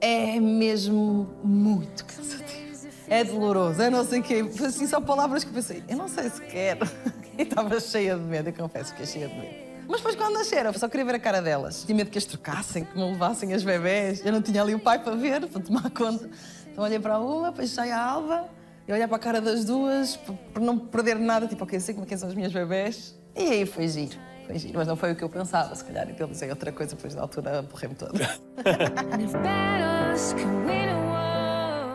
é 0.00 0.40
mesmo 0.40 1.28
muito 1.44 2.02
cansativo. 2.06 2.78
É 3.08 3.22
doloroso, 3.24 3.82
é 3.82 3.90
não 3.90 4.02
sei 4.06 4.20
o 4.20 4.22
quê. 4.22 4.42
Assim, 4.64 4.86
só 4.86 4.98
palavras 4.98 5.44
que 5.44 5.50
eu 5.50 5.54
pensei, 5.54 5.84
eu 5.86 5.98
não 5.98 6.08
sei 6.08 6.30
se 6.30 6.40
quero. 6.40 6.88
E 7.38 7.42
estava 7.42 7.78
cheia 7.78 8.16
de 8.16 8.22
medo, 8.22 8.48
eu 8.48 8.54
confesso 8.54 8.94
que 8.94 9.04
cheia 9.04 9.28
de 9.28 9.34
medo. 9.34 9.54
Mas 9.86 9.98
depois 9.98 10.16
quando 10.16 10.32
nasceram, 10.32 10.70
eu 10.70 10.78
só 10.78 10.88
queria 10.88 11.04
ver 11.04 11.16
a 11.16 11.18
cara 11.18 11.42
delas. 11.42 11.84
Tinha 11.84 11.94
medo 11.94 12.08
que 12.08 12.16
as 12.16 12.24
trocassem, 12.24 12.86
que 12.86 12.96
me 12.96 13.04
levassem 13.04 13.52
as 13.52 13.62
bebés. 13.62 14.24
Eu 14.24 14.32
não 14.32 14.40
tinha 14.40 14.62
ali 14.62 14.74
o 14.74 14.78
pai 14.78 14.98
para 14.98 15.14
ver, 15.14 15.46
para 15.46 15.60
tomar 15.60 15.90
conta. 15.90 16.30
Então 16.72 16.82
olhei 16.82 16.98
para 16.98 17.20
uma, 17.20 17.50
depois 17.50 17.68
saí 17.68 17.90
a 17.90 18.02
Alva, 18.02 18.48
e 18.88 18.92
olhei 18.94 19.06
para 19.06 19.16
a 19.16 19.20
cara 19.20 19.42
das 19.42 19.66
duas, 19.66 20.16
para 20.54 20.64
não 20.64 20.78
perder 20.78 21.18
nada, 21.18 21.46
tipo, 21.46 21.62
ok, 21.62 21.78
sei 21.78 21.92
como 21.92 22.06
é 22.06 22.08
que 22.08 22.16
são 22.16 22.30
as 22.30 22.34
minhas 22.34 22.54
bebés. 22.54 23.14
E 23.36 23.42
aí 23.42 23.66
foi 23.66 23.86
giro, 23.86 24.16
foi 24.46 24.58
giro. 24.58 24.78
Mas 24.78 24.86
não 24.86 24.96
foi 24.96 25.12
o 25.12 25.16
que 25.16 25.24
eu 25.24 25.28
pensava, 25.28 25.74
se 25.74 25.84
calhar. 25.84 26.08
Então 26.08 26.26
eu 26.26 26.32
dizia 26.32 26.48
outra 26.48 26.72
coisa, 26.72 26.94
depois 26.94 27.14
da 27.14 27.22
altura 27.22 27.62
borrei-me 27.62 27.94
toda. 27.94 28.12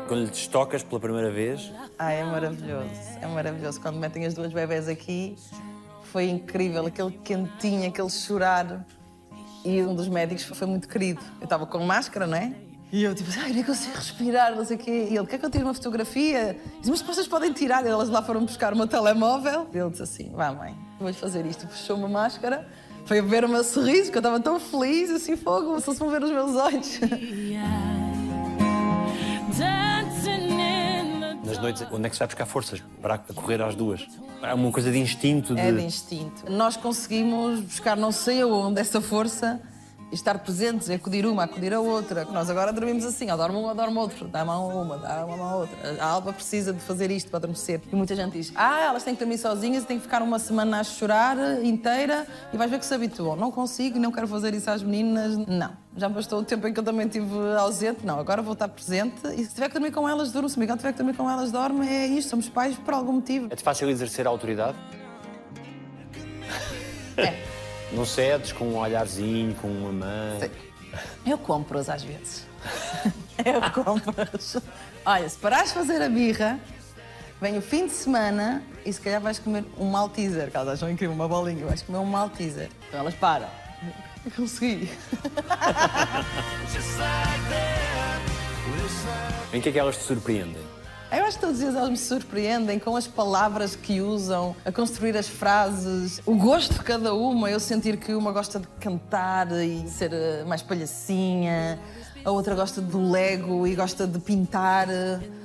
Quando 0.07 0.25
lhe 0.25 0.47
tocas 0.49 0.83
pela 0.83 0.99
primeira 0.99 1.31
vez, 1.31 1.71
Ai, 1.97 2.19
é 2.19 2.23
maravilhoso, 2.25 2.89
é 3.21 3.27
maravilhoso. 3.27 3.79
Quando 3.79 3.97
metem 3.97 4.25
as 4.25 4.33
duas 4.33 4.51
bebés 4.51 4.89
aqui, 4.89 5.37
foi 6.03 6.29
incrível, 6.29 6.85
aquele 6.85 7.11
quentinho, 7.11 7.87
aquele 7.87 8.09
chorar. 8.09 8.85
E 9.63 9.81
um 9.83 9.95
dos 9.95 10.09
médicos 10.09 10.43
foi 10.43 10.67
muito 10.67 10.87
querido. 10.87 11.21
Eu 11.39 11.45
estava 11.45 11.65
com 11.65 11.79
máscara, 11.79 12.27
não 12.27 12.35
é? 12.37 12.53
E 12.91 13.03
eu 13.03 13.15
tipo, 13.15 13.29
ai, 13.39 13.53
nem 13.53 13.63
consigo 13.63 13.95
respirar, 13.95 14.53
não 14.53 14.65
sei 14.65 14.75
o 14.75 14.79
quê. 14.79 15.07
E 15.09 15.15
ele, 15.15 15.25
quer 15.25 15.37
que 15.37 15.45
eu 15.45 15.49
tire 15.49 15.63
uma 15.63 15.73
fotografia? 15.73 16.57
Disse, 16.79 16.91
mas 16.91 17.01
vocês 17.01 17.27
podem 17.27 17.53
tirar. 17.53 17.85
E 17.85 17.87
elas 17.87 18.09
lá 18.09 18.21
foram 18.21 18.43
buscar 18.43 18.75
meu 18.75 18.85
telemóvel. 18.85 19.67
E 19.73 19.77
ele 19.77 19.89
disse 19.89 20.03
assim, 20.03 20.29
vá 20.33 20.51
mãe, 20.51 20.75
vou 20.99 21.13
fazer 21.13 21.45
isto. 21.45 21.65
Puxou 21.65 21.95
uma 21.95 22.09
máscara, 22.09 22.67
foi 23.05 23.21
ver 23.21 23.45
o 23.45 23.49
meu 23.49 23.63
sorriso, 23.63 24.11
que 24.11 24.17
eu 24.17 24.19
estava 24.19 24.39
tão 24.41 24.59
feliz, 24.59 25.09
assim, 25.09 25.37
fogo, 25.37 25.79
só 25.79 25.93
se 25.93 25.99
vão 25.99 26.09
ver 26.09 26.21
os 26.21 26.31
meus 26.31 26.55
olhos. 26.55 26.99
nas 31.51 31.57
noites, 31.59 31.85
onde 31.91 32.05
é 32.05 32.09
que 32.09 32.15
se 32.15 32.19
vai 32.19 32.27
buscar 32.27 32.45
forças 32.45 32.81
para 33.01 33.17
correr 33.17 33.61
às 33.61 33.75
duas? 33.75 34.07
É 34.41 34.53
uma 34.53 34.71
coisa 34.71 34.91
de 34.91 34.97
instinto, 34.97 35.53
de... 35.53 35.61
É 35.61 35.71
de 35.71 35.81
instinto. 35.81 36.49
Nós 36.49 36.77
conseguimos 36.77 37.59
buscar 37.59 37.97
não 37.97 38.11
sei 38.11 38.41
aonde 38.41 38.79
essa 38.79 39.01
força 39.01 39.61
estar 40.11 40.37
presentes, 40.39 40.89
e 40.89 40.93
acudir 40.93 41.25
uma, 41.25 41.43
acudir 41.43 41.73
a 41.73 41.79
outra. 41.79 42.25
Nós 42.25 42.49
agora 42.49 42.73
dormimos 42.73 43.05
assim, 43.05 43.29
ou 43.31 43.37
dorme 43.37 43.57
um 43.57 43.63
ou 43.63 43.75
dorme 43.75 43.97
outro. 43.97 44.27
Dá 44.27 44.43
mão 44.43 44.69
a 44.69 44.81
uma, 44.81 44.97
dá 44.97 45.21
a 45.21 45.27
mão 45.27 45.43
a 45.43 45.55
outra. 45.55 46.01
A 46.01 46.05
Alba 46.05 46.33
precisa 46.33 46.73
de 46.73 46.79
fazer 46.79 47.11
isto 47.11 47.29
para 47.29 47.37
adormecer. 47.37 47.81
E 47.91 47.95
muita 47.95 48.15
gente 48.15 48.33
diz, 48.33 48.51
ah, 48.55 48.81
elas 48.81 49.03
têm 49.03 49.13
que 49.13 49.19
dormir 49.19 49.37
sozinhas 49.37 49.83
e 49.83 49.85
têm 49.85 49.97
que 49.97 50.03
ficar 50.03 50.21
uma 50.21 50.39
semana 50.39 50.79
a 50.79 50.83
chorar 50.83 51.37
inteira 51.63 52.27
e 52.53 52.57
vais 52.57 52.69
ver 52.69 52.79
que 52.79 52.85
se 52.85 52.93
habituam. 52.93 53.35
Não 53.35 53.51
consigo, 53.51 53.99
não 53.99 54.11
quero 54.11 54.27
fazer 54.27 54.53
isso 54.53 54.69
às 54.69 54.83
meninas. 54.83 55.37
Não. 55.47 55.71
Já 55.95 56.07
bastou 56.07 56.39
o 56.39 56.43
tempo 56.43 56.67
em 56.67 56.73
que 56.73 56.79
eu 56.79 56.83
também 56.83 57.07
estive 57.07 57.35
ausente. 57.57 58.05
Não, 58.05 58.19
agora 58.19 58.41
vou 58.41 58.53
estar 58.53 58.67
presente 58.67 59.27
e 59.35 59.43
se 59.45 59.53
tiver 59.53 59.67
que 59.67 59.73
dormir 59.73 59.91
com 59.91 60.07
elas, 60.07 60.31
durmo. 60.31 60.49
Se 60.49 60.57
o 60.57 60.59
Miguel 60.59 60.77
tiver 60.77 60.91
que 60.91 60.97
dormir 60.97 61.15
com 61.15 61.29
elas, 61.29 61.51
dorme. 61.51 61.87
É 61.87 62.07
isto, 62.07 62.29
somos 62.29 62.49
pais 62.49 62.77
por 62.77 62.93
algum 62.93 63.13
motivo. 63.13 63.47
É-te 63.49 63.63
fácil 63.63 63.89
exercer 63.89 64.25
a 64.27 64.29
autoridade? 64.29 64.77
É. 67.17 67.43
Não 67.91 68.05
cedes 68.05 68.51
com 68.53 68.65
um 68.65 68.77
olharzinho, 68.77 69.53
com 69.55 69.67
uma 69.67 69.91
mão? 69.91 70.39
Sim. 70.39 70.49
Eu 71.25 71.37
compro-as 71.37 71.89
às 71.89 72.03
vezes. 72.03 72.45
Eu 73.43 73.83
compro-as. 73.83 74.57
Olha, 75.05 75.27
se 75.27 75.37
parares 75.37 75.69
de 75.69 75.73
fazer 75.73 76.01
a 76.01 76.09
birra, 76.09 76.59
vem 77.41 77.57
o 77.57 77.61
fim 77.61 77.87
de 77.87 77.93
semana 77.93 78.63
e 78.85 78.93
se 78.93 79.01
calhar 79.01 79.19
vais 79.19 79.39
comer 79.39 79.65
um 79.77 79.85
Malteser, 79.85 80.49
que 80.51 80.57
elas 80.57 80.69
acham 80.69 80.89
incrível, 80.89 81.13
uma 81.15 81.27
bolinha, 81.27 81.65
vais 81.65 81.81
comer 81.81 81.97
um 81.97 82.05
Malteser. 82.05 82.69
Então 82.87 82.99
elas 82.99 83.15
param. 83.15 83.47
Eu 84.23 84.31
consegui. 84.31 84.89
Em 89.53 89.59
que 89.59 89.67
é 89.69 89.71
que 89.71 89.79
elas 89.79 89.97
te 89.97 90.03
surpreendem? 90.03 90.61
Eu 91.11 91.25
acho 91.25 91.37
que 91.37 91.41
todos 91.41 91.57
os 91.57 91.61
dias 91.61 91.75
elas 91.75 91.89
me 91.89 91.97
surpreendem 91.97 92.79
com 92.79 92.95
as 92.95 93.05
palavras 93.05 93.75
que 93.75 93.99
usam, 93.99 94.55
a 94.63 94.71
construir 94.71 95.17
as 95.17 95.27
frases, 95.27 96.21
o 96.25 96.35
gosto 96.35 96.73
de 96.75 96.79
cada 96.79 97.13
uma. 97.13 97.51
Eu 97.51 97.59
sentir 97.59 97.97
que 97.97 98.13
uma 98.13 98.31
gosta 98.31 98.61
de 98.61 98.67
cantar 98.79 99.51
e 99.51 99.85
ser 99.89 100.13
eh, 100.13 100.45
mais 100.47 100.61
palhacinha, 100.61 101.77
a 102.23 102.31
outra 102.31 102.55
gosta 102.55 102.79
do 102.79 103.11
Lego 103.11 103.67
e 103.67 103.75
gosta 103.75 104.07
de 104.07 104.19
pintar. 104.19 104.87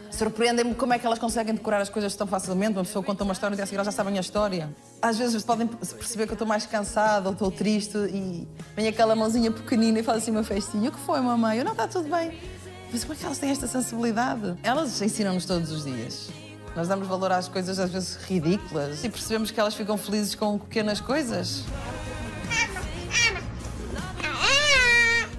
Surpreendem-me 0.08 0.72
como 0.76 0.94
é 0.94 1.00
que 1.00 1.06
elas 1.06 1.18
conseguem 1.18 1.52
decorar 1.52 1.80
as 1.80 1.88
coisas 1.88 2.14
tão 2.14 2.28
facilmente. 2.28 2.74
Uma 2.74 2.84
pessoa 2.84 3.04
conta 3.04 3.24
uma 3.24 3.32
história 3.32 3.56
e 3.56 3.60
a 3.60 3.66
seguir 3.66 3.74
elas 3.74 3.86
já 3.86 3.92
sabem 3.92 4.16
a 4.16 4.20
história. 4.20 4.70
Às 5.02 5.18
vezes 5.18 5.42
podem 5.42 5.66
perceber 5.66 6.26
que 6.26 6.32
eu 6.32 6.36
estou 6.36 6.46
mais 6.46 6.64
cansada 6.64 7.28
ou 7.28 7.32
estou 7.32 7.50
triste 7.50 7.98
e 7.98 8.46
vem 8.76 8.86
aquela 8.86 9.16
mãozinha 9.16 9.50
pequenina 9.50 9.98
e 9.98 10.02
faz 10.04 10.18
assim 10.18 10.30
uma 10.30 10.44
festinha. 10.44 10.90
O 10.90 10.92
que 10.92 11.00
foi, 11.00 11.20
mamãe? 11.20 11.58
Eu 11.58 11.64
não 11.64 11.72
está 11.72 11.88
tudo 11.88 12.08
bem. 12.08 12.55
Mas 12.92 13.02
como 13.02 13.14
é 13.14 13.16
que 13.16 13.24
elas 13.24 13.38
têm 13.38 13.50
esta 13.50 13.66
sensibilidade? 13.66 14.56
Elas 14.62 15.00
ensinam-nos 15.02 15.44
todos 15.44 15.70
os 15.70 15.84
dias. 15.84 16.30
Nós 16.74 16.88
damos 16.88 17.08
valor 17.08 17.32
às 17.32 17.48
coisas 17.48 17.78
às 17.78 17.90
vezes 17.90 18.16
ridículas 18.16 19.02
e 19.02 19.08
percebemos 19.08 19.50
que 19.50 19.58
elas 19.58 19.74
ficam 19.74 19.96
felizes 19.96 20.34
com 20.34 20.58
pequenas 20.58 21.00
coisas. 21.00 21.64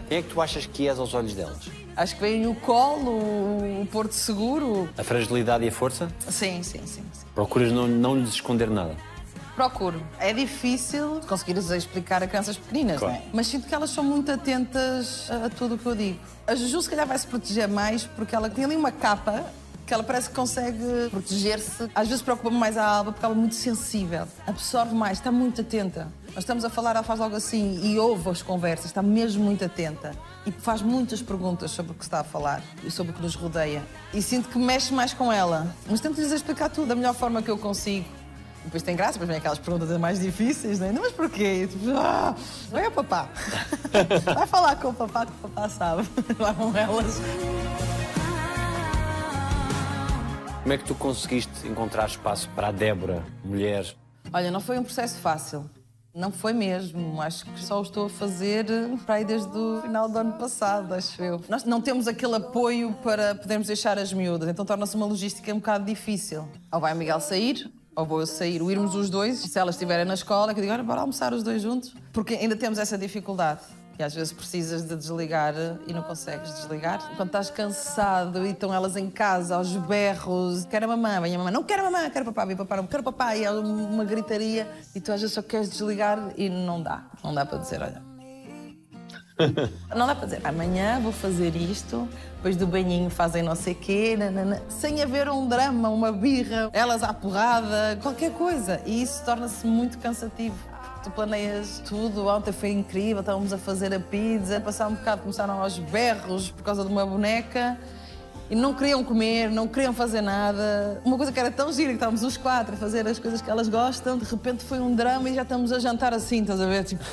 Quem 0.08 0.20
é 0.20 0.22
que 0.22 0.30
tu 0.30 0.42
achas 0.42 0.66
que 0.66 0.88
és 0.88 0.98
aos 0.98 1.14
olhos 1.14 1.34
delas? 1.34 1.70
Acho 1.96 2.16
que 2.16 2.22
vem 2.22 2.48
o 2.48 2.56
colo, 2.56 3.12
o 3.82 3.88
porto 3.92 4.14
seguro. 4.14 4.90
A 4.98 5.04
fragilidade 5.04 5.66
e 5.66 5.68
a 5.68 5.72
força? 5.72 6.08
Sim, 6.30 6.64
sim, 6.64 6.80
sim. 6.86 7.04
sim. 7.12 7.26
Procuras 7.36 7.72
não, 7.72 7.88
não 7.88 8.16
lhes 8.16 8.30
esconder 8.30 8.70
nada. 8.70 8.96
Procuro. 9.58 10.00
É 10.20 10.32
difícil 10.32 11.20
conseguires 11.28 11.72
explicar 11.72 12.22
a 12.22 12.28
crianças 12.28 12.56
pequeninas, 12.58 13.00
Claro. 13.00 13.16
não 13.16 13.20
é? 13.22 13.26
Mas 13.34 13.48
sinto 13.48 13.68
que 13.68 13.74
elas 13.74 13.90
são 13.90 14.04
muito 14.04 14.32
atentas 14.32 15.28
a, 15.32 15.48
a 15.48 15.50
tudo 15.50 15.74
o 15.74 15.78
que 15.80 15.86
eu 15.88 15.96
digo. 15.96 16.20
A 16.46 16.54
Juju, 16.54 16.80
se 16.84 16.88
calhar, 16.90 17.08
vai 17.08 17.18
se 17.18 17.26
proteger 17.26 17.68
mais 17.68 18.04
porque 18.04 18.36
ela 18.36 18.52
tem 18.52 18.64
ali 18.66 18.76
uma 18.76 18.92
capa 18.92 19.44
que 19.88 19.92
ela 19.94 20.04
parece 20.04 20.30
que 20.30 20.36
consegue 20.36 21.10
proteger-se. 21.10 21.90
Às 21.96 22.08
vezes 22.08 22.22
preocupa-me 22.22 22.56
mais 22.58 22.78
a 22.78 22.86
Alba 22.86 23.12
porque 23.14 23.26
ela 23.26 23.34
é 23.34 23.38
muito 23.38 23.56
sensível, 23.56 24.28
absorve 24.46 24.94
mais, 24.94 25.18
está 25.18 25.32
muito 25.32 25.62
atenta. 25.62 26.08
Nós 26.36 26.40
estamos 26.44 26.64
a 26.64 26.70
falar, 26.70 26.92
ela 26.92 27.02
faz 27.04 27.20
logo 27.20 27.36
assim 27.36 27.80
e 27.84 27.98
ouve 27.98 28.30
as 28.30 28.44
conversas, 28.44 28.86
está 28.88 29.02
mesmo 29.02 29.44
muito 29.44 29.66
atenta. 29.66 30.12
E 30.46 30.52
faz 30.52 30.82
muitas 30.84 31.22
perguntas 31.22 31.72
sobre 31.72 31.94
o 31.94 31.96
que 31.96 32.04
está 32.04 32.20
a 32.20 32.24
falar 32.24 32.62
e 32.84 32.92
sobre 32.92 33.12
o 33.12 33.16
que 33.16 33.22
nos 33.24 33.34
rodeia. 33.34 33.82
E 34.14 34.22
sinto 34.22 34.50
que 34.50 34.60
mexe 34.60 34.94
mais 34.94 35.14
com 35.14 35.32
ela. 35.34 35.74
Mas 35.90 36.00
tento-lhes 36.00 36.32
explicar 36.32 36.70
tudo 36.70 36.88
da 36.90 36.96
melhor 36.96 37.16
forma 37.16 37.42
que 37.42 37.50
eu 37.50 37.58
consigo. 37.58 38.06
Depois 38.66 38.84
tem 38.84 38.96
graça, 38.96 39.14
depois 39.14 39.30
vem 39.30 39.38
aquelas 39.38 39.60
perguntas 39.60 39.98
mais 39.98 40.20
difíceis, 40.20 40.80
não 40.80 40.88
é? 40.88 40.92
Não, 40.92 41.02
mas 41.02 41.14
porquê? 41.14 41.68
Tipo, 41.68 41.92
ah, 41.98 42.36
vai 42.70 42.86
ao 42.86 42.92
papá. 42.92 43.30
Vai 44.36 44.46
falar 44.46 44.76
com 44.76 44.90
o 44.90 44.94
papá, 44.94 45.26
que 45.26 45.32
o 45.32 45.50
papá 45.50 45.70
sabe. 45.70 46.08
Lá 46.38 46.52
vão 46.52 46.76
elas. 46.76 47.22
Como 50.62 50.74
é 50.74 50.78
que 50.78 50.84
tu 50.84 50.96
conseguiste 50.96 51.66
encontrar 51.66 52.08
espaço 52.08 52.50
para 52.50 52.68
a 52.68 52.72
Débora, 52.72 53.24
mulher? 53.44 53.96
Olha, 54.34 54.52
não 54.52 54.60
foi 54.60 54.78
um 54.78 54.84
processo 54.84 55.18
fácil. 55.20 55.70
Não 56.14 56.32
foi 56.32 56.52
mesmo. 56.52 57.22
Acho 57.22 57.46
que 57.46 57.64
só 57.64 57.80
o 57.80 57.84
estou 57.84 58.08
a 58.08 58.10
fazer 58.10 58.66
para 59.06 59.16
aí 59.16 59.24
desde 59.24 59.56
o 59.56 59.82
final 59.82 60.10
do 60.10 60.18
ano 60.18 60.34
passado, 60.34 60.94
acho 60.94 61.22
eu. 61.22 61.40
Nós 61.48 61.64
não 61.64 61.80
temos 61.80 62.08
aquele 62.08 62.36
apoio 62.36 62.92
para 63.04 63.36
podermos 63.36 63.68
deixar 63.68 63.98
as 63.98 64.12
miúdas, 64.12 64.50
então 64.50 64.66
torna-se 64.66 64.96
uma 64.96 65.06
logística 65.06 65.54
um 65.54 65.58
bocado 65.58 65.86
difícil. 65.86 66.48
Ou 66.72 66.80
vai 66.80 66.94
o 66.94 66.96
Miguel 66.98 67.22
sair, 67.22 67.72
ou 67.98 68.06
vou 68.06 68.20
eu 68.20 68.28
sair, 68.28 68.62
ou 68.62 68.72
irmos 68.72 68.94
os 68.94 69.10
dois, 69.10 69.40
se 69.40 69.58
elas 69.58 69.74
estiverem 69.74 70.06
na 70.06 70.14
escola, 70.14 70.54
que 70.54 70.60
eu 70.60 70.62
digo, 70.62 70.72
olha, 70.72 70.84
bora 70.84 71.02
almoçar 71.02 71.34
os 71.34 71.42
dois 71.42 71.64
juntos. 71.64 71.96
Porque 72.14 72.36
ainda 72.36 72.56
temos 72.56 72.78
essa 72.78 72.96
dificuldade. 72.96 73.62
E 73.98 74.04
às 74.04 74.14
vezes 74.14 74.32
precisas 74.32 74.84
de 74.84 74.96
desligar 74.96 75.56
e 75.88 75.92
não 75.92 76.04
consegues 76.04 76.54
desligar. 76.54 77.16
Quando 77.18 77.30
estás 77.30 77.50
cansado 77.50 78.46
e 78.46 78.52
estão 78.52 78.72
elas 78.72 78.96
em 78.96 79.10
casa 79.10 79.56
aos 79.56 79.76
berros, 79.76 80.66
quero 80.66 80.86
a 80.86 80.96
mamãe, 80.96 81.20
vem 81.22 81.34
a 81.34 81.38
mamãe, 81.40 81.52
não 81.52 81.64
quero 81.64 81.88
a 81.88 81.90
mamãe, 81.90 82.08
quero 82.12 82.26
papá, 82.26 82.46
vem 82.46 82.56
papá, 82.56 82.78
não 82.78 82.86
quero 82.86 83.02
papá, 83.02 83.36
e 83.36 83.44
é 83.44 83.50
uma 83.50 84.06
gritaria 84.06 84.72
e 84.94 85.02
tu 85.02 85.12
às 85.12 85.20
vezes 85.20 85.34
só 85.34 85.42
queres 85.42 85.68
desligar 85.68 86.32
e 86.38 86.48
não 86.48 86.84
dá. 86.84 87.06
Não 87.24 87.34
dá 87.34 87.44
para 87.44 87.58
dizer, 87.58 87.82
olha. 87.82 88.07
Não 89.96 90.08
dá 90.08 90.16
para 90.16 90.26
dizer, 90.26 90.42
amanhã 90.44 91.00
vou 91.00 91.12
fazer 91.12 91.56
isto, 91.56 92.08
depois 92.38 92.56
do 92.56 92.66
banhinho 92.66 93.10
fazem 93.10 93.44
não 93.44 93.56
sei 93.56 93.76
quê, 93.76 94.16
nanana, 94.18 94.62
sem 94.68 95.02
haver 95.02 95.30
um 95.30 95.48
drama, 95.48 95.90
uma 95.90 96.12
birra, 96.12 96.70
elas 96.74 97.04
à 97.04 97.14
porrada, 97.14 97.98
qualquer 98.02 98.32
coisa. 98.32 98.82
E 98.86 99.02
isso 99.02 99.24
torna-se 99.24 99.66
muito 99.68 99.98
cansativo. 100.00 100.56
Tu 101.04 101.12
planeias 101.12 101.82
tudo, 101.86 102.28
ontem 102.28 102.52
foi 102.52 102.72
incrível, 102.72 103.20
estávamos 103.20 103.54
a 103.54 103.58
fazer 103.58 103.94
a 103.94 104.00
pizza, 104.00 104.60
passar 104.60 104.88
um 104.88 104.96
bocado, 104.96 105.22
começaram 105.22 105.62
aos 105.62 105.78
berros 105.78 106.50
por 106.50 106.64
causa 106.64 106.84
de 106.84 106.92
uma 106.92 107.06
boneca 107.06 107.78
e 108.50 108.56
não 108.56 108.74
queriam 108.74 109.04
comer, 109.04 109.50
não 109.50 109.68
queriam 109.68 109.94
fazer 109.94 110.22
nada. 110.22 111.00
Uma 111.06 111.16
coisa 111.16 111.32
que 111.32 111.40
era 111.40 111.52
tão 111.52 111.72
gira, 111.72 111.90
que 111.90 111.96
estávamos 111.96 112.24
os 112.24 112.38
quatro 112.38 112.74
a 112.74 112.78
fazer 112.78 113.08
as 113.08 113.20
coisas 113.20 113.42
que 113.42 113.50
elas 113.50 113.70
gostam, 113.70 114.18
de 114.18 114.26
repente 114.26 114.64
foi 114.64 114.80
um 114.80 114.96
drama 114.96 115.30
e 115.30 115.36
já 115.36 115.44
estamos 115.44 115.72
a 115.72 115.80
jantar 115.80 116.14
assim, 116.14 116.42
estás 116.42 116.60
a 116.60 116.66
ver? 116.66 116.84
Tipo, 116.84 117.04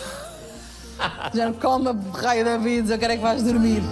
já 1.33 1.47
não 1.47 1.55
come 1.55 1.89
a 1.89 2.19
raio 2.19 2.45
da 2.45 2.59
pizza, 2.59 2.95
eu 2.95 2.99
quero 2.99 3.13
é 3.13 3.17
que 3.17 3.23
vais 3.23 3.43
dormir. 3.43 3.83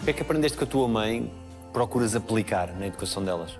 O 0.00 0.04
que 0.04 0.10
é 0.10 0.12
que 0.12 0.22
aprendeste 0.22 0.58
com 0.58 0.64
a 0.64 0.66
tua 0.66 0.86
mãe 0.86 1.32
procuras 1.72 2.14
aplicar 2.14 2.72
na 2.78 2.86
educação 2.86 3.24
delas? 3.24 3.58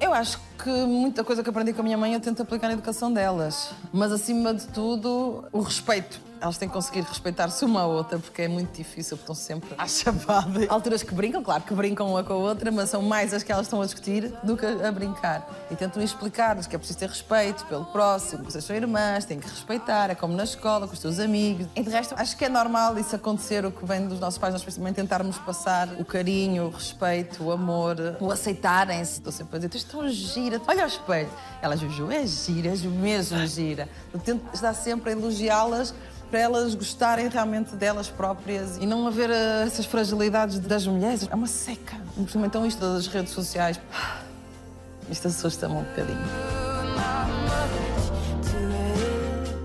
Eu 0.00 0.12
acho 0.12 0.40
que 0.62 0.68
muita 0.68 1.24
coisa 1.24 1.42
que 1.42 1.48
aprendi 1.48 1.72
com 1.72 1.80
a 1.80 1.84
minha 1.84 1.96
mãe 1.96 2.12
eu 2.12 2.20
tento 2.20 2.42
aplicar 2.42 2.66
na 2.66 2.74
educação 2.74 3.12
delas. 3.12 3.70
Mas, 3.92 4.12
acima 4.12 4.52
de 4.52 4.66
tudo, 4.66 5.44
o 5.52 5.60
respeito. 5.60 6.20
Elas 6.40 6.58
têm 6.58 6.68
que 6.68 6.74
conseguir 6.74 7.00
respeitar-se 7.02 7.64
uma 7.64 7.82
à 7.82 7.86
outra, 7.86 8.18
porque 8.18 8.42
é 8.42 8.48
muito 8.48 8.76
difícil, 8.76 9.16
porque 9.16 9.32
estão 9.32 9.34
sempre 9.34 9.70
à 9.78 9.86
chapada. 9.86 10.66
Há 10.68 10.72
alturas 10.74 11.02
que 11.02 11.14
brincam, 11.14 11.42
claro 11.42 11.62
que 11.62 11.74
brincam 11.74 12.10
uma 12.10 12.22
com 12.22 12.34
a 12.34 12.36
outra, 12.36 12.70
mas 12.70 12.90
são 12.90 13.02
mais 13.02 13.32
as 13.32 13.42
que 13.42 13.50
elas 13.50 13.66
estão 13.66 13.80
a 13.80 13.84
discutir 13.84 14.32
do 14.42 14.56
que 14.56 14.66
a 14.66 14.92
brincar. 14.92 15.48
E 15.70 15.76
tentam 15.76 16.02
explicar-lhes 16.02 16.66
que 16.66 16.76
é 16.76 16.78
preciso 16.78 16.98
ter 16.98 17.08
respeito 17.08 17.64
pelo 17.66 17.84
próximo, 17.86 18.44
que 18.44 18.52
vocês 18.52 18.64
são 18.64 18.76
irmãs, 18.76 19.24
têm 19.24 19.40
que 19.40 19.48
respeitar, 19.48 20.10
é 20.10 20.14
como 20.14 20.34
na 20.34 20.44
escola, 20.44 20.86
com 20.86 20.92
os 20.92 21.00
teus 21.00 21.18
amigos. 21.18 21.66
E 21.74 21.82
de 21.82 21.90
resto, 21.90 22.14
acho 22.16 22.36
que 22.36 22.44
é 22.44 22.48
normal 22.48 22.98
isso 22.98 23.16
acontecer, 23.16 23.64
o 23.64 23.70
que 23.70 23.84
vem 23.84 24.06
dos 24.06 24.20
nossos 24.20 24.38
pais, 24.38 24.52
nós 24.52 24.62
principalmente 24.62 24.96
tentarmos 24.96 25.38
passar 25.38 25.88
o 25.98 26.04
carinho, 26.04 26.66
o 26.66 26.70
respeito, 26.70 27.44
o 27.44 27.52
amor, 27.52 27.96
o 28.20 28.30
aceitarem-se. 28.30 29.14
Estou 29.14 29.32
sempre 29.32 29.56
a 29.56 29.58
dizer, 29.58 29.68
tu 29.68 29.76
és 29.76 29.84
tão 29.84 30.08
gira, 30.08 30.60
olha 30.66 30.82
ao 30.82 30.88
espelho. 30.88 31.30
Ela, 31.62 31.76
Juju, 31.76 32.10
é 32.10 32.26
gira, 32.26 32.68
és 32.68 32.82
mesmo 32.82 33.46
gira. 33.46 33.88
Eu 34.12 34.20
tento 34.20 34.42
estar 34.52 34.74
sempre 34.74 35.10
a 35.10 35.12
elogiá-las 35.12 35.94
para 36.30 36.40
elas 36.40 36.74
gostarem 36.74 37.28
realmente 37.28 37.74
delas 37.76 38.08
próprias 38.08 38.76
e 38.78 38.86
não 38.86 39.06
haver 39.06 39.30
eh, 39.30 39.62
essas 39.64 39.86
fragilidades 39.86 40.58
das 40.58 40.86
mulheres. 40.86 41.28
É 41.30 41.34
uma 41.34 41.46
seca. 41.46 41.96
Então 42.44 42.66
isto 42.66 42.80
das 42.80 43.06
redes 43.06 43.32
sociais. 43.32 43.80
Isto 45.08 45.28
assusta-me 45.28 45.74
um 45.76 45.84
bocadinho. 45.84 46.18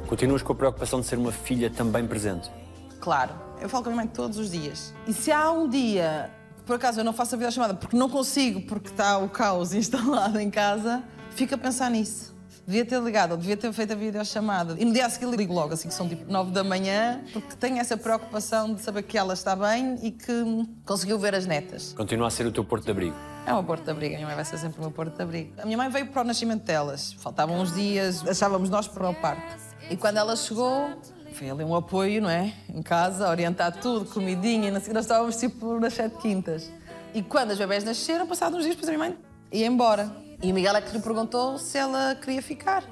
Continuas 0.05 0.43
com 0.43 0.53
a 0.53 0.55
preocupação 0.55 0.99
de 0.99 1.07
ser 1.07 1.17
uma 1.17 1.31
filha 1.31 1.67
também 1.67 2.05
presente? 2.05 2.51
Claro, 2.99 3.33
eu 3.59 3.67
falo 3.67 3.83
com 3.83 3.89
a 3.89 3.93
minha 3.93 4.05
mãe 4.05 4.13
todos 4.13 4.37
os 4.37 4.51
dias. 4.51 4.93
E 5.07 5.13
se 5.13 5.31
há 5.31 5.51
um 5.51 5.67
dia, 5.67 6.29
por 6.65 6.75
acaso 6.75 6.99
eu 6.99 7.03
não 7.03 7.13
faço 7.13 7.33
a 7.33 7.37
videochamada 7.37 7.73
porque 7.73 7.97
não 7.97 8.07
consigo, 8.07 8.61
porque 8.61 8.89
está 8.89 9.17
o 9.17 9.29
caos 9.29 9.73
instalado 9.75 10.39
em 10.39 10.51
casa, 10.51 11.01
fico 11.31 11.55
a 11.55 11.57
pensar 11.57 11.89
nisso. 11.89 12.35
Devia 12.65 12.85
ter 12.85 13.01
ligado, 13.01 13.31
ou 13.31 13.37
devia 13.37 13.57
ter 13.57 13.71
feito 13.73 13.93
a 13.93 13.95
videochamada. 13.95 14.75
E 14.79 14.85
no 14.85 14.93
dia 14.93 15.05
a 15.05 15.09
seguir 15.09 15.27
ligo 15.35 15.53
logo, 15.53 15.73
assim 15.73 15.87
que 15.87 15.93
são 15.93 16.07
tipo 16.07 16.31
9 16.31 16.51
da 16.51 16.63
manhã, 16.63 17.21
porque 17.33 17.55
tenho 17.55 17.77
essa 17.79 17.97
preocupação 17.97 18.73
de 18.73 18.81
saber 18.81 19.03
que 19.03 19.17
ela 19.17 19.33
está 19.33 19.55
bem 19.55 19.97
e 20.01 20.11
que 20.11 20.67
conseguiu 20.85 21.17
ver 21.17 21.33
as 21.33 21.45
netas. 21.45 21.93
Continua 21.93 22.27
a 22.27 22.29
ser 22.29 22.45
o 22.45 22.51
teu 22.51 22.63
porto 22.63 22.85
de 22.85 22.91
abrigo? 22.91 23.15
É 23.45 23.51
uma 23.51 23.63
porto 23.63 23.83
de 23.83 23.89
abrigo, 23.89 24.13
a 24.13 24.17
minha 24.17 24.27
mãe 24.27 24.35
vai 24.35 24.45
ser 24.45 24.57
sempre 24.59 24.77
o 24.77 24.81
meu 24.81 24.91
porto 24.91 25.15
de 25.15 25.21
abrigo. 25.21 25.53
A 25.59 25.65
minha 25.65 25.77
mãe 25.77 25.89
veio 25.89 26.07
para 26.07 26.21
o 26.21 26.23
nascimento 26.23 26.63
delas, 26.63 27.13
faltavam 27.13 27.59
uns 27.59 27.73
dias, 27.73 28.25
achávamos 28.27 28.69
nós 28.69 28.87
para 28.87 29.09
o 29.09 29.13
parto. 29.15 29.57
E 29.89 29.97
quando 29.97 30.17
ela 30.17 30.35
chegou, 30.35 30.91
foi 31.33 31.49
ali 31.49 31.63
um 31.63 31.75
apoio, 31.75 32.21
não 32.21 32.29
é? 32.29 32.53
Em 32.69 32.83
casa, 32.83 33.27
orientar 33.27 33.75
tudo, 33.77 34.05
comidinha, 34.05 34.67
e 34.67 34.71
nós 34.71 34.87
estávamos 34.87 35.35
tipo 35.37 35.79
nas 35.79 35.93
sete 35.93 36.17
quintas. 36.17 36.71
E 37.13 37.23
quando 37.23 37.51
as 37.51 37.57
bebés 37.57 37.83
nasceram, 37.83 38.27
passados 38.27 38.59
uns 38.59 38.63
dias, 38.63 38.75
depois 38.75 38.87
a 38.89 38.97
minha 38.97 39.09
mãe 39.09 39.17
ia 39.51 39.65
embora. 39.65 40.11
E 40.43 40.51
o 40.51 40.55
Miguel 40.55 40.75
é 40.75 40.81
que 40.81 40.91
lhe 40.91 41.01
perguntou 41.01 41.57
se 41.57 41.77
ela 41.77 42.15
queria 42.15 42.41
ficar. 42.41 42.83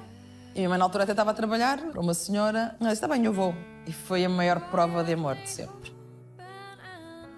E 0.54 0.58
a 0.58 0.58
minha 0.58 0.68
mãe 0.68 0.78
na 0.78 0.84
altura 0.84 1.04
até 1.04 1.12
estava 1.12 1.30
a 1.30 1.34
trabalhar 1.34 1.78
para 1.78 2.00
uma 2.00 2.14
senhora. 2.14 2.76
Ela 2.80 2.90
disse, 2.90 3.04
está 3.04 3.08
bem, 3.08 3.24
eu 3.24 3.32
vou. 3.32 3.54
E 3.86 3.92
foi 3.92 4.24
a 4.24 4.28
maior 4.28 4.60
prova 4.70 5.02
de 5.02 5.12
amor 5.12 5.36
de 5.36 5.48
sempre. 5.48 5.92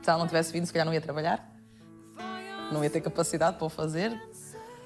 Se 0.02 0.10
ela 0.10 0.18
não 0.18 0.26
tivesse 0.26 0.52
vindo, 0.52 0.66
se 0.66 0.72
calhar 0.72 0.84
não 0.84 0.92
ia 0.92 1.00
trabalhar 1.00 1.52
não 2.72 2.82
ia 2.82 2.90
ter 2.90 3.00
capacidade 3.00 3.56
para 3.56 3.66
o 3.66 3.68
fazer. 3.68 4.18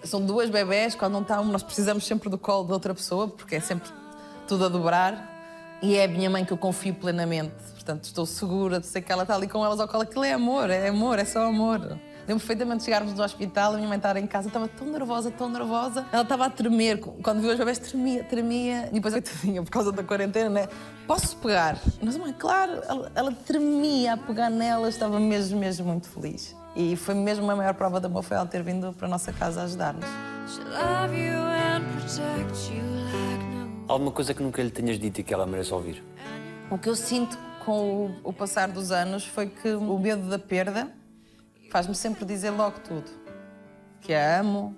São 0.03 0.25
duas 0.25 0.51
bebés, 0.51 0.95
quando 0.95 1.15
não 1.15 1.23
está 1.23 1.43
nós 1.43 1.63
precisamos 1.63 2.05
sempre 2.05 2.29
do 2.29 2.37
colo 2.37 2.67
de 2.67 2.73
outra 2.73 2.95
pessoa, 2.95 3.29
porque 3.29 3.57
é 3.57 3.61
sempre 3.61 3.91
tudo 4.47 4.67
a 4.67 4.69
dobrar. 4.69 5.35
E 5.83 5.97
é 5.97 6.05
a 6.05 6.09
minha 6.09 6.29
mãe 6.29 6.45
que 6.45 6.53
eu 6.53 6.57
confio 6.57 6.95
plenamente. 6.95 7.55
Portanto, 7.75 8.05
estou 8.05 8.27
segura 8.27 8.81
de 8.81 8.87
ser 8.87 9.03
que 9.03 9.13
ela 9.13 9.23
está 9.23 9.35
ali 9.35 9.47
com 9.47 9.65
elas 9.65 9.79
ao 9.79 9.87
colo. 9.87 10.03
Aquilo 10.03 10.25
é 10.25 10.33
amor, 10.33 10.71
é 10.71 10.89
amor, 10.89 11.19
é 11.19 11.25
só 11.25 11.47
amor. 11.47 11.99
Lembro 12.27 12.41
perfeitamente 12.41 12.79
de 12.79 12.85
chegarmos 12.87 13.15
no 13.15 13.23
hospital, 13.23 13.75
a 13.75 13.77
minha 13.77 13.89
mãe 13.89 13.99
estar 13.99 14.17
em 14.17 14.27
casa, 14.27 14.49
estava 14.49 14.67
tão 14.67 14.89
nervosa, 14.89 15.31
tão 15.31 15.49
nervosa. 15.49 16.05
Ela 16.13 16.23
estava 16.23 16.47
a 16.47 16.51
tremer, 16.51 16.99
quando 16.99 17.41
viu 17.41 17.53
as 17.53 17.59
bebés 17.59 17.79
tremia, 17.79 18.25
tremia. 18.25 18.89
E 18.89 18.95
depois, 18.95 19.15
coitadinha, 19.15 19.63
por 19.65 19.71
causa 19.71 19.93
da 19.93 20.03
quarentena, 20.03 20.51
né? 20.51 20.69
Posso 21.07 21.37
pegar? 21.37 21.79
Mas, 22.03 22.17
mãe, 22.17 22.35
claro, 22.37 22.83
ela, 22.89 23.13
ela 23.15 23.33
tremia 23.33 24.15
a 24.15 24.17
pegar 24.17 24.51
nelas, 24.51 24.95
estava 24.95 25.21
mesmo, 25.21 25.61
mesmo 25.61 25.87
muito 25.87 26.09
feliz. 26.09 26.57
E 26.75 26.97
foi 26.97 27.15
mesmo 27.15 27.49
a 27.49 27.55
maior 27.55 27.75
prova 27.75 28.01
de 28.01 28.07
amor, 28.07 28.25
foi 28.25 28.37
ela 28.37 28.47
ter 28.47 28.63
vindo 28.65 28.93
para 28.93 29.07
a 29.07 29.11
nossa 29.11 29.33
casa 29.33 29.63
ajudar-nos. 29.63 30.05
Alguma 33.87 34.11
coisa 34.11 34.35
que 34.35 34.43
nunca 34.43 34.61
lhe 34.61 34.71
tenhas 34.71 34.99
dito 34.99 35.21
e 35.21 35.23
que 35.23 35.33
ela 35.33 35.47
merece 35.47 35.73
ouvir? 35.73 36.03
O 36.69 36.77
que 36.77 36.89
eu 36.89 36.97
sinto 36.97 37.39
com 37.65 38.11
o, 38.25 38.31
o 38.31 38.33
passar 38.33 38.67
dos 38.67 38.91
anos 38.91 39.25
foi 39.25 39.47
que 39.47 39.69
o 39.69 39.99
medo 39.99 40.29
da 40.29 40.41
perda 40.41 40.91
faz-me 41.71 41.95
sempre 41.95 42.25
dizer 42.25 42.51
logo 42.51 42.81
tudo. 42.81 43.11
Que 44.01 44.15
a 44.15 44.41
amo, 44.41 44.77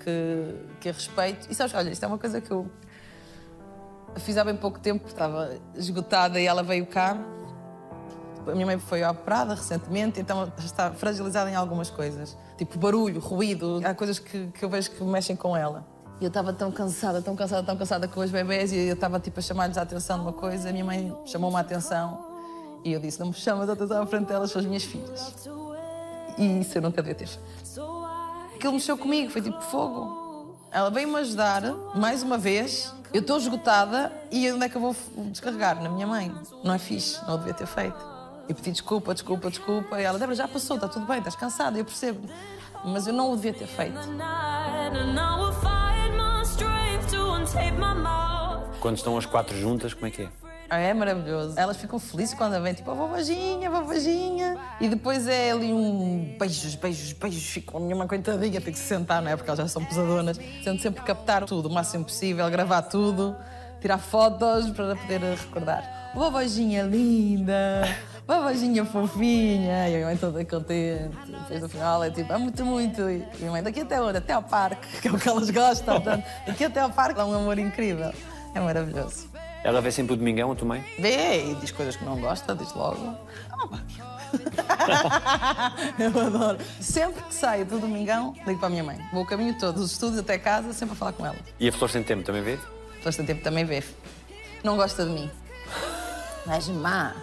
que, 0.00 0.54
que 0.80 0.88
a 0.88 0.92
respeito. 0.92 1.46
E 1.50 1.54
sabes, 1.54 1.74
olha, 1.74 1.90
isto 1.90 2.04
é 2.04 2.06
uma 2.06 2.18
coisa 2.18 2.40
que 2.40 2.50
eu 2.50 2.70
fiz 4.16 4.36
há 4.36 4.44
bem 4.44 4.56
pouco 4.56 4.78
tempo, 4.78 5.06
estava 5.06 5.56
esgotada 5.74 6.40
e 6.40 6.46
ela 6.46 6.62
veio 6.62 6.86
cá. 6.86 7.16
A 8.46 8.52
minha 8.52 8.66
mãe 8.66 8.78
foi 8.78 9.02
operada 9.04 9.54
recentemente, 9.54 10.20
então 10.20 10.52
está 10.58 10.92
fragilizada 10.92 11.50
em 11.50 11.56
algumas 11.56 11.90
coisas. 11.90 12.36
Tipo 12.56 12.78
barulho, 12.78 13.20
ruído, 13.20 13.80
há 13.84 13.92
coisas 13.92 14.20
que, 14.20 14.46
que 14.48 14.64
eu 14.64 14.68
vejo 14.68 14.92
que 14.92 15.02
mexem 15.02 15.34
com 15.34 15.56
ela. 15.56 15.84
E 16.20 16.24
eu 16.24 16.28
estava 16.28 16.52
tão 16.52 16.70
cansada, 16.70 17.20
tão 17.20 17.34
cansada, 17.36 17.66
tão 17.66 17.76
cansada 17.76 18.08
com 18.08 18.20
os 18.20 18.30
bebés 18.30 18.72
e 18.72 18.78
eu 18.78 18.94
estava 18.94 19.20
tipo 19.20 19.38
a 19.38 19.42
chamar-lhes 19.42 19.76
a 19.76 19.82
atenção 19.82 20.16
de 20.16 20.22
uma 20.22 20.32
coisa. 20.32 20.70
A 20.70 20.72
minha 20.72 20.84
mãe 20.84 21.14
chamou-me 21.26 21.56
a 21.56 21.60
atenção 21.60 22.24
e 22.84 22.92
eu 22.92 23.00
disse: 23.00 23.18
Não 23.18 23.26
me 23.26 23.34
chamas 23.34 23.68
a 23.68 23.72
atenção 23.72 24.02
à 24.02 24.06
frente 24.06 24.28
delas, 24.28 24.50
são 24.50 24.60
as 24.60 24.66
minhas 24.66 24.84
filhas. 24.84 25.34
E 26.38 26.60
isso 26.60 26.76
eu 26.78 26.82
nunca 26.82 27.02
devia 27.02 27.14
ter. 27.14 27.28
Aquilo 28.54 28.72
mexeu 28.72 28.96
comigo, 28.96 29.30
foi 29.30 29.42
tipo 29.42 29.60
fogo. 29.62 30.56
Ela 30.70 30.90
veio-me 30.90 31.16
ajudar, 31.16 31.62
mais 31.94 32.22
uma 32.22 32.36
vez. 32.36 32.92
Eu 33.12 33.20
estou 33.20 33.38
esgotada 33.38 34.12
e 34.30 34.50
onde 34.50 34.64
é 34.64 34.68
que 34.68 34.76
eu 34.76 34.80
vou 34.80 34.96
descarregar? 35.30 35.82
Na 35.82 35.88
minha 35.88 36.06
mãe. 36.06 36.34
Não 36.62 36.74
é 36.74 36.78
fixe, 36.78 37.18
não 37.26 37.38
devia 37.38 37.54
ter 37.54 37.66
feito. 37.66 37.96
E 38.48 38.54
pedi 38.54 38.72
desculpa, 38.72 39.14
desculpa, 39.14 39.50
desculpa. 39.50 40.00
E 40.00 40.04
ela, 40.04 40.18
Débora, 40.18 40.36
já 40.36 40.46
passou, 40.46 40.76
está 40.76 40.88
tudo 40.88 41.06
bem, 41.06 41.18
estás 41.18 41.34
cansada, 41.34 41.78
eu 41.78 41.84
percebo. 41.84 42.28
Mas 42.84 43.06
eu 43.06 43.12
não 43.12 43.32
o 43.32 43.36
devia 43.36 43.54
ter 43.54 43.66
feito. 43.66 43.98
Quando 48.80 48.96
estão 48.96 49.16
as 49.16 49.26
quatro 49.26 49.56
juntas, 49.58 49.94
como 49.94 50.06
é 50.06 50.10
que 50.10 50.22
é? 50.22 50.45
Ah, 50.68 50.78
É 50.78 50.92
maravilhoso. 50.92 51.54
Elas 51.58 51.76
ficam 51.76 51.98
felizes 51.98 52.34
quando 52.34 52.60
vêm, 52.62 52.74
tipo, 52.74 52.90
a 52.90 52.94
vovojinha, 52.94 53.68
a 53.68 53.72
vovojinha. 53.80 54.56
E 54.80 54.88
depois 54.88 55.26
é 55.28 55.52
ali 55.52 55.72
um 55.72 56.36
beijos, 56.38 56.74
beijos, 56.74 57.12
beijos. 57.12 57.44
Ficam 57.44 57.78
a 57.78 57.80
minha 57.82 57.94
mãe 57.96 58.06
coitadinha, 58.06 58.60
tem 58.60 58.72
que 58.72 58.78
se 58.78 58.86
sentar, 58.86 59.22
não 59.22 59.30
é? 59.30 59.36
Porque 59.36 59.48
elas 59.48 59.58
já 59.58 59.68
são 59.68 59.84
pesadonas. 59.84 60.38
Tento 60.64 60.82
sempre 60.82 61.02
captar 61.02 61.44
tudo, 61.44 61.68
o 61.68 61.72
máximo 61.72 62.04
possível, 62.04 62.48
gravar 62.50 62.82
tudo, 62.82 63.36
tirar 63.80 63.98
fotos 63.98 64.70
para 64.70 64.96
poder 64.96 65.20
recordar. 65.20 66.10
Vovojinha 66.14 66.82
linda, 66.82 67.88
vovojinha 68.26 68.84
fofinha. 68.84 69.88
E 69.88 70.02
a 70.02 70.06
mãe 70.06 70.16
toda 70.16 70.44
contente. 70.44 71.10
Depois 71.26 71.60
no 71.62 71.68
final 71.68 72.02
é 72.02 72.10
tipo, 72.10 72.32
é 72.32 72.38
muito, 72.38 72.64
muito. 72.64 73.02
E 73.02 73.22
a 73.22 73.36
minha 73.38 73.50
mãe, 73.52 73.62
daqui 73.62 73.80
até 73.80 74.00
onde? 74.00 74.18
Até 74.18 74.32
ao 74.32 74.42
parque, 74.42 74.86
que 75.00 75.08
é 75.08 75.12
o 75.12 75.18
que 75.18 75.28
elas 75.28 75.50
gostam. 75.50 76.00
Portanto, 76.00 76.24
daqui 76.46 76.64
até 76.64 76.80
ao 76.80 76.90
parque 76.90 77.14
dá 77.14 77.24
um 77.26 77.34
amor 77.34 77.58
incrível. 77.58 78.12
É 78.54 78.60
maravilhoso. 78.60 79.28
Ela 79.66 79.80
vê 79.80 79.90
sempre 79.90 80.12
o 80.12 80.16
Domingão, 80.16 80.52
a 80.52 80.54
tua 80.54 80.68
mãe? 80.68 80.84
Vê 80.96 81.50
e 81.50 81.54
diz 81.56 81.72
coisas 81.72 81.96
que 81.96 82.04
não 82.04 82.20
gosta, 82.20 82.54
diz 82.54 82.72
logo. 82.72 83.18
Ah. 83.50 83.80
Eu 85.98 86.20
adoro. 86.20 86.58
Sempre 86.80 87.20
que 87.24 87.34
saio 87.34 87.66
do 87.66 87.80
domingão, 87.80 88.32
ligo 88.46 88.60
para 88.60 88.68
a 88.68 88.70
minha 88.70 88.84
mãe. 88.84 88.96
Vou 89.12 89.24
o 89.24 89.26
caminho 89.26 89.58
todo, 89.58 89.80
dos 89.80 89.90
estudos 89.90 90.20
até 90.20 90.38
casa, 90.38 90.72
sempre 90.72 90.92
a 90.94 90.96
falar 90.96 91.14
com 91.14 91.26
ela. 91.26 91.34
E 91.58 91.68
a 91.68 91.72
Flor 91.72 91.90
Sem 91.90 92.04
Tempo 92.04 92.22
também 92.22 92.42
vê? 92.42 92.60
Todo 93.02 93.26
tempo 93.26 93.42
também 93.42 93.64
vê. 93.64 93.82
Não 94.62 94.76
gosta 94.76 95.04
de 95.04 95.10
mim. 95.10 95.28
És 96.48 96.68
má. 96.68 97.16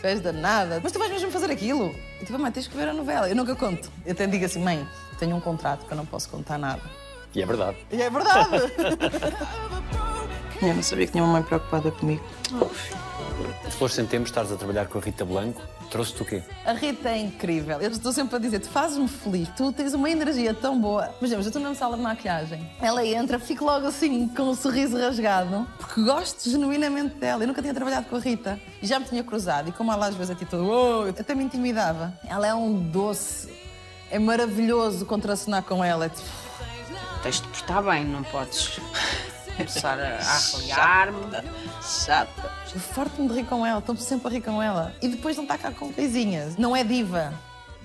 Tu 0.00 0.06
és 0.06 0.18
danada. 0.18 0.80
Mas 0.82 0.92
tu 0.92 0.98
vais 0.98 1.10
mesmo 1.10 1.30
fazer 1.30 1.50
aquilo? 1.50 1.94
E 2.22 2.24
tipo, 2.24 2.38
mãe, 2.38 2.50
tens 2.50 2.68
que 2.68 2.74
ver 2.74 2.88
a 2.88 2.94
novela. 2.94 3.28
Eu 3.28 3.36
nunca 3.36 3.54
conto. 3.54 3.90
Eu 4.06 4.12
até 4.12 4.26
digo 4.26 4.46
assim, 4.46 4.62
mãe, 4.62 4.88
tenho 5.18 5.36
um 5.36 5.40
contrato 5.40 5.84
que 5.84 5.92
eu 5.92 5.96
não 5.98 6.06
posso 6.06 6.30
contar 6.30 6.56
nada. 6.56 6.80
E 7.34 7.42
é 7.42 7.44
verdade. 7.44 7.76
E 7.90 8.00
é 8.00 8.08
verdade. 8.08 8.50
eu 10.68 10.74
não 10.74 10.82
sabia 10.82 11.06
que 11.06 11.12
tinha 11.12 11.24
uma 11.24 11.32
mãe 11.32 11.42
preocupada 11.42 11.90
comigo. 11.90 12.22
A 13.66 13.70
Flor 13.70 13.90
Sem 13.90 14.06
Tempo, 14.06 14.26
estás 14.26 14.52
a 14.52 14.56
trabalhar 14.56 14.86
com 14.86 14.98
a 14.98 15.00
Rita 15.00 15.24
Blanco, 15.24 15.60
trouxe-te 15.90 16.22
o 16.22 16.24
quê? 16.24 16.42
A 16.64 16.72
Rita 16.72 17.08
é 17.08 17.18
incrível. 17.18 17.80
Eu 17.80 17.90
estou 17.90 18.12
sempre 18.12 18.36
a 18.36 18.38
dizer, 18.38 18.60
tu 18.60 18.68
fazes-me 18.68 19.08
feliz, 19.08 19.48
tu 19.56 19.72
tens 19.72 19.94
uma 19.94 20.08
energia 20.08 20.54
tão 20.54 20.80
boa. 20.80 21.14
Mas, 21.20 21.30
exemplo, 21.30 21.44
eu 21.44 21.48
estou 21.48 21.62
na 21.62 21.74
sala 21.74 21.96
de 21.96 22.02
maquilhagem. 22.02 22.70
Ela 22.80 23.04
entra, 23.04 23.38
fico 23.38 23.64
logo 23.64 23.86
assim, 23.86 24.28
com 24.28 24.44
um 24.44 24.54
sorriso 24.54 24.96
rasgado, 24.96 25.66
porque 25.78 26.02
gosto 26.02 26.48
genuinamente 26.48 27.16
dela. 27.16 27.42
Eu 27.42 27.48
nunca 27.48 27.60
tinha 27.60 27.74
trabalhado 27.74 28.06
com 28.06 28.16
a 28.16 28.20
Rita. 28.20 28.60
E 28.80 28.86
já 28.86 28.98
me 28.98 29.06
tinha 29.06 29.24
cruzado. 29.24 29.68
E 29.68 29.72
como 29.72 29.92
ela 29.92 30.06
às 30.06 30.14
vezes 30.14 30.30
é 30.30 30.34
tipo, 30.34 30.56
oh, 30.56 31.08
até 31.08 31.34
me 31.34 31.44
intimidava. 31.44 32.12
Ela 32.28 32.46
é 32.46 32.54
um 32.54 32.78
doce. 32.78 33.48
É 34.10 34.18
maravilhoso 34.18 35.06
contracenar 35.06 35.62
com 35.62 35.82
ela. 35.82 36.06
É 36.06 36.08
tipo, 36.08 36.28
Tens 37.22 37.40
de 37.40 37.46
portar 37.48 37.82
bem, 37.84 38.04
não 38.04 38.24
podes 38.24 38.80
começar 39.56 39.98
a 39.98 40.18
a 40.18 40.36
avaliar-me. 40.36 41.18
chata. 41.82 42.50
Eu 42.74 42.80
farto-me 42.80 43.28
de 43.28 43.34
rir 43.34 43.44
com 43.44 43.66
ela, 43.66 43.78
estou 43.78 43.96
sempre 43.96 44.28
a 44.28 44.30
rir 44.30 44.40
com 44.40 44.62
ela. 44.62 44.94
E 45.02 45.08
depois 45.08 45.36
não 45.36 45.44
está 45.44 45.58
cá 45.58 45.70
com 45.70 45.92
coisinhas. 45.92 46.56
Não 46.56 46.74
é 46.74 46.82
diva. 46.84 47.32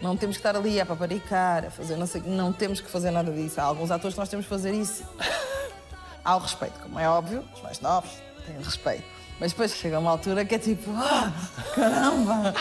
Não 0.01 0.15
temos 0.15 0.38
que 0.38 0.39
estar 0.39 0.55
ali 0.55 0.80
a 0.80 0.86
paparicar, 0.86 1.65
a 1.65 1.72
fazer 1.72 1.97
não 1.97 2.05
sei 2.05 2.22
Não 2.26 2.53
temos 2.53 2.80
que 2.80 2.89
fazer 2.89 3.11
nada 3.11 3.32
disso. 3.32 3.59
Há 3.59 3.63
alguns 3.63 3.91
atores 3.91 4.13
que 4.13 4.20
nós 4.20 4.30
temos 4.30 4.45
que 4.45 4.49
fazer 4.49 4.74
isso. 4.74 5.03
Há 6.24 6.36
o 6.36 6.39
respeito, 6.39 6.80
como 6.82 6.99
é 6.99 7.09
óbvio. 7.09 7.43
Os 7.55 7.61
mais 7.61 7.80
novos 7.80 8.11
têm 8.45 8.57
respeito. 8.61 9.05
Mas 9.39 9.51
depois 9.51 9.74
chega 9.74 9.99
uma 9.99 10.11
altura 10.11 10.43
que 10.45 10.55
é 10.55 10.59
tipo, 10.59 10.91
ah, 10.91 11.32
caramba! 11.76 12.53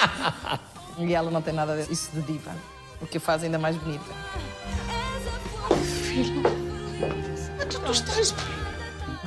E 0.99 1.15
ela 1.15 1.31
não 1.31 1.43
tem 1.43 1.53
nada 1.53 1.77
disso 1.83 2.11
de 2.13 2.23
diva. 2.23 2.53
O 3.01 3.07
que 3.07 3.19
a 3.19 3.21
faz 3.21 3.43
ainda 3.43 3.59
mais 3.59 3.77
bonita. 3.77 4.05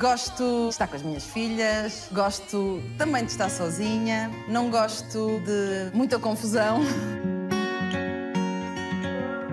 Gosto 0.00 0.62
de 0.62 0.68
estar 0.70 0.88
com 0.88 0.96
as 0.96 1.02
minhas 1.02 1.26
filhas, 1.26 2.08
gosto 2.10 2.82
também 2.96 3.22
de 3.22 3.32
estar 3.32 3.50
sozinha, 3.50 4.30
não 4.48 4.70
gosto 4.70 5.38
de 5.40 5.94
muita 5.94 6.18
confusão. 6.18 6.80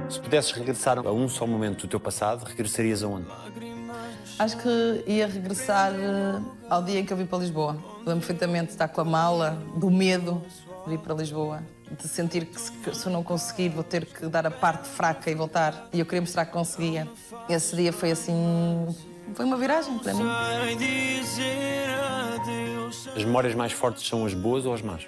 Se 0.09 0.21
pudesses 0.21 0.51
regressar 0.53 0.99
a 0.99 1.11
um 1.11 1.27
só 1.27 1.45
momento 1.45 1.81
do 1.81 1.89
teu 1.89 1.99
passado, 1.99 2.45
regressarias 2.45 3.03
aonde? 3.03 3.27
Acho 4.39 4.55
que 4.55 5.03
ia 5.05 5.27
regressar 5.27 5.91
eh, 5.93 6.41
ao 6.69 6.81
dia 6.81 7.01
em 7.01 7.05
que 7.05 7.11
eu 7.11 7.17
vim 7.17 7.25
para 7.25 7.39
Lisboa. 7.39 7.73
Lembro 8.05 8.25
perfeitamente 8.25 8.67
de 8.67 8.71
estar 8.71 8.87
com 8.87 9.01
a 9.01 9.05
mala, 9.05 9.61
do 9.75 9.91
medo 9.91 10.41
de 10.87 10.93
ir 10.93 10.99
para 10.99 11.13
Lisboa, 11.13 11.61
de 11.91 12.07
sentir 12.07 12.45
que 12.45 12.61
se, 12.61 12.71
que 12.71 12.95
se 12.95 13.05
eu 13.05 13.11
não 13.11 13.21
conseguir 13.21 13.67
vou 13.67 13.83
ter 13.83 14.05
que 14.05 14.25
dar 14.27 14.47
a 14.47 14.51
parte 14.51 14.87
fraca 14.87 15.29
e 15.29 15.35
voltar. 15.35 15.89
E 15.91 15.99
eu 15.99 16.05
queria 16.05 16.21
mostrar 16.21 16.45
que 16.45 16.53
conseguia. 16.53 17.05
Esse 17.49 17.75
dia 17.75 17.91
foi 17.91 18.11
assim. 18.11 18.95
Foi 19.33 19.45
uma 19.45 19.57
viragem 19.57 19.97
para 19.99 20.13
mim. 20.13 20.23
As 23.15 23.23
memórias 23.23 23.55
mais 23.55 23.71
fortes 23.71 24.07
são 24.07 24.25
as 24.25 24.33
boas 24.33 24.65
ou 24.65 24.73
as 24.73 24.81
más? 24.81 25.07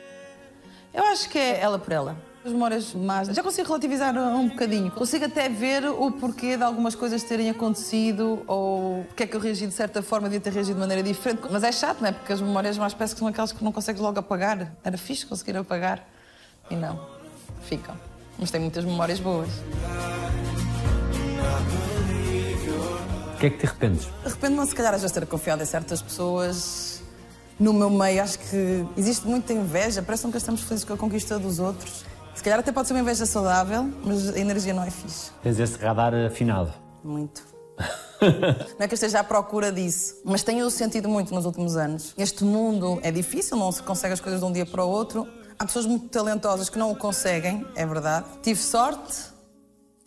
Eu 0.93 1.03
acho 1.03 1.29
que 1.29 1.37
é 1.37 1.59
ela 1.59 1.77
por 1.77 1.93
ela. 1.93 2.17
As 2.43 2.51
memórias 2.51 2.93
más. 2.93 3.27
Já 3.27 3.43
consigo 3.43 3.67
relativizar 3.67 4.15
um 4.17 4.47
bocadinho. 4.47 4.91
Consigo 4.91 5.25
até 5.25 5.49
ver 5.49 5.85
o 5.85 6.11
porquê 6.11 6.55
de 6.55 6.63
algumas 6.63 6.95
coisas 6.95 7.21
terem 7.21 7.49
acontecido 7.49 8.43
ou 8.47 9.03
porque 9.05 9.23
é 9.23 9.27
que 9.27 9.35
eu 9.35 9.39
reagi 9.39 9.67
de 9.67 9.73
certa 9.73 10.01
forma, 10.01 10.29
devia 10.29 10.39
ter 10.41 10.53
reagido 10.53 10.75
de 10.75 10.79
maneira 10.79 11.03
diferente. 11.03 11.41
Mas 11.51 11.63
é 11.63 11.71
chato, 11.71 11.99
não 12.01 12.07
é? 12.07 12.11
Porque 12.11 12.31
as 12.31 12.41
memórias 12.41 12.77
mais 12.77 12.93
parece 12.93 13.13
que 13.13 13.19
são 13.19 13.27
aquelas 13.27 13.51
que 13.51 13.63
não 13.63 13.71
consegues 13.71 14.01
logo 14.01 14.17
apagar. 14.19 14.71
Era 14.83 14.97
fixe 14.97 15.25
conseguir 15.25 15.57
apagar. 15.57 16.03
E 16.71 16.75
não. 16.75 16.99
Ficam. 17.63 17.95
Mas 18.37 18.49
tem 18.51 18.61
muitas 18.61 18.85
memórias 18.85 19.19
boas. 19.19 19.49
O 23.39 23.41
que 23.41 23.45
é 23.45 23.49
que 23.51 23.57
te 23.59 23.67
arrependes? 23.67 24.09
Arrependo-me, 24.25 24.67
se 24.67 24.75
calhar, 24.75 24.93
às 24.93 24.99
vezes 24.99 25.13
ter 25.13 25.25
confiado 25.25 25.63
em 25.63 25.65
certas 25.65 26.01
pessoas. 26.01 27.01
No 27.57 27.71
meu 27.71 27.89
meio, 27.89 28.21
acho 28.21 28.37
que 28.37 28.85
existe 28.97 29.25
muita 29.25 29.53
inveja. 29.53 30.01
Parece 30.01 30.27
que 30.29 30.35
estamos 30.35 30.61
felizes 30.61 30.83
com 30.83 30.93
a 30.93 30.97
conquista 30.97 31.39
dos 31.39 31.57
outros. 31.57 32.03
Se 32.35 32.43
calhar 32.43 32.59
até 32.59 32.69
pode 32.69 32.89
ser 32.89 32.95
uma 32.95 32.99
inveja 32.99 33.25
saudável, 33.25 33.89
mas 34.03 34.27
a 34.27 34.37
energia 34.37 34.73
não 34.73 34.83
é 34.83 34.91
fixe. 34.91 35.31
Tens 35.41 35.57
esse 35.57 35.77
radar 35.77 36.13
afinado. 36.13 36.73
Muito. 37.01 37.41
não 38.19 38.83
é 38.83 38.87
que 38.89 38.93
eu 38.93 38.95
esteja 38.95 39.21
à 39.21 39.23
procura 39.23 39.71
disso, 39.71 40.15
mas 40.25 40.43
tenho 40.43 40.69
sentido 40.69 41.07
muito 41.07 41.33
nos 41.33 41.45
últimos 41.45 41.77
anos. 41.77 42.13
Este 42.17 42.43
mundo 42.43 42.99
é 43.03 43.09
difícil, 43.09 43.55
não 43.55 43.71
se 43.71 43.81
consegue 43.81 44.15
as 44.15 44.19
coisas 44.19 44.41
de 44.41 44.45
um 44.45 44.51
dia 44.51 44.65
para 44.65 44.83
o 44.83 44.89
outro. 44.89 45.25
Há 45.57 45.65
pessoas 45.65 45.85
muito 45.85 46.09
talentosas 46.09 46.69
que 46.69 46.77
não 46.77 46.91
o 46.91 46.95
conseguem, 46.97 47.65
é 47.73 47.85
verdade. 47.85 48.25
Tive 48.43 48.59
sorte, 48.59 49.31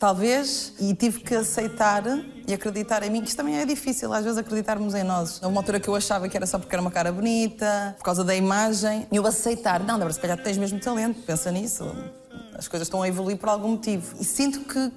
talvez, 0.03 0.73
e 0.81 0.93
tive 0.97 1.21
que 1.21 1.33
aceitar 1.33 2.03
e 2.45 2.53
acreditar 2.53 3.05
em 3.05 3.11
mim, 3.11 3.21
que 3.21 3.29
isto 3.29 3.37
também 3.37 3.57
é 3.57 3.65
difícil, 3.65 4.13
às 4.13 4.25
vezes 4.25 4.37
acreditarmos 4.37 4.97
em 4.97 5.05
nós. 5.05 5.35
Houve 5.35 5.55
uma 5.55 5.61
altura 5.61 5.79
que 5.79 5.87
eu 5.87 5.95
achava 5.95 6.29
que 6.29 6.37
era 6.37 6.45
só 6.45 6.59
porque 6.59 6.75
era 6.75 6.83
uma 6.83 6.91
cara 6.91 7.13
bonita, 7.13 7.95
por 7.97 8.03
causa 8.03 8.25
da 8.25 8.35
imagem, 8.35 9.07
e 9.13 9.15
eu 9.15 9.25
aceitar, 9.25 9.79
não, 9.79 9.95
Débora, 9.95 10.13
se 10.13 10.19
calhar 10.19 10.43
tens 10.43 10.59
mesmo 10.59 10.81
talento, 10.81 11.23
pensa 11.25 11.53
nisso, 11.53 11.85
as 12.53 12.67
coisas 12.67 12.89
estão 12.89 13.01
a 13.01 13.07
evoluir 13.07 13.37
por 13.37 13.49
algum 13.49 13.69
motivo. 13.69 14.17
E 14.19 14.25
sinto 14.25 14.63
que 14.63 14.93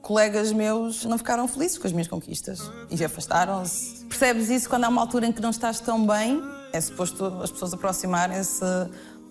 colegas 0.00 0.50
meus 0.50 1.04
não 1.04 1.18
ficaram 1.18 1.46
felizes 1.46 1.78
com 1.78 1.86
as 1.86 1.92
minhas 1.92 2.08
conquistas 2.08 2.68
e 2.90 3.04
afastaram-se. 3.04 4.04
Percebes 4.06 4.50
isso 4.50 4.68
quando 4.68 4.82
há 4.82 4.88
uma 4.88 5.00
altura 5.00 5.28
em 5.28 5.30
que 5.30 5.40
não 5.40 5.50
estás 5.50 5.78
tão 5.78 6.04
bem? 6.04 6.42
É 6.72 6.80
suposto 6.80 7.24
as 7.44 7.52
pessoas 7.52 7.74
aproximarem-se, 7.74 8.64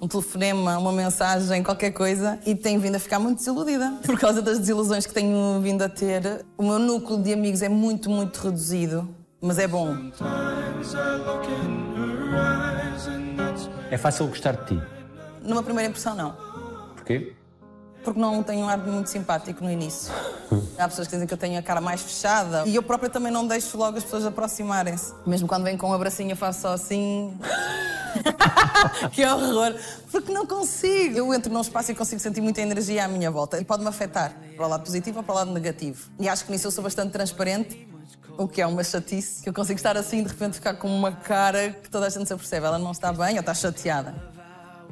um 0.02 0.08
telefonema, 0.08 0.80
uma 0.80 0.92
mensagem, 0.92 1.62
qualquer 1.62 1.92
coisa, 1.92 2.40
e 2.44 2.56
tenho 2.56 2.80
vindo 2.80 2.96
a 2.96 3.00
ficar 3.00 3.20
muito 3.20 3.38
desiludida 3.38 4.00
por 4.04 4.20
causa 4.20 4.42
das 4.42 4.58
desilusões 4.58 5.06
que 5.06 5.14
tenho 5.14 5.62
vindo 5.62 5.84
a 5.84 5.90
ter. 5.90 6.44
O 6.58 6.64
meu 6.64 6.80
núcleo 6.80 7.22
de 7.22 7.32
amigos 7.32 7.62
é 7.62 7.70
muito, 7.70 8.10
muito 8.10 8.38
reduzido, 8.38 9.08
mas 9.40 9.60
é 9.60 9.68
bom. 9.68 9.96
É 13.92 13.98
fácil 13.98 14.28
gostar 14.28 14.54
de 14.54 14.66
ti. 14.66 14.82
Numa 15.44 15.62
primeira 15.62 15.90
impressão, 15.90 16.16
não. 16.16 16.36
Porquê? 16.96 17.34
Porque 18.04 18.20
não 18.20 18.42
tenho 18.42 18.66
um 18.66 18.70
ar 18.70 18.78
muito 18.78 19.10
simpático 19.10 19.64
no 19.64 19.70
início. 19.70 20.12
Há 20.78 20.88
pessoas 20.88 21.08
que 21.08 21.14
dizem 21.14 21.28
que 21.28 21.34
eu 21.34 21.38
tenho 21.38 21.60
a 21.60 21.62
cara 21.62 21.80
mais 21.80 22.02
fechada. 22.02 22.64
E 22.66 22.76
eu 22.76 22.84
própria 22.84 23.10
também 23.10 23.32
não 23.32 23.46
deixo 23.46 23.78
logo 23.78 23.98
as 23.98 24.04
pessoas 24.04 24.26
aproximarem-se. 24.26 25.14
Mesmo 25.26 25.48
quando 25.48 25.64
vêm 25.64 25.78
com 25.78 25.90
um 25.90 25.94
abracinho, 25.94 26.32
eu 26.32 26.38
faço 26.38 26.62
só 26.62 26.74
assim. 26.74 27.38
que 29.14 29.26
horror! 29.26 29.76
Porque 30.12 30.32
não 30.32 30.46
consigo. 30.46 31.18
Eu 31.18 31.34
entro 31.34 31.54
num 31.54 31.62
espaço 31.62 31.92
e 31.92 31.96
consigo 31.96 32.20
sentir 32.20 32.42
muita 32.42 32.62
energia 32.62 33.06
à 33.06 33.08
minha 33.08 33.30
volta. 33.30 33.60
E 33.60 33.64
pode-me 33.64 33.90
afetar 33.90 34.36
para 34.56 34.66
o 34.66 34.70
lado 34.70 34.84
positivo 34.84 35.20
ou 35.20 35.24
para 35.24 35.34
o 35.34 35.36
lado 35.36 35.52
negativo. 35.52 36.10
E 36.20 36.28
acho 36.28 36.46
que 36.46 36.52
nisso 36.52 36.68
eu 36.68 36.72
sou 36.72 36.84
bastante 36.84 37.12
transparente. 37.12 37.88
O 38.38 38.48
que 38.48 38.62
é 38.62 38.66
uma 38.66 38.84
chatice, 38.84 39.44
que 39.44 39.50
eu 39.50 39.54
consigo 39.54 39.78
estar 39.78 39.96
assim 39.98 40.24
de 40.24 40.30
repente 40.30 40.56
ficar 40.56 40.74
com 40.76 40.88
uma 40.88 41.12
cara 41.12 41.72
que 41.72 41.90
toda 41.90 42.08
a 42.08 42.10
gente 42.10 42.26
se 42.26 42.34
apercebe. 42.34 42.66
Ela 42.66 42.80
não 42.80 42.92
está 42.92 43.12
bem 43.12 43.34
ou 43.34 43.42
está 43.42 43.54
chateada. 43.54 44.16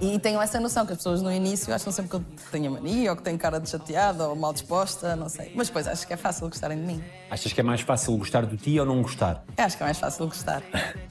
E 0.02 0.18
tenho 0.18 0.42
essa 0.42 0.60
noção 0.62 0.86
que 0.86 0.94
as 0.94 0.98
pessoas 1.00 1.22
no 1.22 1.30
início 1.30 1.74
acham 1.74 1.92
sempre 1.92 2.12
que 2.12 2.16
eu 2.16 2.24
tenho 2.52 2.72
mania 2.72 3.12
ou 3.12 3.18
que 3.18 3.24
tenho 3.24 3.38
cara 3.38 3.60
de 3.60 3.70
chateada 3.70 4.30
ou 4.30 4.36
mal 4.36 4.54
disposta, 4.54 5.14
não 5.14 5.28
sei. 5.28 5.52
Mas 5.54 5.68
depois 5.68 5.88
acho 5.88 6.08
que 6.08 6.14
é 6.14 6.18
fácil 6.18 6.48
gostarem 6.48 6.78
de 6.78 6.86
mim. 6.86 7.04
Achas 7.30 7.52
que 7.52 7.60
é 7.60 7.64
mais 7.64 7.82
fácil 7.82 8.16
gostar 8.18 8.46
de 8.46 8.56
ti 8.56 8.80
ou 8.80 8.86
não 8.86 9.02
gostar? 9.02 9.44
Eu 9.58 9.66
acho 9.66 9.76
que 9.76 9.84
é 9.84 9.86
mais 9.86 10.00
fácil 10.00 10.28
gostar. 10.28 10.64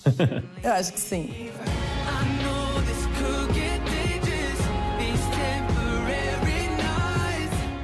Eu 0.65 0.73
acho 0.73 0.95
que 0.95 1.01
sim. 1.01 1.51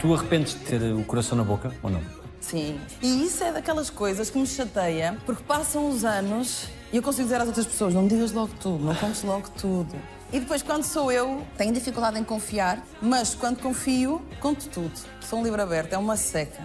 Tu 0.00 0.14
arrependes 0.14 0.52
de 0.54 0.60
ter 0.60 0.92
o 0.94 1.04
coração 1.04 1.36
na 1.36 1.44
boca 1.44 1.70
ou 1.82 1.90
não? 1.90 2.00
Sim. 2.40 2.78
E 3.02 3.24
isso 3.24 3.42
é 3.44 3.52
daquelas 3.52 3.88
coisas 3.88 4.28
que 4.30 4.38
me 4.38 4.46
chateia, 4.46 5.18
porque 5.24 5.42
passam 5.44 5.88
os 5.88 6.04
anos 6.04 6.68
e 6.92 6.96
eu 6.96 7.02
consigo 7.02 7.24
dizer 7.24 7.40
às 7.40 7.46
outras 7.46 7.66
pessoas: 7.66 7.92
não 7.94 8.06
digas 8.06 8.32
logo 8.32 8.52
tudo, 8.60 8.84
não 8.84 8.94
contes 8.94 9.22
logo 9.22 9.48
tudo. 9.58 9.94
E 10.34 10.40
depois, 10.40 10.62
quando 10.62 10.82
sou 10.82 11.12
eu, 11.12 11.46
tenho 11.56 11.72
dificuldade 11.72 12.18
em 12.18 12.24
confiar, 12.24 12.84
mas 13.00 13.36
quando 13.36 13.60
confio, 13.60 14.20
conto 14.40 14.68
tudo. 14.68 14.90
Sou 15.20 15.38
um 15.38 15.44
livro 15.44 15.62
aberto, 15.62 15.92
é 15.92 15.96
uma 15.96 16.16
seca. 16.16 16.60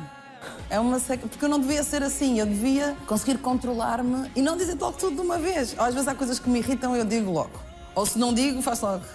É 0.71 0.79
uma 0.79 0.97
seca, 0.97 1.27
porque 1.27 1.45
eu 1.45 1.49
não 1.49 1.59
devia 1.59 1.83
ser 1.83 2.01
assim, 2.01 2.39
eu 2.39 2.47
devia 2.47 2.97
conseguir 3.05 3.37
controlar-me 3.37 4.31
e 4.35 4.41
não 4.41 4.57
dizer 4.57 4.73
logo 4.73 4.97
tudo 4.97 5.17
de 5.17 5.21
uma 5.21 5.37
vez. 5.37 5.75
Às 5.77 5.93
vezes 5.93 6.07
há 6.07 6.15
coisas 6.15 6.39
que 6.39 6.49
me 6.49 6.57
irritam 6.57 6.95
eu 6.95 7.05
digo 7.05 7.29
logo. 7.29 7.51
Ou 7.93 8.07
se 8.07 8.17
não 8.17 8.33
digo, 8.33 8.59
faço 8.63 8.87
logo. 8.87 9.05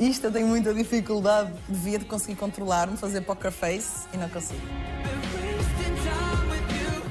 Isto 0.00 0.28
eu 0.28 0.32
tenho 0.32 0.46
muita 0.46 0.72
dificuldade. 0.72 1.52
Devia 1.68 1.98
de 1.98 2.06
conseguir 2.06 2.36
controlar-me, 2.36 2.96
fazer 2.96 3.20
poker 3.20 3.52
face 3.52 4.06
e 4.14 4.16
não 4.16 4.30
consigo. 4.30 4.62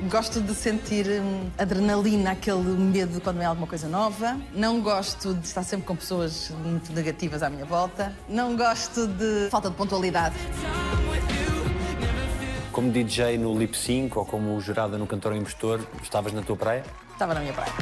Gosto 0.10 0.40
de 0.40 0.54
sentir 0.54 1.08
hum, 1.08 1.50
adrenalina, 1.58 2.32
aquele 2.32 2.62
medo 2.62 3.20
quando 3.20 3.38
vem 3.38 3.48
alguma 3.48 3.66
coisa 3.66 3.88
nova. 3.88 4.40
Não 4.54 4.80
gosto 4.80 5.34
de 5.34 5.48
estar 5.48 5.64
sempre 5.64 5.88
com 5.88 5.96
pessoas 5.96 6.52
muito 6.64 6.94
negativas 6.94 7.42
à 7.42 7.50
minha 7.50 7.66
volta. 7.66 8.16
Não 8.30 8.56
gosto 8.56 9.08
de 9.08 9.50
falta 9.50 9.70
de 9.70 9.76
pontualidade. 9.76 10.36
Como 12.72 12.92
DJ 12.92 13.40
no 13.40 13.58
Lip 13.58 13.76
Sync 13.76 14.16
ou 14.16 14.26
como 14.26 14.60
jurada 14.62 14.96
no 14.96 15.08
Cantor 15.08 15.36
Impostor, 15.36 15.80
estavas 16.04 16.34
na 16.34 16.44
tua 16.44 16.56
praia? 16.56 16.84
Estava 17.12 17.34
na 17.34 17.40
minha 17.40 17.54
praia. 17.54 17.74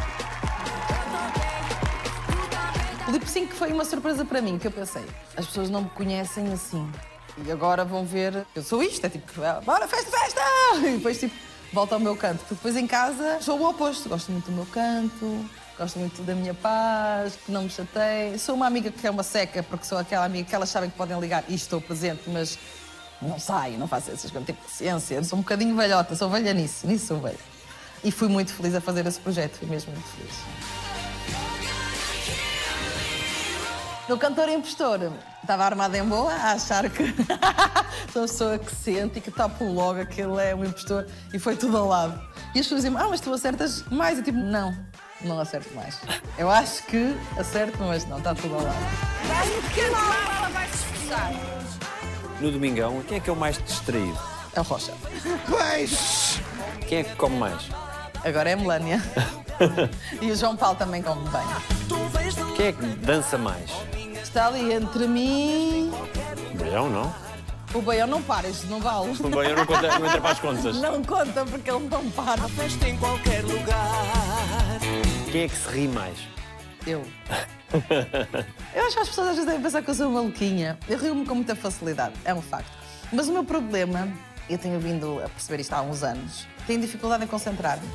O 3.06 3.12
Lip 3.12 3.30
Sync 3.30 3.54
foi 3.54 3.74
uma 3.74 3.84
surpresa 3.84 4.24
para 4.24 4.42
mim, 4.42 4.58
que 4.58 4.68
eu 4.68 4.72
pensei, 4.72 5.04
as 5.36 5.46
pessoas 5.46 5.70
não 5.70 5.82
me 5.82 5.90
conhecem 5.90 6.54
assim. 6.54 6.90
E 7.46 7.52
agora 7.52 7.84
vão 7.84 8.06
ver, 8.06 8.46
eu 8.56 8.64
sou 8.64 8.82
isto, 8.82 9.06
é 9.06 9.10
tipo, 9.10 9.30
bora, 9.66 9.88
festa, 9.88 10.10
festa! 10.10 10.42
E 10.84 10.98
depois, 10.98 11.20
tipo, 11.20 11.36
volto 11.74 11.94
ao 11.94 12.00
meu 12.00 12.16
canto. 12.16 12.40
Porque 12.40 12.56
depois 12.56 12.78
em 12.78 12.88
casa 12.88 13.40
sou 13.42 13.60
o 13.60 13.70
oposto, 13.70 14.08
gosto 14.08 14.32
muito 14.32 14.46
do 14.46 14.52
meu 14.52 14.66
canto, 14.68 15.46
gosto 15.78 16.00
muito 16.00 16.22
da 16.22 16.36
minha 16.36 16.54
paz, 16.54 17.38
que 17.46 17.52
não 17.52 17.64
me 17.64 17.70
chateie. 17.70 18.38
Sou 18.40 18.56
uma 18.56 18.68
amiga 18.68 18.92
que 18.92 19.06
é 19.06 19.10
uma 19.10 19.24
seca, 19.24 19.64
porque 19.64 19.86
sou 19.86 19.98
aquela 19.98 20.26
amiga 20.26 20.48
que 20.48 20.56
elas 20.56 20.70
sabem 20.70 20.90
que 20.90 20.96
podem 20.96 21.20
ligar 21.20 21.44
e 21.50 21.56
estou 21.56 21.82
presente, 21.82 22.30
mas 22.30 22.58
não 23.22 23.40
saio, 23.40 23.78
não 23.78 23.88
faço 23.88 24.12
essas 24.12 24.32
coisas, 24.32 24.36
não 24.36 24.44
tenho 24.44 24.58
paciência. 24.60 25.24
Sou 25.24 25.40
um 25.40 25.42
bocadinho 25.42 25.76
velhota, 25.76 26.16
sou 26.16 26.30
velha 26.30 26.54
nisso, 26.54 26.86
nisso 26.88 27.08
sou 27.08 27.20
velha. 27.20 27.40
E 28.04 28.12
fui 28.12 28.28
muito 28.28 28.54
feliz 28.54 28.76
a 28.76 28.82
fazer 28.82 29.06
esse 29.08 29.20
projeto, 29.20 29.58
fui 29.58 29.68
mesmo 29.68 29.92
muito 29.92 30.08
feliz. 30.08 30.63
No 34.08 34.18
Cantor 34.18 34.50
Impostor, 34.50 35.14
estava 35.42 35.64
armada 35.64 35.98
em 35.98 36.04
boa, 36.04 36.34
a 36.34 36.52
achar 36.52 36.90
que 36.90 37.06
sou 38.12 38.22
uma 38.22 38.28
pessoa 38.28 38.60
que 38.60 38.76
sente 38.76 39.20
e 39.20 39.22
que 39.22 39.32
topa 39.32 39.64
logo 39.64 40.02
aquele 40.02 40.42
é 40.42 40.54
um 40.54 40.66
impostor 40.66 41.08
e 41.34 41.40
foi 41.40 41.56
tudo 41.56 41.78
ao 41.78 41.88
lado. 41.88 42.22
E 42.54 42.60
as 42.60 42.66
pessoas 42.66 42.84
diziam, 42.84 43.00
ah, 43.02 43.08
mas 43.10 43.22
tu 43.22 43.34
acertas 43.34 43.84
mais. 43.90 44.20
E 44.20 44.24
tipo, 44.24 44.38
não, 44.38 44.78
não 45.22 45.40
acerto 45.40 45.74
mais. 45.74 46.02
Eu 46.38 46.52
acho 46.52 46.84
que 46.84 47.16
acerto, 47.38 47.78
mas 47.80 48.06
não, 48.06 48.18
está 48.18 48.36
tudo 48.36 48.56
ao 48.56 48.64
lado. 48.64 48.76
ela 50.38 50.50
vai 50.50 50.68
se 50.68 50.76
esforçar. 50.76 51.32
No 52.42 52.52
Domingão, 52.52 53.02
quem 53.08 53.18
é 53.18 53.20
que 53.22 53.30
é 53.30 53.34
o 53.34 53.38
mais 53.38 53.58
distraído? 53.58 54.20
É 54.54 54.60
o 54.60 54.64
Rocha. 54.64 54.94
Quem 56.88 57.00
é 57.00 57.04
que 57.04 57.16
come 57.16 57.38
mais? 57.38 57.70
Agora 58.26 58.50
é 58.50 58.54
a 58.54 58.58
Melânia. 58.58 59.02
e 60.22 60.30
o 60.30 60.36
João 60.36 60.58
Paulo 60.58 60.78
também 60.78 61.02
come 61.02 61.28
bem. 61.30 62.54
Quem 62.56 62.68
é 62.68 62.72
que 62.72 62.86
dança 62.98 63.38
mais? 63.38 63.72
Está 64.34 64.48
ali 64.48 64.74
entre 64.74 65.06
mim. 65.06 65.92
Beião, 66.56 66.90
não? 66.90 67.14
O 67.72 67.84
Baião 67.84 68.08
não 68.08 68.20
para, 68.20 68.48
isto 68.48 68.66
não 68.66 68.80
vale. 68.80 69.12
O 69.12 69.30
Beião 69.30 69.56
não, 69.56 69.64
conta, 69.64 70.00
não 70.00 70.08
entra 70.08 70.22
para 70.22 70.32
as 70.32 70.40
contas. 70.40 70.76
Não 70.78 71.04
conta 71.04 71.46
porque 71.46 71.70
ele 71.70 71.88
não 71.88 72.10
para. 72.10 72.42
Quem 75.32 75.44
é 75.44 75.48
que 75.48 75.56
se 75.56 75.70
ri 75.70 75.88
mais? 75.88 76.18
Eu. 76.88 77.04
Eu 78.74 78.88
acho 78.88 78.96
que 78.96 79.02
as 79.02 79.10
pessoas 79.10 79.28
às 79.28 79.36
vezes 79.36 79.46
devem 79.46 79.62
pensar 79.62 79.84
que 79.84 79.90
eu 79.92 79.94
sou 79.94 80.10
maluquinha. 80.10 80.80
Eu 80.90 80.98
rio-me 80.98 81.28
com 81.28 81.36
muita 81.36 81.56
facilidade, 81.56 82.16
é 82.26 82.34
um 82.34 82.42
facto. 82.42 82.72
Mas 83.12 83.28
o 83.28 83.34
meu 83.34 83.44
problema, 83.44 84.12
eu 84.50 84.58
tenho 84.58 84.80
vindo 84.80 85.22
a 85.24 85.30
perceber 85.30 85.62
isto 85.62 85.74
há 85.74 85.84
uns 85.84 86.02
anos, 86.02 86.48
tenho 86.66 86.82
dificuldade 86.82 87.24
em 87.24 87.28
concentrar-me. 87.28 87.88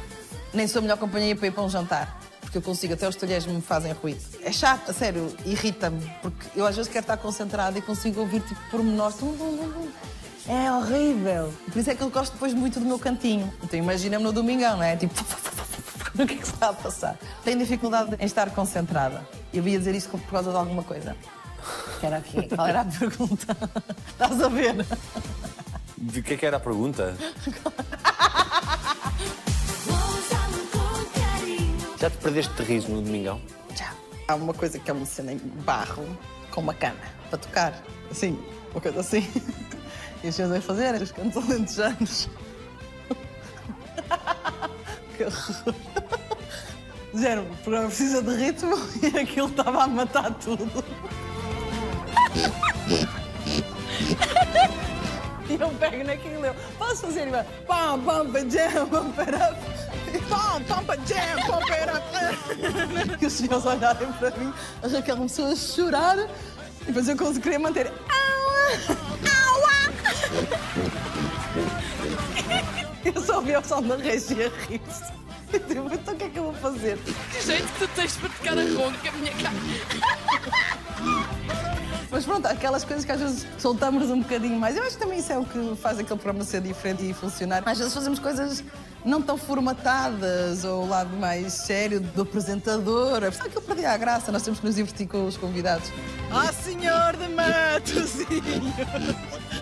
Nem 0.54 0.68
sou 0.68 0.78
a 0.78 0.82
melhor 0.82 0.98
companhia 0.98 1.34
para 1.34 1.48
ir 1.48 1.50
para 1.50 1.64
um 1.64 1.68
jantar. 1.68 2.27
Eu 2.58 2.62
consigo, 2.62 2.94
até 2.94 3.06
os 3.06 3.14
talheres 3.14 3.46
me 3.46 3.60
fazem 3.60 3.92
ruído. 3.92 4.20
É 4.42 4.50
chato, 4.50 4.90
a 4.90 4.92
sério, 4.92 5.32
irrita-me. 5.46 6.00
Porque 6.20 6.44
eu 6.56 6.66
às 6.66 6.74
vezes 6.74 6.90
quero 6.90 7.04
estar 7.04 7.16
concentrada 7.16 7.78
e 7.78 7.80
consigo 7.80 8.20
ouvir 8.20 8.40
tipo 8.40 8.60
pormenores. 8.68 9.14
Tum, 9.14 9.30
tum, 9.36 9.56
tum, 9.56 9.70
tum. 9.70 9.88
É 10.52 10.72
horrível. 10.72 11.54
Por 11.70 11.78
isso 11.78 11.88
é 11.88 11.94
que 11.94 12.02
eu 12.02 12.10
gosto 12.10 12.32
depois 12.32 12.52
muito 12.52 12.80
do 12.80 12.86
meu 12.86 12.98
cantinho. 12.98 13.52
Então 13.62 13.78
imagina-me 13.78 14.24
no 14.24 14.32
domingão, 14.32 14.76
não 14.76 14.82
é? 14.82 14.96
Tipo, 14.96 15.14
o 16.20 16.26
que 16.26 16.34
é 16.34 16.36
que 16.36 16.44
se 16.44 16.52
está 16.52 16.70
a 16.70 16.72
passar? 16.72 17.16
Tenho 17.44 17.60
dificuldade 17.60 18.16
em 18.18 18.26
estar 18.26 18.50
concentrada. 18.50 19.24
Eu 19.54 19.66
ia 19.68 19.78
dizer 19.78 19.94
isso 19.94 20.08
por 20.08 20.20
causa 20.22 20.50
de 20.50 20.56
alguma 20.56 20.82
coisa. 20.82 21.16
Que 22.00 22.06
era 22.06 22.16
aqui. 22.16 22.42
Qual 22.52 22.66
era 22.66 22.80
a 22.80 22.84
pergunta? 22.86 23.56
Estás 24.10 24.42
a 24.42 24.48
ver? 24.48 24.84
De 25.96 26.22
que 26.22 26.34
é 26.34 26.36
que 26.36 26.44
era 26.44 26.56
a 26.56 26.60
pergunta? 26.60 27.16
Já 32.00 32.08
te 32.08 32.16
perdeste 32.18 32.54
de 32.54 32.62
riso 32.62 32.88
no 32.90 33.02
Domingão? 33.02 33.40
Já. 33.76 33.92
Há 34.28 34.36
uma 34.36 34.54
coisa 34.54 34.78
que 34.78 34.88
é 34.88 34.94
uma 34.94 35.04
cena 35.04 35.32
em 35.32 35.38
barro 35.38 36.06
com 36.52 36.60
uma 36.60 36.72
cana 36.72 36.96
para 37.28 37.38
tocar. 37.38 37.74
Assim, 38.10 38.38
uma 38.72 38.80
coisa 38.80 39.00
assim. 39.00 39.26
E 40.20 40.26
as 40.26 40.34
pessoas 40.34 40.50
vêm 40.50 40.60
fazer 40.60 41.00
os 41.00 41.12
cantos 41.12 41.36
alentejanos. 41.36 42.28
Que 45.16 45.22
horror. 45.22 45.74
Zero, 47.16 47.42
o 47.42 47.56
programa 47.58 47.86
precisa 47.86 48.20
de 48.20 48.34
ritmo 48.34 48.76
e 49.00 49.16
aquilo 49.16 49.48
estava 49.48 49.84
a 49.84 49.86
matar 49.86 50.34
tudo. 50.34 50.68
E 55.48 55.54
eu 55.54 55.70
pego 55.70 56.04
naquilo 56.04 56.44
e 56.44 56.48
eu, 56.48 56.54
posso 56.76 57.06
fazer? 57.06 57.26
E 57.26 57.30
vai, 57.30 57.42
pam, 57.66 57.98
pam, 58.00 58.30
pa, 58.30 58.40
jam, 58.40 58.86
pam, 58.86 59.10
para, 59.12 59.56
pam, 60.28 60.62
pam, 60.62 60.84
pa, 60.84 60.96
jam, 60.96 61.36
pam, 61.46 61.58
para. 61.66 62.02
E 63.20 63.26
os 63.26 63.32
senhores 63.32 63.64
olharem 63.64 64.12
para 64.12 64.30
mim, 64.32 64.52
acham 64.82 65.02
que 65.02 65.10
ela 65.10 65.18
começou 65.18 65.46
a 65.46 65.56
chorar 65.56 66.18
e 66.18 66.86
depois 66.86 67.08
eu 67.08 67.16
conseguiria 67.16 67.58
manter. 67.58 67.92
Aua! 68.08 68.68
Aua! 69.36 69.78
Eu 73.04 73.22
só 73.22 73.36
ouvi 73.36 73.56
o 73.56 73.64
som 73.64 73.80
da 73.82 73.96
Regi 73.96 74.34
a 74.42 74.48
rir-se. 74.66 75.18
Eu 75.52 75.60
digo, 75.60 75.94
então 75.94 76.14
o 76.14 76.16
que 76.16 76.24
é 76.24 76.28
que 76.28 76.38
eu 76.38 76.44
vou 76.44 76.54
fazer? 76.54 76.98
Que 77.32 77.40
jeito 77.42 77.66
que 77.72 77.78
tu 77.78 77.88
tens 77.94 78.16
para 78.16 78.28
tocar 78.28 78.58
a 78.58 78.62
ronca, 78.62 79.12
minha 79.12 79.32
cara. 79.32 79.56
Mas 82.10 82.24
pronto, 82.24 82.46
aquelas 82.46 82.84
coisas 82.84 83.04
que 83.04 83.12
às 83.12 83.20
vezes 83.20 83.46
soltamos 83.58 84.10
um 84.10 84.20
bocadinho 84.20 84.58
mais. 84.58 84.76
Eu 84.76 84.82
acho 84.82 84.96
que 84.96 85.02
também 85.02 85.18
isso 85.18 85.32
é 85.32 85.38
o 85.38 85.44
que 85.44 85.76
faz 85.76 85.98
aquele 85.98 86.18
programa 86.18 86.44
ser 86.44 86.60
diferente 86.60 87.08
e 87.08 87.12
funcionar. 87.12 87.62
Às 87.66 87.78
vezes 87.78 87.94
fazemos 87.94 88.18
coisas 88.18 88.64
não 89.04 89.22
tão 89.22 89.36
formatadas, 89.36 90.64
ou 90.64 90.84
o 90.84 90.88
lado 90.88 91.16
mais 91.16 91.52
sério 91.52 92.00
do 92.00 92.22
apresentador. 92.22 93.24
Apesar 93.24 93.48
que 93.48 93.56
eu 93.56 93.62
perdi 93.62 93.84
a 93.84 93.96
graça, 93.96 94.30
nós 94.32 94.42
temos 94.42 94.60
que 94.60 94.66
nos 94.66 94.76
divertir 94.76 95.06
com 95.06 95.26
os 95.26 95.36
convidados. 95.36 95.90
Ah, 96.30 96.52
senhor 96.52 97.16
de 97.16 97.28
Matosinho! 97.28 98.74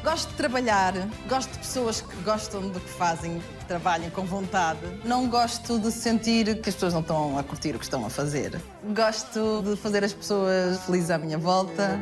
Gosto 0.03 0.31
de 0.31 0.35
trabalhar, 0.35 0.95
gosto 1.29 1.51
de 1.53 1.59
pessoas 1.59 2.01
que 2.01 2.17
gostam 2.23 2.69
do 2.69 2.81
que 2.81 2.91
fazem, 2.91 3.41
que 3.59 3.65
trabalham 3.67 4.11
com 4.11 4.25
vontade. 4.25 4.81
Não 5.05 5.29
gosto 5.29 5.79
de 5.79 5.91
sentir 5.91 6.61
que 6.61 6.69
as 6.69 6.75
pessoas 6.75 6.93
não 6.93 7.01
estão 7.01 7.39
a 7.39 7.43
curtir 7.43 7.75
o 7.75 7.79
que 7.79 7.85
estão 7.85 8.05
a 8.05 8.11
fazer. 8.11 8.61
Gosto 8.95 9.63
de 9.63 9.77
fazer 9.77 10.05
as 10.05 10.13
pessoas 10.13 10.81
felizes 10.85 11.11
à 11.11 11.19
minha 11.19 11.39
volta. 11.39 12.01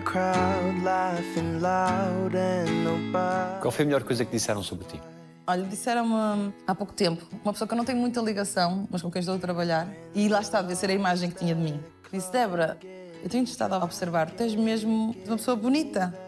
Qual 3.60 3.72
foi 3.72 3.84
a 3.84 3.86
melhor 3.86 4.02
coisa 4.02 4.24
que 4.24 4.32
disseram 4.32 4.62
sobre 4.62 4.86
ti? 4.86 5.00
Olha, 5.46 5.62
disseram-me 5.64 6.54
há 6.66 6.74
pouco 6.74 6.94
tempo, 6.94 7.22
uma 7.44 7.52
pessoa 7.52 7.68
que 7.68 7.74
eu 7.74 7.76
não 7.76 7.84
tenho 7.84 7.98
muita 7.98 8.18
ligação, 8.22 8.88
mas 8.90 9.02
com 9.02 9.10
quem 9.10 9.20
estou 9.20 9.34
a 9.34 9.38
trabalhar, 9.38 9.86
e 10.14 10.26
lá 10.26 10.40
está, 10.40 10.62
devia 10.62 10.74
ser 10.74 10.88
a 10.88 10.94
imagem 10.94 11.30
que 11.30 11.36
tinha 11.36 11.54
de 11.54 11.60
mim. 11.60 11.78
Disse, 12.10 12.32
Débora, 12.32 12.78
eu 13.22 13.28
tenho 13.28 13.44
estado 13.44 13.74
a 13.74 13.84
observar, 13.84 14.30
tens 14.30 14.54
mesmo 14.54 15.14
uma 15.26 15.36
pessoa 15.36 15.54
bonita, 15.54 16.18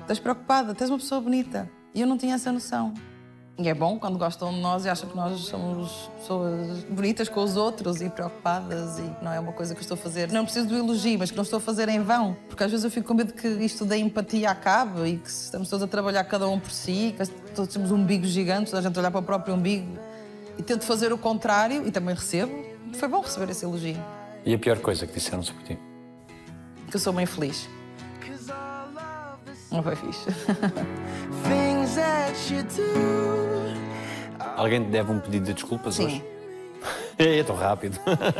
estás 0.00 0.18
preocupada, 0.18 0.74
tens 0.74 0.88
uma 0.88 0.96
pessoa 0.98 1.20
bonita. 1.20 1.70
E 1.94 2.00
eu 2.00 2.06
não 2.06 2.16
tinha 2.16 2.34
essa 2.34 2.50
noção. 2.50 2.94
E 3.58 3.68
é 3.70 3.74
bom 3.74 3.98
quando 3.98 4.18
gostam 4.18 4.52
de 4.52 4.60
nós 4.60 4.84
e 4.84 4.88
acham 4.88 5.08
que 5.08 5.16
nós 5.16 5.40
somos 5.40 6.10
pessoas 6.18 6.84
bonitas 6.90 7.26
com 7.26 7.42
os 7.42 7.56
outros 7.56 8.02
e 8.02 8.10
preocupadas 8.10 8.98
e 8.98 9.24
não 9.24 9.32
é 9.32 9.40
uma 9.40 9.52
coisa 9.52 9.74
que 9.74 9.78
eu 9.78 9.82
estou 9.82 9.94
a 9.94 9.98
fazer. 9.98 10.30
Não 10.30 10.44
preciso 10.44 10.68
do 10.68 10.76
elogio, 10.76 11.18
mas 11.18 11.30
que 11.30 11.36
não 11.36 11.42
estou 11.42 11.56
a 11.56 11.60
fazer 11.60 11.88
em 11.88 12.02
vão. 12.02 12.36
Porque 12.48 12.62
às 12.62 12.70
vezes 12.70 12.84
eu 12.84 12.90
fico 12.90 13.08
com 13.08 13.14
medo 13.14 13.32
que 13.32 13.48
isto 13.48 13.86
da 13.86 13.96
empatia 13.96 14.50
acabe 14.50 15.08
e 15.08 15.16
que 15.16 15.30
estamos 15.30 15.70
todos 15.70 15.82
a 15.82 15.88
trabalhar 15.88 16.22
cada 16.24 16.46
um 16.46 16.60
por 16.60 16.70
si, 16.70 17.14
que 17.16 17.26
todos 17.54 17.72
temos 17.72 17.90
um 17.90 17.94
umbigo 17.94 18.26
gigante, 18.26 18.70
toda 18.70 18.80
a 18.80 18.82
gente 18.82 18.98
olhar 18.98 19.10
para 19.10 19.20
o 19.20 19.24
próprio 19.24 19.54
umbigo. 19.54 19.98
E 20.58 20.62
tento 20.62 20.84
fazer 20.84 21.10
o 21.10 21.16
contrário 21.16 21.86
e 21.86 21.90
também 21.90 22.14
recebo. 22.14 22.52
Foi 22.92 23.08
bom 23.08 23.22
receber 23.22 23.50
esse 23.50 23.64
elogio. 23.64 23.96
E 24.44 24.52
a 24.52 24.58
pior 24.58 24.78
coisa 24.80 25.06
que 25.06 25.14
disseram 25.14 25.42
sobre 25.42 25.64
ti? 25.64 25.78
Que 26.90 26.96
eu 26.96 27.00
sou 27.00 27.10
mãe 27.10 27.24
feliz. 27.24 27.66
Não 29.72 29.82
foi 29.82 29.96
fixe. 29.96 30.26
Alguém 34.56 34.82
te 34.82 34.90
deve 34.90 35.12
um 35.12 35.20
pedido 35.20 35.44
de 35.44 35.54
desculpas 35.54 35.94
Sim. 35.94 36.06
hoje? 36.06 36.24
É, 37.18 37.38
é 37.38 37.42
tão 37.42 37.56
rápido. 37.56 37.98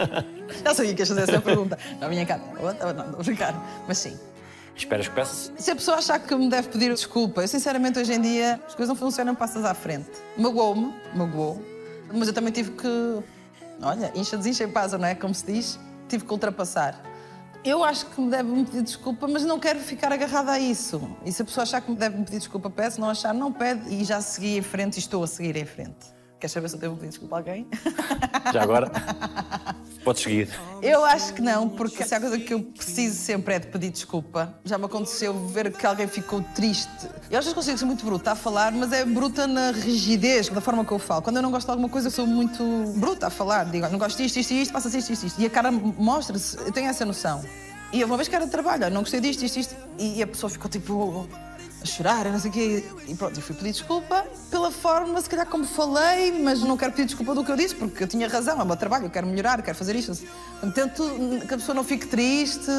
Já 0.63 0.75
sabia 0.75 0.95
que 0.95 1.01
ias 1.01 1.09
fazer 1.09 1.23
essa 1.23 1.41
pergunta. 1.41 1.79
Na 1.99 2.09
minha 2.11 2.27
cara. 2.27 2.43
Não, 2.61 2.71
estou 2.71 2.91
a 2.91 3.23
brincar. 3.23 3.85
Mas 3.89 3.97
sim. 3.97 4.19
Esperas 4.77 5.09
que 5.09 5.15
peças? 5.15 5.51
Se 5.57 5.71
a 5.71 5.75
pessoa 5.75 5.97
achar 5.97 6.19
que 6.19 6.37
me 6.37 6.51
deve 6.51 6.69
pedir 6.69 6.93
desculpa, 6.93 7.41
eu 7.41 7.49
sinceramente 7.49 7.99
hoje 7.99 8.13
em 8.13 8.21
dia 8.21 8.61
as 8.67 8.75
coisas 8.75 8.91
não 8.91 8.95
funcionam 8.95 9.35
passas 9.35 9.65
à 9.65 9.73
frente. 9.73 10.11
Magoou-me, 10.37 10.95
magoou, 11.15 11.63
mas 12.13 12.29
eu 12.29 12.35
também 12.35 12.53
tive 12.53 12.73
que. 12.73 13.19
Olha, 13.81 14.13
incha, 14.15 14.37
desincha 14.37 14.65
e 14.65 14.69
passa, 14.69 14.99
não 14.99 15.07
é? 15.07 15.15
Como 15.15 15.35
se 15.35 15.47
diz, 15.47 15.81
tive 16.07 16.27
que 16.27 16.31
ultrapassar. 16.31 17.01
Eu 17.67 17.83
acho 17.83 18.07
que 18.07 18.21
me 18.21 18.31
deve 18.31 18.49
me 18.49 18.65
pedir 18.65 18.81
desculpa, 18.81 19.27
mas 19.27 19.45
não 19.45 19.59
quero 19.59 19.81
ficar 19.81 20.13
agarrada 20.13 20.53
a 20.53 20.59
isso. 20.61 21.03
E 21.25 21.33
se 21.33 21.43
a 21.43 21.45
pessoa 21.45 21.65
achar 21.65 21.81
que 21.81 21.91
me 21.91 21.97
deve 21.97 22.17
me 22.17 22.25
pedir 22.25 22.39
desculpa, 22.39 22.71
peço, 22.71 23.01
não 23.01 23.11
achar, 23.11 23.35
não 23.35 23.53
pede 23.53 23.93
e 23.93 24.05
já 24.05 24.21
segui 24.21 24.57
em 24.57 24.63
frente 24.63 24.95
e 24.95 24.99
estou 25.01 25.25
a 25.25 25.27
seguir 25.27 25.57
em 25.57 25.67
frente. 25.67 26.16
Queres 26.39 26.53
saber 26.53 26.69
se 26.69 26.77
eu 26.77 26.81
devo 26.81 26.97
pedir 26.97 27.09
desculpa 27.09 27.37
a 27.37 27.39
alguém? 27.39 27.67
Já 28.53 28.63
agora? 28.63 28.91
Podes 30.05 30.23
seguir. 30.23 30.51
Eu 30.83 31.03
acho 31.05 31.33
que 31.33 31.41
não, 31.41 31.69
porque 31.69 32.05
se 32.05 32.15
há 32.15 32.21
coisa 32.21 32.39
que 32.39 32.53
eu 32.53 32.61
preciso 32.63 33.17
sempre 33.19 33.55
é 33.55 33.59
de 33.59 33.69
pedir 33.69 33.91
desculpa. 33.91 34.55
Já 34.65 34.77
me 34.77 34.85
aconteceu 34.85 35.33
ver 35.49 35.73
que 35.73 35.87
alguém 35.87 36.07
ficou 36.07 36.43
triste. 36.55 37.09
Eu 37.31 37.39
às 37.39 37.45
vezes 37.45 37.55
consigo 37.55 37.79
ser 37.79 37.87
muito 37.87 38.05
bruta 38.05 38.33
a 38.33 38.35
falar, 38.37 38.71
mas 38.71 38.93
é 38.93 39.05
bruta 39.05 39.47
na 39.47 39.71
rigidez, 39.71 40.49
da 40.51 40.61
forma 40.61 40.85
que 40.85 40.93
eu 40.93 40.99
falo. 40.99 41.23
Quando 41.23 41.37
eu 41.37 41.43
não 41.43 41.51
gosto 41.51 41.67
de 41.67 41.71
alguma 41.71 41.89
coisa, 41.89 42.09
eu 42.09 42.13
sou 42.13 42.27
muito 42.27 42.63
bruta 42.99 43.29
a 43.29 43.31
falar. 43.31 43.65
Digo, 43.65 43.85
"Olha, 43.85 43.93
não 43.93 43.99
gosto 43.99 44.19
disto, 44.19 44.37
isto 44.37 44.53
e 44.53 44.63
isto, 44.63 44.73
passa-se 44.73 44.99
isto, 44.99 45.13
isto, 45.13 45.27
isto. 45.27 45.41
E 45.41 45.47
a 45.47 45.51
cara 45.51 45.73
mostra-se, 45.73 46.57
eu 46.59 46.71
tenho 46.71 46.89
essa 46.89 47.05
noção. 47.07 47.43
E 47.93 48.01
eu 48.01 48.07
uma 48.07 48.17
vez 48.17 48.29
que 48.29 48.37
era 48.37 48.45
de 48.45 48.51
trabalho, 48.51 48.85
"Olha, 48.85 48.95
não 48.95 49.01
gostei 49.01 49.21
disto, 49.21 49.43
isto, 49.43 49.59
isto. 49.59 49.77
E 49.99 50.23
a 50.23 50.27
pessoa 50.27 50.51
ficou 50.51 50.71
tipo 50.71 51.27
a 51.83 51.87
chorar, 51.87 52.25
não 52.27 52.39
sei 52.39 52.51
o 52.51 52.53
quê. 52.53 52.85
E 53.07 53.15
pronto, 53.15 53.37
eu 53.37 53.43
fui 53.43 53.55
pedir 53.55 53.73
desculpa 53.73 54.27
pela 54.51 54.71
forma, 54.71 55.21
se 55.21 55.29
calhar, 55.29 55.47
como 55.47 55.65
falei, 55.65 56.33
mas 56.43 56.61
não 56.61 56.77
quero 56.77 56.93
pedir 56.93 57.07
desculpa 57.07 57.35
do 57.35 57.45
que 57.45 57.51
eu 57.53 57.57
disse, 57.57 57.75
porque 57.75 58.03
eu 58.03 58.09
tinha 58.09 58.29
razão, 58.29 58.59
é 58.59 58.63
o 58.63 58.67
meu 58.67 58.77
trabalho, 58.77 59.07
eu 59.07 59.11
quero 59.11 59.27
melhorar, 59.27 59.59
eu 59.59 59.65
quero 59.65 59.77
fazer 59.77 59.95
isto. 59.95 60.13
Tento 60.75 61.03
que 61.47 61.55
a 61.55 61.57
pessoa 61.59 61.75
não 61.75 61.85
fique 61.85 62.07
triste. 62.07 62.71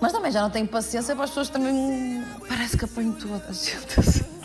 Mas 0.00 0.12
também 0.12 0.32
já 0.32 0.42
não 0.42 0.50
tenho 0.50 0.66
paciência 0.66 1.14
para 1.14 1.24
as 1.24 1.30
pessoas 1.30 1.48
também. 1.48 2.24
Parece 2.48 2.76
que 2.76 2.84
apanho 2.84 3.12
toda 3.12 3.44
a 3.48 3.52
gente 3.52 4.00
assim. 4.00 4.39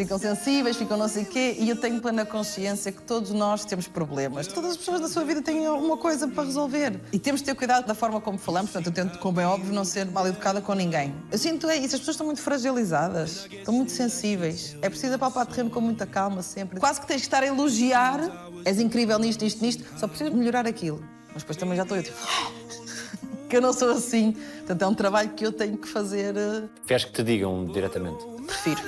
Ficam 0.00 0.18
sensíveis, 0.18 0.76
ficam 0.78 0.96
não 0.96 1.08
sei 1.08 1.24
o 1.24 1.26
quê, 1.26 1.56
e 1.58 1.68
eu 1.68 1.76
tenho 1.76 2.00
plena 2.00 2.24
consciência 2.24 2.90
que 2.90 3.02
todos 3.02 3.32
nós 3.32 3.66
temos 3.66 3.86
problemas. 3.86 4.46
Todas 4.46 4.70
as 4.70 4.76
pessoas 4.78 4.98
na 4.98 5.08
sua 5.08 5.24
vida 5.24 5.42
têm 5.42 5.66
alguma 5.66 5.98
coisa 5.98 6.26
para 6.26 6.44
resolver. 6.44 6.98
E 7.12 7.18
temos 7.18 7.42
de 7.42 7.44
ter 7.48 7.54
cuidado 7.54 7.86
da 7.86 7.94
forma 7.94 8.18
como 8.18 8.38
falamos, 8.38 8.70
portanto, 8.70 8.86
eu 8.86 9.04
tento, 9.04 9.18
como 9.18 9.38
é 9.38 9.46
óbvio, 9.46 9.74
não 9.74 9.84
ser 9.84 10.06
mal 10.06 10.26
educada 10.26 10.62
com 10.62 10.72
ninguém. 10.72 11.14
Eu 11.30 11.36
sinto 11.36 11.68
é 11.68 11.76
isso, 11.76 11.96
as 11.96 12.00
pessoas 12.00 12.14
estão 12.14 12.24
muito 12.24 12.40
fragilizadas, 12.40 13.46
estão 13.52 13.74
muito 13.74 13.92
sensíveis. 13.92 14.74
É 14.80 14.88
preciso 14.88 15.16
apalpar 15.16 15.44
terreno 15.44 15.68
com 15.68 15.82
muita 15.82 16.06
calma 16.06 16.40
sempre. 16.40 16.80
Quase 16.80 16.98
que 16.98 17.06
tens 17.06 17.20
que 17.20 17.26
estar 17.26 17.42
a 17.42 17.46
elogiar, 17.46 18.20
és 18.64 18.80
incrível 18.80 19.18
nisto, 19.18 19.42
nisto, 19.44 19.60
nisto, 19.62 19.84
só 19.98 20.08
preciso 20.08 20.34
melhorar 20.34 20.66
aquilo. 20.66 21.04
Mas 21.34 21.42
depois 21.42 21.58
também 21.58 21.76
já 21.76 21.82
estou 21.82 21.98
eu 21.98 22.02
tipo. 22.02 22.16
que 23.50 23.56
eu 23.58 23.60
não 23.60 23.74
sou 23.74 23.90
assim. 23.90 24.32
Portanto, 24.60 24.80
é 24.80 24.86
um 24.86 24.94
trabalho 24.94 25.28
que 25.34 25.44
eu 25.44 25.52
tenho 25.52 25.76
que 25.76 25.86
fazer. 25.86 26.34
eh, 26.38 26.62
Queres 26.86 27.04
que 27.04 27.12
te 27.12 27.22
digam 27.22 27.66
diretamente? 27.66 28.24
Prefiro. 28.46 28.80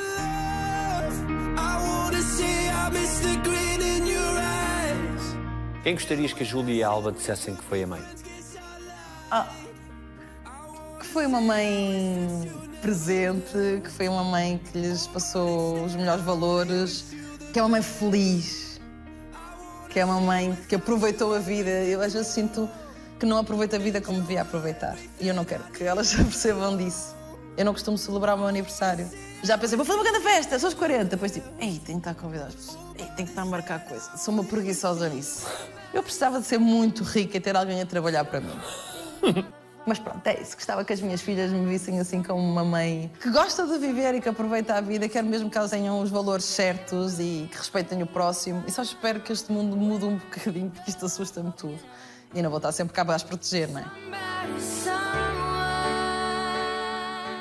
Quem 5.83 5.95
gostarias 5.95 6.33
que 6.33 6.45
a 6.45 6.47
Júlia 6.47 6.75
e 6.75 6.83
a 6.85 6.89
Alba 6.89 7.11
dissessem 7.11 7.57
que 7.57 7.65
foi 7.65 7.83
a 7.83 7.87
mãe? 7.87 8.03
que 11.01 11.07
foi 11.07 11.27
uma 11.27 11.41
mãe 11.41 12.51
presente, 12.81 13.81
que 13.83 13.91
foi 13.91 14.09
uma 14.09 14.23
mãe 14.23 14.59
que 14.59 14.79
lhes 14.79 15.09
passou 15.09 15.85
os 15.85 15.97
melhores 15.97 16.23
valores, 16.23 17.07
que 17.53 17.59
é 17.59 17.63
uma 17.63 17.71
mãe 17.71 17.83
feliz, 17.83 18.81
que 19.91 19.99
é 19.99 20.05
uma 20.05 20.21
mãe 20.21 20.57
que 20.69 20.77
aproveitou 20.77 21.35
a 21.35 21.41
vida. 21.41 21.69
Eu 21.69 22.01
às 22.01 22.13
vezes 22.13 22.29
sinto 22.29 22.71
que 23.19 23.27
não 23.27 23.39
aproveita 23.39 23.77
a 23.77 23.79
vida 23.79 24.01
como 24.01 24.21
devia 24.21 24.43
aproveitar. 24.43 24.97
E 25.21 25.27
eu 25.27 25.35
não 25.35 25.45
quero 25.45 25.65
que 25.65 25.83
elas 25.83 26.15
percebam 26.17 26.77
disso. 26.77 27.15
Eu 27.57 27.65
não 27.65 27.73
costumo 27.73 27.99
celebrar 27.99 28.37
o 28.37 28.39
meu 28.39 28.47
aniversário. 28.47 29.09
Já 29.43 29.59
pensei, 29.59 29.77
vou 29.77 29.85
fazer 29.85 29.99
uma 29.99 30.09
grande 30.09 30.25
festa, 30.25 30.59
sou 30.59 30.69
os 30.69 30.75
40. 30.75 31.05
Depois 31.05 31.33
tipo, 31.33 31.49
ei, 31.59 31.81
tenho 31.85 32.01
que 32.01 32.09
estar 32.09 32.11
a 32.13 32.15
convidar 32.15 32.47
as 32.47 32.55
pessoas. 32.55 32.79
Ei, 32.97 33.05
tenho 33.07 33.17
que 33.17 33.23
estar 33.23 33.43
a 33.43 33.47
marcar 33.47 33.81
coisa. 33.81 34.17
Sou 34.17 34.33
uma 34.33 34.45
preguiçosa 34.45 35.09
nisso. 35.09 35.47
Eu 35.93 36.03
precisava 36.03 36.41
de 36.41 36.47
ser 36.47 36.59
muito 36.59 37.03
rica 37.03 37.37
e 37.37 37.41
ter 37.41 37.57
alguém 37.57 37.81
a 37.81 37.87
trabalhar 37.87 38.25
para 38.25 38.41
mim. 38.41 38.57
Mas 39.85 39.99
pronto, 39.99 40.25
é 40.29 40.41
isso. 40.41 40.55
Gostava 40.55 40.85
que 40.85 40.93
as 40.93 41.01
minhas 41.01 41.21
filhas 41.21 41.51
me 41.51 41.67
vissem 41.67 41.99
assim 41.99 42.23
como 42.23 42.41
uma 42.41 42.65
mãe 42.65 43.11
que 43.21 43.31
gosta 43.31 43.67
de 43.67 43.79
viver 43.79 44.15
e 44.15 44.21
que 44.21 44.29
aproveita 44.29 44.75
a 44.75 44.81
vida. 44.81 45.09
Quero 45.09 45.27
mesmo 45.27 45.51
que 45.51 45.59
elas 45.59 45.73
tenham 45.73 46.01
os 46.01 46.09
valores 46.09 46.45
certos 46.45 47.19
e 47.19 47.49
que 47.51 47.59
respeitem 47.59 48.01
o 48.01 48.07
próximo. 48.07 48.63
E 48.67 48.71
só 48.71 48.83
espero 48.83 49.21
que 49.21 49.33
este 49.33 49.51
mundo 49.51 49.77
mude 49.77 50.05
um 50.05 50.19
bocadinho, 50.19 50.71
porque 50.71 50.89
isto 50.89 51.05
assusta-me 51.05 51.51
tudo. 51.53 51.81
E 52.33 52.41
não 52.41 52.49
vou 52.49 52.59
estar 52.59 52.71
sempre 52.71 52.95
cá 52.95 53.05
para 53.05 53.17
as 53.17 53.25
proteger, 53.25 53.69
não 53.69 53.81
é? 53.81 53.85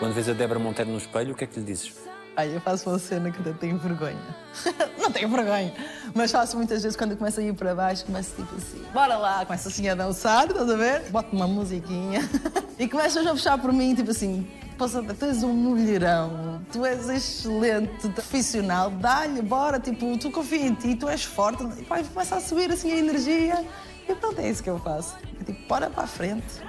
Quando 0.02 0.16
vês 0.16 0.28
a 0.28 0.34
Débora 0.34 0.58
Monteiro 0.58 0.90
no 0.90 0.98
espelho, 0.98 1.34
o 1.34 1.36
que 1.36 1.44
é 1.44 1.48
que 1.48 1.60
lhe 1.60 1.66
dizes? 1.68 1.94
Olha, 2.36 2.48
eu 2.48 2.60
faço 2.60 2.90
uma 2.90 2.98
cena 2.98 3.30
que 3.30 3.40
até 3.40 3.54
tenho 3.54 3.78
vergonha. 3.78 4.18
não 4.98 5.12
tenho 5.12 5.30
vergonha, 5.30 5.72
mas 6.16 6.32
faço 6.32 6.58
muitas 6.58 6.82
vezes 6.82 6.98
quando 6.98 7.12
eu 7.12 7.18
começo 7.18 7.40
a 7.40 7.44
ir 7.44 7.54
para 7.54 7.76
baixo, 7.76 8.04
começo 8.06 8.36
tipo 8.36 8.56
assim, 8.56 8.84
bora 8.92 9.16
lá, 9.16 9.46
começo 9.46 9.68
assim 9.68 9.88
a 9.90 9.94
dançar, 9.94 10.48
estás 10.48 10.68
a 10.68 10.76
ver? 10.76 11.04
Boto 11.12 11.36
uma 11.36 11.46
musiquinha 11.46 12.28
e 12.80 12.88
começas 12.88 13.28
a 13.28 13.30
puxar 13.30 13.60
por 13.60 13.72
mim, 13.72 13.94
tipo 13.94 14.10
assim, 14.10 14.48
tu 14.76 15.26
és 15.26 15.44
um 15.44 15.54
mulherão, 15.54 16.66
tu 16.72 16.84
és 16.84 17.08
excelente, 17.08 18.10
profissional, 18.10 18.90
dá-lhe, 18.90 19.44
bora, 19.44 19.80
tipo, 19.80 20.18
tu 20.18 20.32
confia 20.32 20.66
em 20.66 20.74
ti, 20.74 20.96
tu 20.96 21.08
és 21.08 21.24
forte, 21.24 21.64
e 21.78 21.84
pá, 21.84 22.02
começa 22.04 22.38
a 22.38 22.42
subir 22.42 22.72
assim 22.72 22.92
a 22.92 22.98
energia 22.98 23.64
e 24.10 24.16
pronto, 24.16 24.42
é 24.42 24.50
isso 24.50 24.64
que 24.64 24.70
eu 24.72 24.80
faço. 24.80 25.16
É 25.40 25.44
tipo, 25.44 25.68
bora 25.68 25.92
para 25.92 26.06
a 26.06 26.08
frente. 26.08 26.60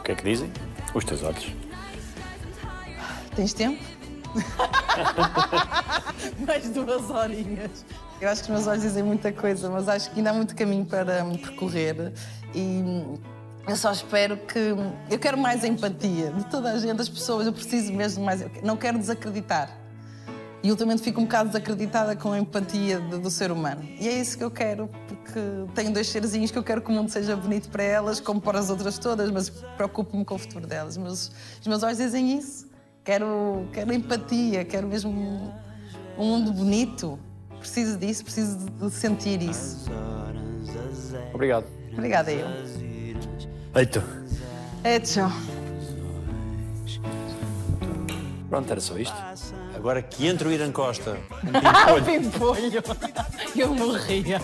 O 0.00 0.02
que 0.02 0.12
é 0.12 0.14
que 0.14 0.24
dizem? 0.24 0.50
Os 0.94 1.04
teus 1.04 1.22
olhos. 1.22 1.65
Tens 3.36 3.52
tempo? 3.52 3.82
Mais 6.46 6.68
duas 6.70 7.10
horinhas. 7.10 7.84
Eu 8.20 8.28
acho 8.30 8.42
que 8.44 8.50
os 8.50 8.54
meus 8.56 8.66
olhos 8.66 8.82
dizem 8.82 9.02
muita 9.02 9.30
coisa, 9.32 9.68
mas 9.70 9.88
acho 9.88 10.10
que 10.10 10.18
ainda 10.18 10.30
há 10.30 10.32
muito 10.32 10.54
caminho 10.56 10.84
para 10.86 11.22
me 11.24 11.36
percorrer. 11.38 12.12
E 12.54 12.82
eu 13.68 13.76
só 13.76 13.92
espero 13.92 14.36
que. 14.38 14.74
Eu 15.10 15.18
quero 15.18 15.36
mais 15.36 15.64
empatia 15.64 16.30
de 16.32 16.44
toda 16.46 16.72
a 16.72 16.78
gente, 16.78 16.94
das 16.94 17.08
pessoas. 17.08 17.46
Eu 17.46 17.52
preciso 17.52 17.92
mesmo 17.92 18.24
mais. 18.24 18.42
Não 18.62 18.76
quero 18.76 18.98
desacreditar. 18.98 19.70
E 20.62 20.70
ultimamente 20.70 21.02
fico 21.02 21.20
um 21.20 21.24
bocado 21.24 21.50
desacreditada 21.50 22.16
com 22.16 22.32
a 22.32 22.38
empatia 22.38 22.98
de- 22.98 23.18
do 23.18 23.30
ser 23.30 23.52
humano. 23.52 23.82
E 24.00 24.08
é 24.08 24.18
isso 24.18 24.36
que 24.36 24.42
eu 24.42 24.50
quero, 24.50 24.88
porque 25.06 25.38
tenho 25.74 25.92
dois 25.92 26.08
serzinhos 26.08 26.50
que 26.50 26.58
eu 26.58 26.62
quero 26.62 26.80
que 26.80 26.90
o 26.90 26.92
mundo 26.92 27.08
seja 27.10 27.36
bonito 27.36 27.68
para 27.68 27.84
elas, 27.84 28.18
como 28.18 28.40
para 28.40 28.58
as 28.58 28.68
outras 28.70 28.98
todas, 28.98 29.30
mas 29.30 29.48
preocupo-me 29.76 30.24
com 30.24 30.34
o 30.34 30.38
futuro 30.38 30.66
delas. 30.66 30.96
Mas 30.96 31.30
os 31.60 31.66
meus 31.68 31.82
olhos 31.84 31.98
dizem 31.98 32.36
isso. 32.36 32.65
Quero, 33.06 33.68
quero 33.72 33.92
empatia, 33.92 34.64
quero 34.64 34.88
mesmo 34.88 35.12
um 36.18 36.24
mundo 36.26 36.52
bonito. 36.52 37.16
preciso 37.60 37.96
disso, 37.96 38.24
preciso 38.24 38.58
de- 38.58 38.90
sentir 38.90 39.40
isso. 39.42 39.88
Obrigado. 41.32 41.66
Obrigada, 41.92 42.32
eu. 42.32 42.46
É, 44.82 44.98
tchau. 44.98 45.30
Pronto, 48.48 48.70
era 48.72 48.80
só 48.80 48.98
isto. 48.98 49.14
Agora 49.76 50.02
que 50.02 50.26
entra 50.26 50.48
o 50.48 50.52
Irã 50.52 50.72
Costa. 50.72 51.16
O 51.96 52.04
pimpolho. 52.04 52.82
Eu 53.54 53.72
morria. 53.72 54.40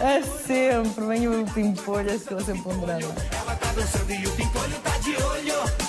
É 0.00 0.20
sempre, 0.22 1.06
vem 1.06 1.28
o 1.28 1.44
pimpolho, 1.46 2.10
estou 2.10 2.40
sempre 2.40 2.72
um 2.72 2.80
drama. 2.80 3.14
Ela 3.30 3.54
tá 3.54 3.72
dançando 3.74 4.10
e 4.10 4.26
o 4.26 4.32
pimpolho 4.32 4.76
tá 4.82 4.98
de 4.98 5.10
olho. 5.22 5.81